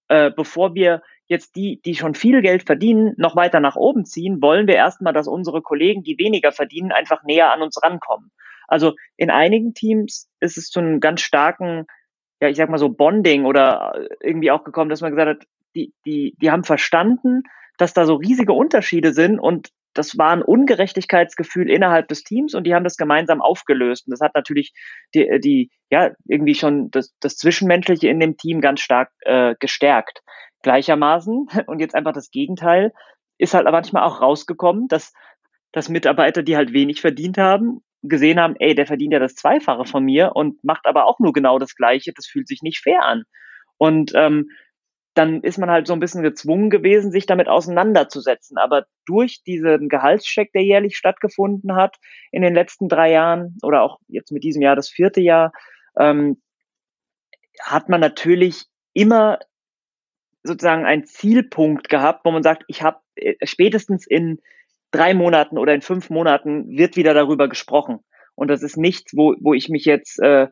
äh, 0.08 0.30
bevor 0.30 0.74
wir 0.74 1.02
jetzt 1.28 1.56
die, 1.56 1.80
die 1.84 1.94
schon 1.94 2.14
viel 2.14 2.42
Geld 2.42 2.64
verdienen, 2.64 3.14
noch 3.16 3.34
weiter 3.34 3.60
nach 3.60 3.76
oben 3.76 4.04
ziehen, 4.04 4.40
wollen 4.40 4.66
wir 4.66 4.76
erstmal, 4.76 5.12
dass 5.12 5.26
unsere 5.26 5.62
Kollegen, 5.62 6.02
die 6.02 6.18
weniger 6.18 6.52
verdienen, 6.52 6.92
einfach 6.92 7.24
näher 7.24 7.52
an 7.52 7.62
uns 7.62 7.82
rankommen. 7.82 8.30
Also 8.68 8.94
in 9.16 9.30
einigen 9.30 9.74
Teams 9.74 10.28
ist 10.40 10.56
es 10.56 10.70
zu 10.70 10.80
einem 10.80 11.00
ganz 11.00 11.20
starken, 11.22 11.86
ja, 12.40 12.48
ich 12.48 12.56
sag 12.56 12.68
mal 12.68 12.78
so 12.78 12.90
Bonding 12.90 13.44
oder 13.44 14.08
irgendwie 14.20 14.50
auch 14.50 14.62
gekommen, 14.62 14.90
dass 14.90 15.00
man 15.00 15.12
gesagt 15.12 15.40
hat, 15.40 15.48
die, 15.74 15.92
die, 16.04 16.34
die 16.40 16.50
haben 16.50 16.64
verstanden, 16.64 17.42
dass 17.78 17.94
da 17.94 18.04
so 18.06 18.14
riesige 18.14 18.52
Unterschiede 18.52 19.12
sind 19.12 19.38
und 19.38 19.70
das 19.96 20.18
war 20.18 20.30
ein 20.30 20.42
Ungerechtigkeitsgefühl 20.42 21.70
innerhalb 21.70 22.08
des 22.08 22.22
Teams 22.22 22.54
und 22.54 22.64
die 22.64 22.74
haben 22.74 22.84
das 22.84 22.96
gemeinsam 22.96 23.40
aufgelöst. 23.40 24.06
Und 24.06 24.10
das 24.12 24.20
hat 24.20 24.34
natürlich 24.34 24.72
die, 25.14 25.40
die 25.42 25.70
ja, 25.90 26.10
irgendwie 26.26 26.54
schon 26.54 26.90
das, 26.90 27.14
das 27.20 27.36
Zwischenmenschliche 27.36 28.08
in 28.08 28.20
dem 28.20 28.36
Team 28.36 28.60
ganz 28.60 28.80
stark 28.80 29.10
äh, 29.20 29.54
gestärkt. 29.58 30.20
Gleichermaßen, 30.62 31.48
und 31.66 31.80
jetzt 31.80 31.94
einfach 31.94 32.12
das 32.12 32.30
Gegenteil, 32.30 32.92
ist 33.38 33.54
halt 33.54 33.66
manchmal 33.70 34.04
auch 34.04 34.20
rausgekommen, 34.20 34.88
dass, 34.88 35.12
dass 35.72 35.88
Mitarbeiter, 35.88 36.42
die 36.42 36.56
halt 36.56 36.72
wenig 36.72 37.00
verdient 37.00 37.38
haben, 37.38 37.80
gesehen 38.02 38.38
haben, 38.38 38.54
ey, 38.58 38.74
der 38.74 38.86
verdient 38.86 39.12
ja 39.12 39.18
das 39.18 39.34
Zweifache 39.34 39.84
von 39.84 40.04
mir 40.04 40.32
und 40.34 40.62
macht 40.62 40.86
aber 40.86 41.06
auch 41.06 41.18
nur 41.18 41.32
genau 41.32 41.58
das 41.58 41.74
Gleiche. 41.74 42.12
Das 42.14 42.26
fühlt 42.26 42.48
sich 42.48 42.62
nicht 42.62 42.80
fair 42.80 43.02
an. 43.02 43.24
Und 43.78 44.12
ähm, 44.14 44.48
dann 45.16 45.40
ist 45.40 45.56
man 45.56 45.70
halt 45.70 45.86
so 45.86 45.94
ein 45.94 46.00
bisschen 46.00 46.22
gezwungen 46.22 46.68
gewesen, 46.68 47.10
sich 47.10 47.24
damit 47.24 47.48
auseinanderzusetzen. 47.48 48.58
Aber 48.58 48.84
durch 49.06 49.42
diesen 49.42 49.88
Gehaltscheck, 49.88 50.52
der 50.52 50.62
jährlich 50.62 50.96
stattgefunden 50.96 51.74
hat 51.74 51.96
in 52.32 52.42
den 52.42 52.54
letzten 52.54 52.88
drei 52.88 53.12
Jahren 53.12 53.56
oder 53.62 53.82
auch 53.82 53.98
jetzt 54.08 54.30
mit 54.30 54.44
diesem 54.44 54.60
Jahr 54.60 54.76
das 54.76 54.90
vierte 54.90 55.22
Jahr, 55.22 55.52
ähm, 55.98 56.42
hat 57.62 57.88
man 57.88 58.00
natürlich 58.00 58.66
immer 58.92 59.38
sozusagen 60.42 60.84
einen 60.84 61.06
Zielpunkt 61.06 61.88
gehabt, 61.88 62.24
wo 62.24 62.30
man 62.30 62.42
sagt, 62.42 62.64
ich 62.68 62.82
habe 62.82 63.00
äh, 63.14 63.34
spätestens 63.44 64.06
in 64.06 64.40
drei 64.90 65.14
Monaten 65.14 65.56
oder 65.56 65.72
in 65.74 65.80
fünf 65.80 66.10
Monaten 66.10 66.68
wird 66.76 66.96
wieder 66.96 67.14
darüber 67.14 67.48
gesprochen. 67.48 68.00
Und 68.34 68.48
das 68.48 68.62
ist 68.62 68.76
nichts, 68.76 69.16
wo, 69.16 69.34
wo 69.40 69.54
ich 69.54 69.70
mich 69.70 69.86
jetzt 69.86 70.20
äh, 70.20 70.48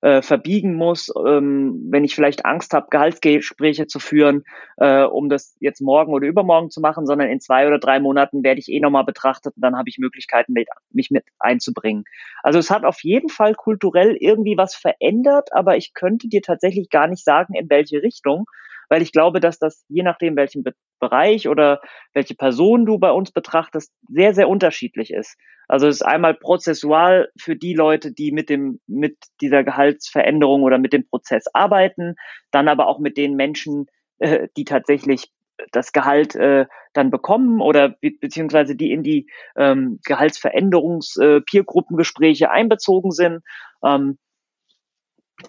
äh, 0.00 0.22
verbiegen 0.22 0.74
muss, 0.74 1.12
ähm, 1.26 1.88
wenn 1.90 2.04
ich 2.04 2.14
vielleicht 2.14 2.44
Angst 2.44 2.72
habe, 2.72 2.86
Gehaltsgespräche 2.90 3.86
zu 3.86 3.98
führen, 3.98 4.44
äh, 4.76 5.02
um 5.02 5.28
das 5.28 5.56
jetzt 5.60 5.80
morgen 5.80 6.12
oder 6.12 6.26
übermorgen 6.26 6.70
zu 6.70 6.80
machen, 6.80 7.06
sondern 7.06 7.28
in 7.28 7.40
zwei 7.40 7.66
oder 7.66 7.78
drei 7.78 7.98
Monaten 7.98 8.44
werde 8.44 8.60
ich 8.60 8.68
eh 8.68 8.80
nochmal 8.80 9.04
betrachtet 9.04 9.56
und 9.56 9.62
dann 9.62 9.76
habe 9.76 9.88
ich 9.88 9.98
Möglichkeiten, 9.98 10.52
mit, 10.52 10.68
mich 10.92 11.10
mit 11.10 11.24
einzubringen. 11.38 12.04
Also 12.42 12.58
es 12.58 12.70
hat 12.70 12.84
auf 12.84 13.02
jeden 13.02 13.28
Fall 13.28 13.54
kulturell 13.54 14.16
irgendwie 14.20 14.56
was 14.56 14.74
verändert, 14.74 15.52
aber 15.52 15.76
ich 15.76 15.94
könnte 15.94 16.28
dir 16.28 16.42
tatsächlich 16.42 16.90
gar 16.90 17.08
nicht 17.08 17.24
sagen, 17.24 17.54
in 17.54 17.68
welche 17.68 18.02
Richtung, 18.02 18.46
weil 18.88 19.02
ich 19.02 19.12
glaube, 19.12 19.40
dass 19.40 19.58
das 19.58 19.84
je 19.88 20.02
nachdem, 20.02 20.36
welchen 20.36 20.62
Be 20.62 20.74
Bereich 21.00 21.48
oder 21.48 21.80
welche 22.12 22.34
Person 22.34 22.84
du 22.84 22.98
bei 22.98 23.12
uns 23.12 23.30
betrachtest, 23.30 23.92
sehr, 24.08 24.34
sehr 24.34 24.48
unterschiedlich 24.48 25.12
ist. 25.12 25.36
Also 25.68 25.86
es 25.86 25.96
ist 25.96 26.02
einmal 26.02 26.34
prozessual 26.34 27.30
für 27.38 27.54
die 27.54 27.74
Leute, 27.74 28.12
die 28.12 28.32
mit 28.32 28.48
dem, 28.48 28.80
mit 28.88 29.16
dieser 29.40 29.62
Gehaltsveränderung 29.62 30.64
oder 30.64 30.78
mit 30.78 30.92
dem 30.92 31.08
Prozess 31.08 31.44
arbeiten, 31.52 32.16
dann 32.50 32.66
aber 32.66 32.88
auch 32.88 32.98
mit 32.98 33.16
den 33.16 33.36
Menschen, 33.36 33.86
äh, 34.18 34.48
die 34.56 34.64
tatsächlich 34.64 35.30
das 35.72 35.92
Gehalt 35.92 36.36
äh, 36.36 36.66
dann 36.94 37.10
bekommen 37.10 37.60
oder 37.60 37.90
be 37.90 38.12
beziehungsweise 38.20 38.76
die 38.76 38.92
in 38.92 39.02
die 39.02 39.28
ähm, 39.56 39.98
Gehaltsveränderungs-Peergruppengespräche 40.04 42.44
äh, 42.44 42.48
einbezogen 42.48 43.10
sind. 43.10 43.40
Ähm, 43.84 44.18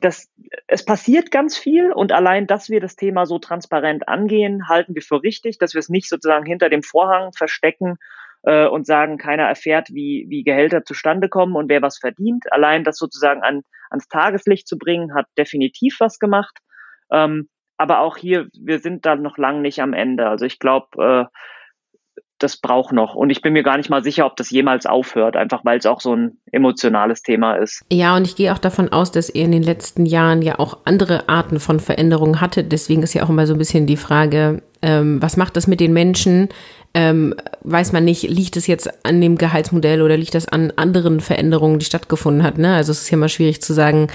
das, 0.01 0.31
es 0.67 0.85
passiert 0.85 1.31
ganz 1.31 1.57
viel 1.57 1.91
und 1.91 2.11
allein, 2.11 2.47
dass 2.47 2.69
wir 2.69 2.79
das 2.79 2.95
Thema 2.95 3.25
so 3.25 3.39
transparent 3.39 4.07
angehen, 4.07 4.67
halten 4.69 4.93
wir 4.93 5.01
für 5.01 5.23
richtig, 5.23 5.57
dass 5.57 5.73
wir 5.73 5.79
es 5.79 5.89
nicht 5.89 6.07
sozusagen 6.07 6.45
hinter 6.45 6.69
dem 6.69 6.83
Vorhang 6.83 7.31
verstecken 7.33 7.95
äh, 8.43 8.67
und 8.67 8.85
sagen, 8.85 9.17
keiner 9.17 9.43
erfährt, 9.43 9.89
wie, 9.89 10.25
wie 10.29 10.43
Gehälter 10.43 10.83
zustande 10.83 11.27
kommen 11.27 11.55
und 11.55 11.69
wer 11.69 11.81
was 11.81 11.97
verdient. 11.97 12.51
Allein 12.51 12.83
das 12.83 12.97
sozusagen 12.97 13.41
an, 13.41 13.63
ans 13.89 14.07
Tageslicht 14.07 14.67
zu 14.67 14.77
bringen, 14.77 15.15
hat 15.15 15.25
definitiv 15.37 15.97
was 15.99 16.19
gemacht. 16.19 16.57
Ähm, 17.11 17.49
aber 17.77 17.99
auch 17.99 18.17
hier, 18.17 18.47
wir 18.59 18.79
sind 18.79 19.05
da 19.05 19.15
noch 19.15 19.37
lang 19.37 19.61
nicht 19.61 19.81
am 19.81 19.93
Ende. 19.93 20.27
Also 20.27 20.45
ich 20.45 20.59
glaube, 20.59 21.29
äh, 21.31 21.37
das 22.39 22.57
braucht 22.57 22.91
noch. 22.91 23.15
Und 23.15 23.29
ich 23.29 23.41
bin 23.41 23.53
mir 23.53 23.63
gar 23.63 23.77
nicht 23.77 23.89
mal 23.89 24.03
sicher, 24.03 24.25
ob 24.25 24.35
das 24.37 24.49
jemals 24.49 24.85
aufhört, 24.85 25.35
einfach 25.35 25.63
weil 25.65 25.77
es 25.77 25.85
auch 25.85 26.01
so 26.01 26.15
ein 26.15 26.37
emotionales 26.51 27.21
Thema 27.21 27.55
ist. 27.55 27.83
Ja, 27.91 28.15
und 28.15 28.25
ich 28.25 28.35
gehe 28.35 28.53
auch 28.53 28.57
davon 28.57 28.89
aus, 28.91 29.11
dass 29.11 29.29
ihr 29.29 29.43
in 29.43 29.51
den 29.51 29.63
letzten 29.63 30.05
Jahren 30.05 30.41
ja 30.41 30.59
auch 30.59 30.77
andere 30.85 31.29
Arten 31.29 31.59
von 31.59 31.79
Veränderungen 31.79 32.41
hattet. 32.41 32.71
Deswegen 32.71 33.03
ist 33.03 33.13
ja 33.13 33.23
auch 33.23 33.29
immer 33.29 33.45
so 33.45 33.53
ein 33.53 33.59
bisschen 33.59 33.85
die 33.85 33.97
Frage, 33.97 34.61
ähm, 34.81 35.21
was 35.21 35.37
macht 35.37 35.57
das 35.57 35.67
mit 35.67 35.79
den 35.79 35.93
Menschen? 35.93 36.49
Ähm, 36.93 37.35
weiß 37.61 37.91
man 37.91 38.05
nicht, 38.05 38.23
liegt 38.23 38.57
es 38.57 38.65
jetzt 38.65 39.05
an 39.05 39.21
dem 39.21 39.37
Gehaltsmodell 39.37 40.01
oder 40.01 40.17
liegt 40.17 40.33
das 40.33 40.47
an 40.47 40.73
anderen 40.75 41.19
Veränderungen, 41.19 41.79
die 41.79 41.85
stattgefunden 41.85 42.43
hat? 42.43 42.57
Ne? 42.57 42.73
Also 42.73 42.91
es 42.91 43.01
ist 43.01 43.11
ja 43.11 43.17
immer 43.17 43.29
schwierig 43.29 43.61
zu 43.61 43.73
sagen, 43.73 44.07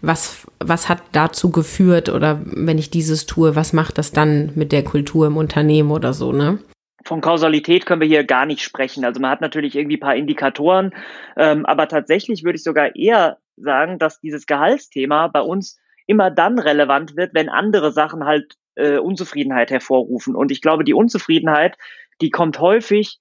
was, 0.00 0.46
was 0.58 0.88
hat 0.88 1.02
dazu 1.12 1.50
geführt 1.50 2.08
oder 2.08 2.40
wenn 2.44 2.78
ich 2.78 2.90
dieses 2.90 3.26
tue, 3.26 3.54
was 3.54 3.72
macht 3.72 3.98
das 3.98 4.12
dann 4.12 4.50
mit 4.54 4.72
der 4.72 4.82
Kultur 4.82 5.26
im 5.26 5.36
Unternehmen 5.36 5.90
oder 5.90 6.12
so, 6.12 6.32
ne? 6.32 6.58
Von 7.04 7.20
Kausalität 7.20 7.86
können 7.86 8.00
wir 8.00 8.08
hier 8.08 8.24
gar 8.24 8.46
nicht 8.46 8.62
sprechen. 8.62 9.04
Also 9.04 9.20
man 9.20 9.30
hat 9.30 9.40
natürlich 9.40 9.76
irgendwie 9.76 9.96
paar 9.96 10.16
Indikatoren, 10.16 10.94
ähm, 11.36 11.66
aber 11.66 11.88
tatsächlich 11.88 12.44
würde 12.44 12.56
ich 12.56 12.64
sogar 12.64 12.94
eher 12.96 13.38
sagen, 13.56 13.98
dass 13.98 14.20
dieses 14.20 14.46
Gehaltsthema 14.46 15.28
bei 15.28 15.40
uns 15.40 15.78
immer 16.06 16.30
dann 16.30 16.58
relevant 16.58 17.16
wird, 17.16 17.34
wenn 17.34 17.48
andere 17.48 17.92
Sachen 17.92 18.24
halt 18.24 18.56
äh, 18.74 18.98
Unzufriedenheit 18.98 19.70
hervorrufen. 19.70 20.34
Und 20.34 20.50
ich 20.50 20.60
glaube, 20.60 20.84
die 20.84 20.94
Unzufriedenheit, 20.94 21.76
die 22.20 22.30
kommt 22.30 22.58
häufig 22.58 23.20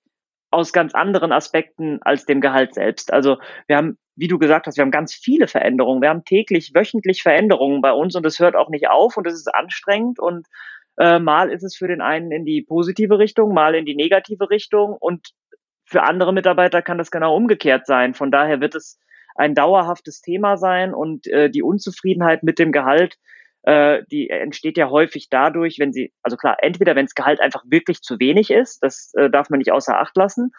aus 0.50 0.74
ganz 0.74 0.94
anderen 0.94 1.32
Aspekten 1.32 2.00
als 2.02 2.26
dem 2.26 2.42
Gehalt 2.42 2.74
selbst. 2.74 3.14
Also 3.14 3.38
wir 3.68 3.78
haben, 3.78 3.98
wie 4.16 4.28
du 4.28 4.38
gesagt 4.38 4.68
hast, 4.68 4.78
wir 4.78 4.82
haben 4.82 4.92
ganz 4.92 5.14
viele 5.14 5.48
Veränderungen. 5.48 6.02
Wir 6.02 6.10
haben 6.10 6.26
täglich, 6.26 6.74
wöchentlich 6.74 7.24
Veränderungen 7.24 7.82
bei 7.82 7.94
uns 7.94 8.16
und 8.16 8.26
es 8.26 8.40
hört 8.40 8.56
auch 8.56 8.70
nicht 8.70 8.90
auf 8.90 9.16
und 9.18 9.26
es 9.28 9.36
ist 9.36 9.54
anstrengend 9.54 10.20
und 10.20 10.48
äh, 11.02 11.20
mal 11.20 11.52
ist 11.52 11.64
es 11.64 11.76
für 11.76 11.88
den 11.88 12.00
einen 12.00 12.32
in 12.32 12.46
die 12.46 12.62
positive 12.62 13.18
Richtung, 13.18 13.56
mal 13.56 13.74
in 13.74 13.86
die 13.86 13.96
negative 13.96 14.52
Richtung 14.52 14.96
und 15.00 15.30
für 15.84 16.04
andere 16.04 16.32
Mitarbeiter 16.32 16.84
kann 16.84 17.00
das 17.00 17.10
genau 17.10 17.36
umgekehrt 17.36 17.88
sein. 17.88 18.14
Von 18.14 18.30
daher 18.30 18.62
wird 18.62 18.76
es 18.76 19.00
ein 19.36 19.56
dauerhaftes 19.56 20.22
Thema 20.22 20.58
sein 20.58 20.94
und 20.94 21.26
äh, 21.26 21.50
die 21.50 21.64
Unzufriedenheit 21.64 22.44
mit 22.44 22.60
dem 22.60 22.72
Gehalt, 22.72 23.16
äh, 23.64 24.04
die 24.12 24.30
entsteht 24.30 24.78
ja 24.78 24.92
häufig 24.92 25.28
dadurch, 25.30 25.80
wenn 25.80 25.92
sie, 25.92 26.14
also 26.22 26.38
klar, 26.38 26.58
entweder 26.62 26.96
wenn 26.96 27.08
das 27.08 27.16
Gehalt 27.16 27.42
einfach 27.42 27.64
wirklich 27.68 28.02
zu 28.02 28.20
wenig 28.20 28.52
ist, 28.52 28.84
das 28.84 29.12
äh, 29.16 29.30
darf 29.30 29.50
man 29.50 29.58
nicht 29.58 29.72
außer 29.72 29.98
Acht 29.98 30.16
lassen, 30.16 30.52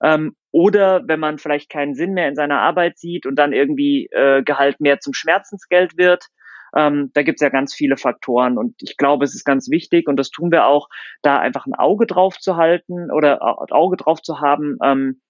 ähm, 0.00 0.36
oder 0.52 1.02
wenn 1.08 1.18
man 1.18 1.38
vielleicht 1.38 1.70
keinen 1.70 1.96
Sinn 1.96 2.14
mehr 2.14 2.28
in 2.28 2.36
seiner 2.36 2.60
Arbeit 2.60 2.98
sieht 2.98 3.26
und 3.26 3.34
dann 3.34 3.52
irgendwie 3.52 4.08
äh, 4.12 4.44
Gehalt 4.44 4.80
mehr 4.80 5.00
zum 5.00 5.12
Schmerzensgeld 5.12 5.98
wird, 5.98 6.28
ähm, 6.76 7.10
da 7.14 7.22
gibt 7.22 7.40
es 7.40 7.42
ja 7.42 7.48
ganz 7.48 7.74
viele 7.74 7.96
Faktoren 7.96 8.58
und 8.58 8.74
ich 8.82 8.96
glaube, 8.96 9.24
es 9.24 9.34
ist 9.34 9.44
ganz 9.44 9.70
wichtig 9.70 10.08
und 10.08 10.16
das 10.16 10.30
tun 10.30 10.50
wir 10.50 10.66
auch, 10.66 10.88
da 11.22 11.38
einfach 11.38 11.66
ein 11.66 11.74
Auge 11.74 12.06
drauf 12.06 12.38
zu 12.38 12.56
halten 12.56 13.10
oder 13.10 13.42
ein 13.42 13.72
Auge 13.72 13.96
drauf 13.96 14.22
zu 14.22 14.40
haben, 14.40 14.78
ähm, 14.82 15.20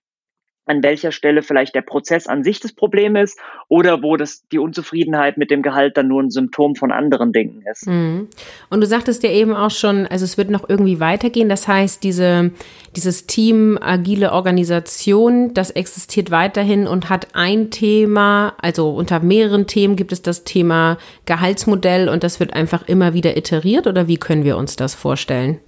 an 0.68 0.82
welcher 0.82 1.12
Stelle 1.12 1.42
vielleicht 1.42 1.74
der 1.74 1.82
Prozess 1.82 2.26
an 2.26 2.44
sich 2.44 2.60
das 2.60 2.72
Problem 2.72 3.16
ist 3.16 3.38
oder 3.68 4.02
wo 4.02 4.16
das 4.16 4.46
die 4.48 4.58
Unzufriedenheit 4.58 5.38
mit 5.38 5.50
dem 5.50 5.62
Gehalt 5.62 5.96
dann 5.96 6.08
nur 6.08 6.22
ein 6.22 6.30
Symptom 6.30 6.76
von 6.76 6.92
anderen 6.92 7.32
Dingen 7.32 7.62
ist. 7.70 7.86
Mhm. 7.86 8.28
Und 8.70 8.80
du 8.80 8.86
sagtest 8.86 9.22
ja 9.22 9.30
eben 9.30 9.54
auch 9.54 9.70
schon, 9.70 10.06
also 10.06 10.24
es 10.24 10.36
wird 10.36 10.50
noch 10.50 10.68
irgendwie 10.68 11.00
weitergehen. 11.00 11.48
Das 11.48 11.66
heißt, 11.68 12.02
diese, 12.02 12.50
dieses 12.96 13.26
Team 13.26 13.78
agile 13.80 14.32
Organisation, 14.32 15.54
das 15.54 15.70
existiert 15.70 16.30
weiterhin 16.30 16.86
und 16.86 17.08
hat 17.08 17.28
ein 17.34 17.70
Thema, 17.70 18.54
also 18.58 18.90
unter 18.90 19.20
mehreren 19.20 19.66
Themen 19.66 19.96
gibt 19.96 20.12
es 20.12 20.22
das 20.22 20.44
Thema 20.44 20.98
Gehaltsmodell 21.26 22.08
und 22.08 22.22
das 22.22 22.40
wird 22.40 22.54
einfach 22.54 22.86
immer 22.88 23.14
wieder 23.14 23.36
iteriert 23.36 23.86
oder 23.86 24.08
wie 24.08 24.18
können 24.18 24.44
wir 24.44 24.56
uns 24.56 24.76
das 24.76 24.94
vorstellen? 24.94 25.60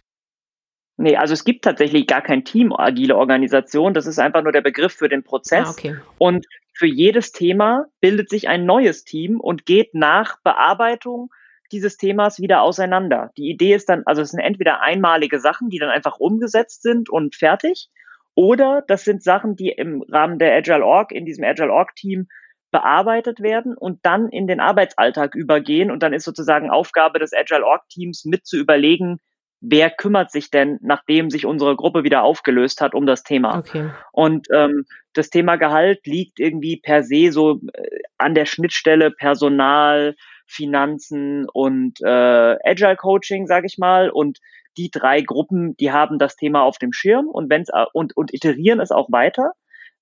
Nee, 1.01 1.17
also 1.17 1.33
es 1.33 1.45
gibt 1.45 1.65
tatsächlich 1.65 2.07
gar 2.07 2.21
kein 2.21 2.45
Team 2.45 2.75
agile 2.75 3.17
Organisation. 3.17 3.95
Das 3.95 4.07
ist 4.07 4.19
einfach 4.19 4.43
nur 4.43 4.53
der 4.53 4.61
Begriff 4.61 4.93
für 4.93 5.09
den 5.09 5.23
Prozess. 5.23 5.67
Ah, 5.67 5.71
okay. 5.71 5.97
Und 6.19 6.47
für 6.75 6.87
jedes 6.87 7.33
Thema 7.33 7.87
bildet 8.01 8.29
sich 8.29 8.49
ein 8.49 8.67
neues 8.67 9.05
Team 9.05 9.41
und 9.41 9.65
geht 9.65 9.95
nach 9.95 10.37
Bearbeitung 10.43 11.31
dieses 11.73 11.97
Themas 11.97 12.39
wieder 12.39 12.61
auseinander. 12.61 13.31
Die 13.39 13.49
Idee 13.49 13.75
ist 13.75 13.89
dann, 13.89 14.03
also 14.05 14.21
es 14.21 14.31
sind 14.31 14.41
entweder 14.41 14.83
einmalige 14.83 15.41
Sachen, 15.41 15.71
die 15.71 15.79
dann 15.79 15.89
einfach 15.89 16.19
umgesetzt 16.19 16.83
sind 16.83 17.09
und 17.09 17.35
fertig, 17.35 17.89
oder 18.35 18.83
das 18.87 19.05
sind 19.05 19.23
Sachen, 19.23 19.57
die 19.57 19.71
im 19.71 20.03
Rahmen 20.03 20.39
der 20.39 20.55
Agile 20.55 20.85
Org, 20.85 21.13
in 21.13 21.25
diesem 21.25 21.45
Agile 21.45 21.73
Org 21.73 21.95
Team 21.95 22.29
bearbeitet 22.71 23.41
werden 23.41 23.75
und 23.75 24.01
dann 24.03 24.29
in 24.29 24.47
den 24.47 24.61
Arbeitsalltag 24.61 25.35
übergehen. 25.35 25.91
Und 25.91 26.03
dann 26.03 26.13
ist 26.13 26.25
sozusagen 26.25 26.71
Aufgabe 26.71 27.19
des 27.19 27.33
Agile 27.33 27.65
Org 27.65 27.89
Teams 27.89 28.25
mit 28.27 28.47
zu 28.47 28.59
überlegen, 28.59 29.19
wer 29.61 29.91
kümmert 29.91 30.31
sich 30.31 30.51
denn, 30.51 30.79
nachdem 30.83 31.31
sich 31.31 31.47
unsere 31.47 31.77
Gruppe 31.77 32.03
wieder 32.03 32.23
aufgelöst 32.23 32.81
hat, 32.81 32.95
um 32.95 33.07
das 33.07 33.23
Thema. 33.23 33.59
Okay. 33.59 33.91
Und 34.13 34.49
ähm, 34.53 34.85
das 35.13 35.31
Thema 35.31 35.57
Gehalt 35.57 36.07
liegt 36.07 36.41
irgendwie 36.41 36.79
per 36.79 37.03
se 37.03 37.31
so 37.31 37.61
äh, 37.73 38.01
an 38.19 38.35
der 38.35 38.47
Schnittstelle 38.47 39.11
Personal, 39.11 40.17
Finanzen 40.47 41.47
und 41.53 42.01
äh, 42.01 42.57
Agile 42.65 42.97
Coaching, 42.97 43.47
sage 43.47 43.67
ich 43.67 43.79
mal. 43.79 44.11
Und 44.11 44.39
die 44.77 44.91
drei 44.91 45.21
Gruppen, 45.21 45.77
die 45.77 45.93
haben 45.93 46.19
das 46.19 46.37
Thema 46.37 46.63
auf 46.63 46.79
dem 46.79 46.93
Schirm 46.93 47.27
und 47.29 47.51
wenn's 47.51 47.69
äh, 47.69 47.85
und, 47.93 48.17
und 48.17 48.33
iterieren 48.33 48.81
es 48.81 48.91
auch 48.91 49.13
weiter. 49.13 49.53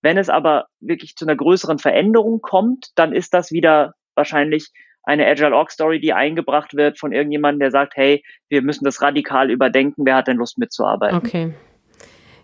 Wenn 0.00 0.16
es 0.16 0.28
aber 0.28 0.66
wirklich 0.80 1.16
zu 1.16 1.24
einer 1.26 1.36
größeren 1.36 1.78
Veränderung 1.78 2.40
kommt, 2.40 2.92
dann 2.94 3.12
ist 3.12 3.34
das 3.34 3.50
wieder 3.50 3.94
wahrscheinlich 4.14 4.70
eine 5.04 5.26
Agile 5.26 5.54
Org 5.54 5.70
Story, 5.70 6.00
die 6.00 6.12
eingebracht 6.12 6.74
wird 6.74 6.98
von 6.98 7.12
irgendjemandem, 7.12 7.60
der 7.60 7.70
sagt, 7.70 7.96
hey, 7.96 8.22
wir 8.48 8.62
müssen 8.62 8.84
das 8.84 9.00
radikal 9.00 9.50
überdenken, 9.50 10.04
wer 10.04 10.16
hat 10.16 10.28
denn 10.28 10.36
Lust 10.36 10.58
mitzuarbeiten? 10.58 11.18
Okay. 11.18 11.52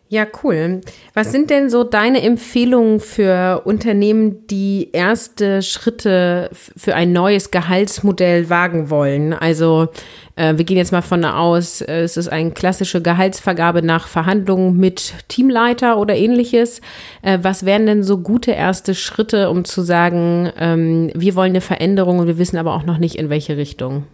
Ja, 0.09 0.27
cool. 0.43 0.83
Was 1.15 1.33
sind 1.33 1.49
denn 1.49 1.71
so 1.71 1.83
deine 1.83 2.23
Empfehlungen 2.23 3.01
für 3.01 3.63
Unternehmen, 3.65 4.47
die 4.47 4.91
erste 4.93 5.63
Schritte 5.63 6.51
für 6.53 6.95
ein 6.95 7.13
neues 7.13 7.51
Gehaltsmodell 7.51 8.51
wagen 8.51 8.91
wollen? 8.91 9.33
Also 9.33 9.89
äh, 10.37 10.57
wir 10.57 10.65
gehen 10.65 10.77
jetzt 10.77 10.93
mal 10.93 11.03
von 11.03 11.25
aus, 11.25 11.81
äh, 11.81 12.03
es 12.03 12.19
ist 12.19 12.29
eine 12.29 12.51
klassische 12.51 13.01
Gehaltsvergabe 13.01 13.83
nach 13.83 14.07
Verhandlungen 14.07 14.77
mit 14.77 15.15
Teamleiter 15.29 15.99
oder 15.99 16.15
ähnliches. 16.15 16.83
Äh, 17.23 17.39
was 17.43 17.65
wären 17.65 17.87
denn 17.87 18.03
so 18.03 18.19
gute 18.19 18.53
erste 18.53 18.95
Schritte, 18.95 19.49
um 19.49 19.65
zu 19.65 19.83
sagen, 19.83 20.53
ähm, 20.59 21.11
wir 21.15 21.35
wollen 21.35 21.53
eine 21.53 21.63
Veränderung 21.63 22.19
und 22.19 22.27
wir 22.27 22.39
wissen 22.39 22.59
aber 22.59 22.75
auch 22.75 22.85
noch 22.85 22.99
nicht 22.99 23.17
in 23.17 23.31
welche 23.31 23.57
Richtung? 23.57 24.05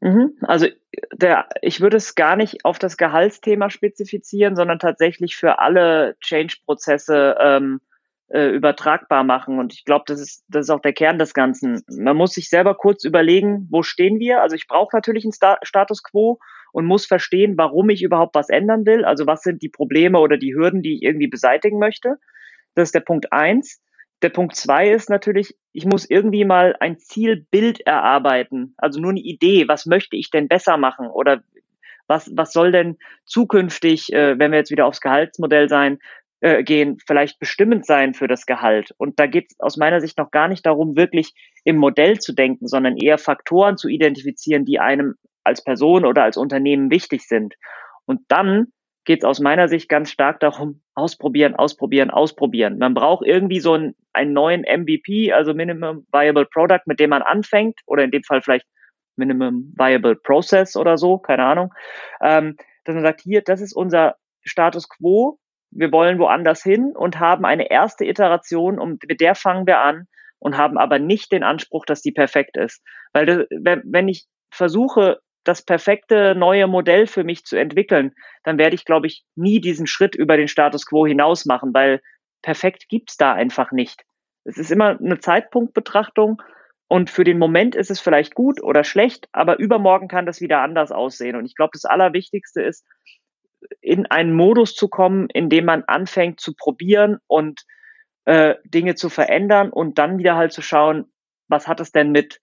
Mhm. 0.00 0.36
Also 0.42 0.66
der, 1.12 1.48
ich 1.62 1.80
würde 1.80 1.98
es 1.98 2.14
gar 2.14 2.36
nicht 2.36 2.64
auf 2.64 2.78
das 2.78 2.96
Gehaltsthema 2.96 3.70
spezifizieren, 3.70 4.56
sondern 4.56 4.78
tatsächlich 4.78 5.36
für 5.36 5.58
alle 5.58 6.16
Change-Prozesse 6.20 7.36
ähm, 7.38 7.80
äh, 8.28 8.48
übertragbar 8.48 9.24
machen. 9.24 9.58
Und 9.58 9.72
ich 9.72 9.84
glaube, 9.84 10.04
das 10.06 10.20
ist, 10.20 10.44
das 10.48 10.66
ist 10.66 10.70
auch 10.70 10.80
der 10.80 10.92
Kern 10.92 11.18
des 11.18 11.34
Ganzen. 11.34 11.82
Man 11.88 12.16
muss 12.16 12.32
sich 12.32 12.48
selber 12.48 12.74
kurz 12.74 13.04
überlegen, 13.04 13.66
wo 13.70 13.82
stehen 13.82 14.18
wir? 14.18 14.40
Also 14.40 14.56
ich 14.56 14.68
brauche 14.68 14.96
natürlich 14.96 15.24
einen 15.24 15.32
Sta 15.32 15.58
Status 15.62 16.02
quo 16.02 16.38
und 16.72 16.86
muss 16.86 17.06
verstehen, 17.06 17.58
warum 17.58 17.90
ich 17.90 18.02
überhaupt 18.02 18.34
was 18.34 18.48
ändern 18.48 18.86
will. 18.86 19.04
Also 19.04 19.26
was 19.26 19.42
sind 19.42 19.62
die 19.62 19.68
Probleme 19.68 20.20
oder 20.20 20.38
die 20.38 20.54
Hürden, 20.54 20.82
die 20.82 20.94
ich 20.94 21.02
irgendwie 21.02 21.26
beseitigen 21.26 21.78
möchte. 21.78 22.16
Das 22.74 22.88
ist 22.88 22.94
der 22.94 23.00
Punkt 23.00 23.32
eins. 23.32 23.82
Der 24.22 24.28
Punkt 24.28 24.54
zwei 24.54 24.90
ist 24.90 25.08
natürlich, 25.08 25.56
ich 25.72 25.86
muss 25.86 26.08
irgendwie 26.08 26.44
mal 26.44 26.76
ein 26.78 26.98
Zielbild 26.98 27.80
erarbeiten. 27.80 28.74
Also 28.76 29.00
nur 29.00 29.10
eine 29.10 29.20
Idee, 29.20 29.66
was 29.68 29.86
möchte 29.86 30.16
ich 30.16 30.30
denn 30.30 30.48
besser 30.48 30.76
machen 30.76 31.08
oder 31.08 31.42
was, 32.06 32.30
was 32.34 32.52
soll 32.52 32.72
denn 32.72 32.98
zukünftig, 33.24 34.12
äh, 34.12 34.38
wenn 34.38 34.50
wir 34.50 34.58
jetzt 34.58 34.70
wieder 34.70 34.86
aufs 34.86 35.00
Gehaltsmodell 35.00 35.68
sein, 35.68 35.98
äh, 36.40 36.64
gehen, 36.64 36.98
vielleicht 37.06 37.38
bestimmend 37.38 37.86
sein 37.86 38.14
für 38.14 38.26
das 38.26 38.46
Gehalt. 38.46 38.92
Und 38.98 39.20
da 39.20 39.26
geht 39.26 39.52
es 39.52 39.60
aus 39.60 39.76
meiner 39.76 40.00
Sicht 40.00 40.18
noch 40.18 40.30
gar 40.30 40.48
nicht 40.48 40.66
darum, 40.66 40.96
wirklich 40.96 41.34
im 41.64 41.76
Modell 41.76 42.18
zu 42.18 42.32
denken, 42.32 42.66
sondern 42.66 42.96
eher 42.96 43.18
Faktoren 43.18 43.76
zu 43.76 43.88
identifizieren, 43.88 44.64
die 44.64 44.80
einem 44.80 45.14
als 45.44 45.62
Person 45.62 46.04
oder 46.04 46.24
als 46.24 46.36
Unternehmen 46.36 46.90
wichtig 46.90 47.26
sind. 47.26 47.54
Und 48.06 48.22
dann 48.28 48.72
geht 49.04 49.22
es 49.22 49.24
aus 49.24 49.40
meiner 49.40 49.68
Sicht 49.68 49.88
ganz 49.88 50.10
stark 50.10 50.40
darum, 50.40 50.82
ausprobieren, 50.94 51.54
ausprobieren, 51.54 52.10
ausprobieren. 52.10 52.78
Man 52.78 52.94
braucht 52.94 53.26
irgendwie 53.26 53.60
so 53.60 53.72
einen, 53.72 53.94
einen 54.12 54.32
neuen 54.32 54.62
MVP, 54.62 55.32
also 55.32 55.54
Minimum 55.54 56.06
Viable 56.12 56.46
Product, 56.46 56.82
mit 56.86 57.00
dem 57.00 57.10
man 57.10 57.22
anfängt, 57.22 57.80
oder 57.86 58.04
in 58.04 58.10
dem 58.10 58.22
Fall 58.22 58.42
vielleicht 58.42 58.66
Minimum 59.16 59.74
Viable 59.76 60.16
Process 60.16 60.76
oder 60.76 60.98
so, 60.98 61.18
keine 61.18 61.44
Ahnung, 61.44 61.72
ähm, 62.22 62.56
dass 62.84 62.94
man 62.94 63.04
sagt, 63.04 63.20
hier, 63.22 63.42
das 63.42 63.60
ist 63.60 63.74
unser 63.74 64.16
Status 64.42 64.88
quo, 64.88 65.38
wir 65.70 65.92
wollen 65.92 66.18
woanders 66.18 66.62
hin 66.62 66.92
und 66.96 67.20
haben 67.20 67.44
eine 67.44 67.70
erste 67.70 68.04
Iteration 68.04 68.78
und 68.78 69.02
mit 69.08 69.20
der 69.20 69.34
fangen 69.34 69.66
wir 69.66 69.80
an 69.80 70.06
und 70.38 70.56
haben 70.56 70.78
aber 70.78 70.98
nicht 70.98 71.30
den 71.32 71.44
Anspruch, 71.44 71.84
dass 71.84 72.02
die 72.02 72.12
perfekt 72.12 72.56
ist. 72.56 72.82
Weil 73.12 73.46
wenn 73.50 74.08
ich 74.08 74.26
versuche, 74.50 75.20
das 75.44 75.62
perfekte 75.62 76.34
neue 76.34 76.66
Modell 76.66 77.06
für 77.06 77.24
mich 77.24 77.44
zu 77.44 77.56
entwickeln, 77.56 78.12
dann 78.44 78.58
werde 78.58 78.74
ich, 78.74 78.84
glaube 78.84 79.06
ich, 79.06 79.24
nie 79.34 79.60
diesen 79.60 79.86
Schritt 79.86 80.14
über 80.14 80.36
den 80.36 80.48
Status 80.48 80.86
quo 80.86 81.06
hinaus 81.06 81.46
machen, 81.46 81.72
weil 81.72 82.00
perfekt 82.42 82.88
gibt's 82.88 83.16
da 83.16 83.32
einfach 83.32 83.72
nicht. 83.72 84.04
Es 84.44 84.58
ist 84.58 84.70
immer 84.70 84.98
eine 84.98 85.18
Zeitpunktbetrachtung 85.18 86.42
und 86.88 87.10
für 87.10 87.24
den 87.24 87.38
Moment 87.38 87.74
ist 87.74 87.90
es 87.90 88.00
vielleicht 88.00 88.34
gut 88.34 88.62
oder 88.62 88.84
schlecht, 88.84 89.28
aber 89.32 89.58
übermorgen 89.58 90.08
kann 90.08 90.26
das 90.26 90.40
wieder 90.40 90.60
anders 90.60 90.90
aussehen. 90.92 91.36
Und 91.36 91.46
ich 91.46 91.54
glaube, 91.54 91.70
das 91.72 91.84
Allerwichtigste 91.84 92.62
ist, 92.62 92.84
in 93.80 94.06
einen 94.06 94.34
Modus 94.34 94.74
zu 94.74 94.88
kommen, 94.88 95.28
in 95.32 95.50
dem 95.50 95.66
man 95.66 95.84
anfängt 95.86 96.40
zu 96.40 96.54
probieren 96.54 97.18
und 97.26 97.62
äh, 98.24 98.56
Dinge 98.64 98.94
zu 98.94 99.08
verändern 99.08 99.70
und 99.70 99.98
dann 99.98 100.18
wieder 100.18 100.36
halt 100.36 100.52
zu 100.52 100.62
schauen, 100.62 101.12
was 101.48 101.68
hat 101.68 101.80
es 101.80 101.92
denn 101.92 102.10
mit 102.10 102.40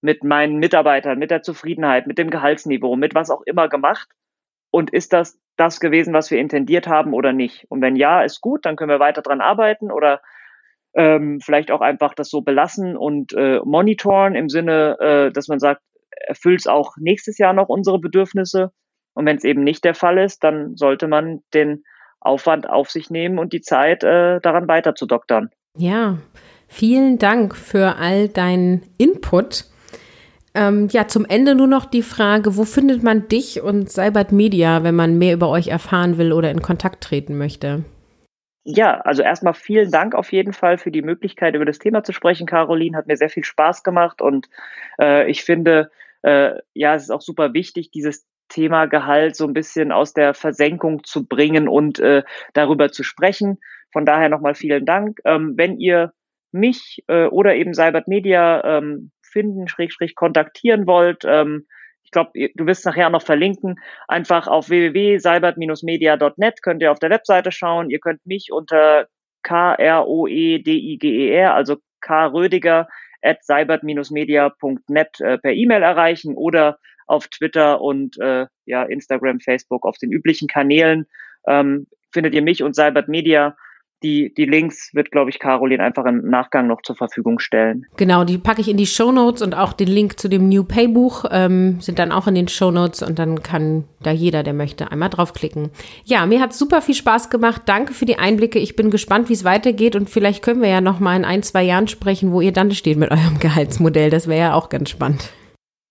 mit 0.00 0.24
meinen 0.24 0.58
Mitarbeitern, 0.58 1.18
mit 1.18 1.30
der 1.30 1.42
Zufriedenheit, 1.42 2.06
mit 2.06 2.18
dem 2.18 2.30
Gehaltsniveau, 2.30 2.96
mit 2.96 3.14
was 3.14 3.30
auch 3.30 3.42
immer 3.46 3.68
gemacht? 3.68 4.08
Und 4.70 4.90
ist 4.90 5.12
das 5.12 5.40
das 5.56 5.80
gewesen, 5.80 6.14
was 6.14 6.30
wir 6.30 6.38
intendiert 6.38 6.86
haben 6.86 7.12
oder 7.12 7.32
nicht? 7.32 7.66
Und 7.68 7.82
wenn 7.82 7.96
ja, 7.96 8.22
ist 8.22 8.40
gut, 8.40 8.64
dann 8.64 8.76
können 8.76 8.90
wir 8.90 9.00
weiter 9.00 9.22
dran 9.22 9.40
arbeiten 9.40 9.90
oder 9.90 10.20
ähm, 10.94 11.40
vielleicht 11.40 11.70
auch 11.70 11.80
einfach 11.80 12.14
das 12.14 12.30
so 12.30 12.40
belassen 12.40 12.96
und 12.96 13.32
äh, 13.34 13.60
monitoren 13.64 14.34
im 14.34 14.48
Sinne, 14.48 14.96
äh, 15.00 15.32
dass 15.32 15.48
man 15.48 15.58
sagt, 15.58 15.82
erfüllt 16.26 16.60
es 16.60 16.66
auch 16.66 16.96
nächstes 16.98 17.38
Jahr 17.38 17.52
noch 17.52 17.68
unsere 17.68 17.98
Bedürfnisse? 17.98 18.72
Und 19.14 19.26
wenn 19.26 19.36
es 19.36 19.44
eben 19.44 19.64
nicht 19.64 19.84
der 19.84 19.94
Fall 19.94 20.18
ist, 20.18 20.44
dann 20.44 20.76
sollte 20.76 21.08
man 21.08 21.40
den 21.52 21.82
Aufwand 22.20 22.68
auf 22.68 22.90
sich 22.90 23.10
nehmen 23.10 23.38
und 23.38 23.52
die 23.52 23.60
Zeit 23.60 24.04
äh, 24.04 24.40
daran 24.40 24.68
weiter 24.68 24.94
zu 24.94 25.06
doktern. 25.06 25.50
Ja, 25.76 26.18
vielen 26.68 27.18
Dank 27.18 27.56
für 27.56 27.96
all 27.96 28.28
deinen 28.28 28.82
Input. 28.96 29.64
Ähm, 30.54 30.88
ja, 30.90 31.06
zum 31.08 31.24
Ende 31.24 31.54
nur 31.54 31.66
noch 31.66 31.84
die 31.84 32.02
Frage, 32.02 32.56
wo 32.56 32.64
findet 32.64 33.02
man 33.02 33.28
dich 33.28 33.60
und 33.60 33.90
Cybert 33.90 34.32
Media, 34.32 34.82
wenn 34.82 34.94
man 34.94 35.18
mehr 35.18 35.34
über 35.34 35.48
euch 35.48 35.68
erfahren 35.68 36.18
will 36.18 36.32
oder 36.32 36.50
in 36.50 36.62
Kontakt 36.62 37.02
treten 37.02 37.36
möchte? 37.36 37.84
Ja, 38.64 39.00
also 39.00 39.22
erstmal 39.22 39.54
vielen 39.54 39.90
Dank 39.90 40.14
auf 40.14 40.30
jeden 40.32 40.52
Fall 40.52 40.76
für 40.76 40.90
die 40.90 41.02
Möglichkeit, 41.02 41.54
über 41.54 41.64
das 41.64 41.78
Thema 41.78 42.04
zu 42.04 42.12
sprechen, 42.12 42.46
Caroline. 42.46 42.96
Hat 42.96 43.06
mir 43.06 43.16
sehr 43.16 43.30
viel 43.30 43.44
Spaß 43.44 43.82
gemacht 43.82 44.20
und 44.20 44.48
äh, 45.00 45.30
ich 45.30 45.42
finde, 45.42 45.90
äh, 46.22 46.52
ja, 46.74 46.94
es 46.94 47.04
ist 47.04 47.10
auch 47.10 47.22
super 47.22 47.54
wichtig, 47.54 47.90
dieses 47.90 48.26
Thema 48.48 48.86
Gehalt 48.86 49.36
so 49.36 49.46
ein 49.46 49.52
bisschen 49.52 49.92
aus 49.92 50.12
der 50.12 50.34
Versenkung 50.34 51.04
zu 51.04 51.26
bringen 51.26 51.68
und 51.68 51.98
äh, 51.98 52.24
darüber 52.52 52.90
zu 52.90 53.04
sprechen. 53.04 53.58
Von 53.92 54.04
daher 54.04 54.28
nochmal 54.28 54.54
vielen 54.54 54.84
Dank. 54.84 55.20
Ähm, 55.24 55.54
wenn 55.56 55.78
ihr 55.78 56.12
mich 56.52 57.04
äh, 57.08 57.26
oder 57.26 57.54
eben 57.54 57.74
Cybert 57.74 58.08
Media 58.08 58.78
ähm, 58.78 59.10
finden, 59.28 59.68
schrägstrich 59.68 60.14
kontaktieren 60.14 60.86
wollt, 60.86 61.24
ähm, 61.24 61.66
ich 62.08 62.10
glaube, 62.10 62.32
du 62.54 62.66
wirst 62.66 62.86
nachher 62.86 63.10
noch 63.10 63.20
verlinken, 63.20 63.78
einfach 64.06 64.46
auf 64.46 64.70
www.cybert-media.net 64.70 66.62
könnt 66.62 66.80
ihr 66.80 66.90
auf 66.90 66.98
der 66.98 67.10
Webseite 67.10 67.52
schauen. 67.52 67.90
Ihr 67.90 67.98
könnt 67.98 68.24
mich 68.24 68.48
unter 68.50 69.08
K-R-O-E-D-I-G-E-R, 69.42 71.54
also 71.54 71.76
K. 72.00 72.28
Rödiger 72.28 72.88
at 73.20 73.44
cybert-media.net 73.44 75.20
äh, 75.20 75.36
per 75.36 75.52
E-Mail 75.52 75.82
erreichen 75.82 76.34
oder 76.34 76.78
auf 77.06 77.28
Twitter 77.28 77.82
und 77.82 78.18
äh, 78.20 78.46
ja, 78.64 78.84
Instagram, 78.84 79.40
Facebook, 79.40 79.84
auf 79.84 79.98
den 79.98 80.10
üblichen 80.10 80.48
Kanälen 80.48 81.06
ähm, 81.46 81.88
findet 82.10 82.34
ihr 82.34 82.42
mich 82.42 82.62
und 82.62 82.74
Cybert 82.74 83.08
Media. 83.08 83.54
Die, 84.02 84.32
die 84.34 84.44
Links 84.44 84.94
wird, 84.94 85.10
glaube 85.10 85.30
ich, 85.30 85.38
Caroline 85.38 85.82
einfach 85.82 86.04
im 86.04 86.28
Nachgang 86.28 86.66
noch 86.66 86.82
zur 86.82 86.96
Verfügung 86.96 87.38
stellen. 87.38 87.86
Genau, 87.96 88.24
die 88.24 88.38
packe 88.38 88.60
ich 88.60 88.68
in 88.68 88.76
die 88.76 88.86
Show 88.86 89.10
Notes 89.10 89.42
und 89.42 89.54
auch 89.54 89.72
den 89.72 89.88
Link 89.88 90.18
zu 90.20 90.28
dem 90.28 90.48
New 90.48 90.64
Pay 90.64 90.88
Buch 90.88 91.24
ähm, 91.30 91.80
sind 91.80 91.98
dann 91.98 92.12
auch 92.12 92.26
in 92.26 92.34
den 92.34 92.48
Show 92.48 92.70
Notes 92.70 93.02
und 93.02 93.18
dann 93.18 93.42
kann 93.42 93.84
da 94.02 94.10
jeder, 94.10 94.42
der 94.42 94.54
möchte, 94.54 94.92
einmal 94.92 95.08
draufklicken. 95.08 95.70
Ja, 96.04 96.26
mir 96.26 96.40
hat 96.40 96.52
super 96.52 96.80
viel 96.80 96.94
Spaß 96.94 97.30
gemacht. 97.30 97.62
Danke 97.66 97.92
für 97.92 98.04
die 98.04 98.18
Einblicke. 98.18 98.58
Ich 98.58 98.76
bin 98.76 98.90
gespannt, 98.90 99.28
wie 99.28 99.34
es 99.34 99.44
weitergeht 99.44 99.96
und 99.96 100.08
vielleicht 100.08 100.44
können 100.44 100.62
wir 100.62 100.68
ja 100.68 100.80
noch 100.80 101.00
mal 101.00 101.16
in 101.16 101.24
ein, 101.24 101.42
zwei 101.42 101.62
Jahren 101.62 101.88
sprechen, 101.88 102.32
wo 102.32 102.40
ihr 102.40 102.52
dann 102.52 102.70
steht 102.70 102.98
mit 102.98 103.10
eurem 103.10 103.38
Gehaltsmodell. 103.40 104.10
Das 104.10 104.28
wäre 104.28 104.40
ja 104.40 104.54
auch 104.54 104.68
ganz 104.68 104.90
spannend. 104.90 105.32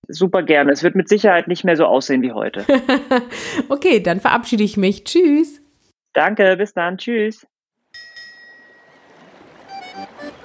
Super 0.09 0.43
gerne. 0.43 0.71
Es 0.71 0.83
wird 0.83 0.95
mit 0.95 1.09
Sicherheit 1.09 1.49
nicht 1.49 1.65
mehr 1.65 1.75
so 1.75 1.85
aussehen 1.85 2.21
wie 2.21 2.31
heute. 2.31 2.65
okay, 3.69 3.99
dann 3.99 4.21
verabschiede 4.21 4.63
ich 4.63 4.77
mich. 4.77 5.03
Tschüss. 5.03 5.61
Danke, 6.13 6.55
bis 6.55 6.73
dann. 6.73 6.97
Tschüss. 6.97 7.45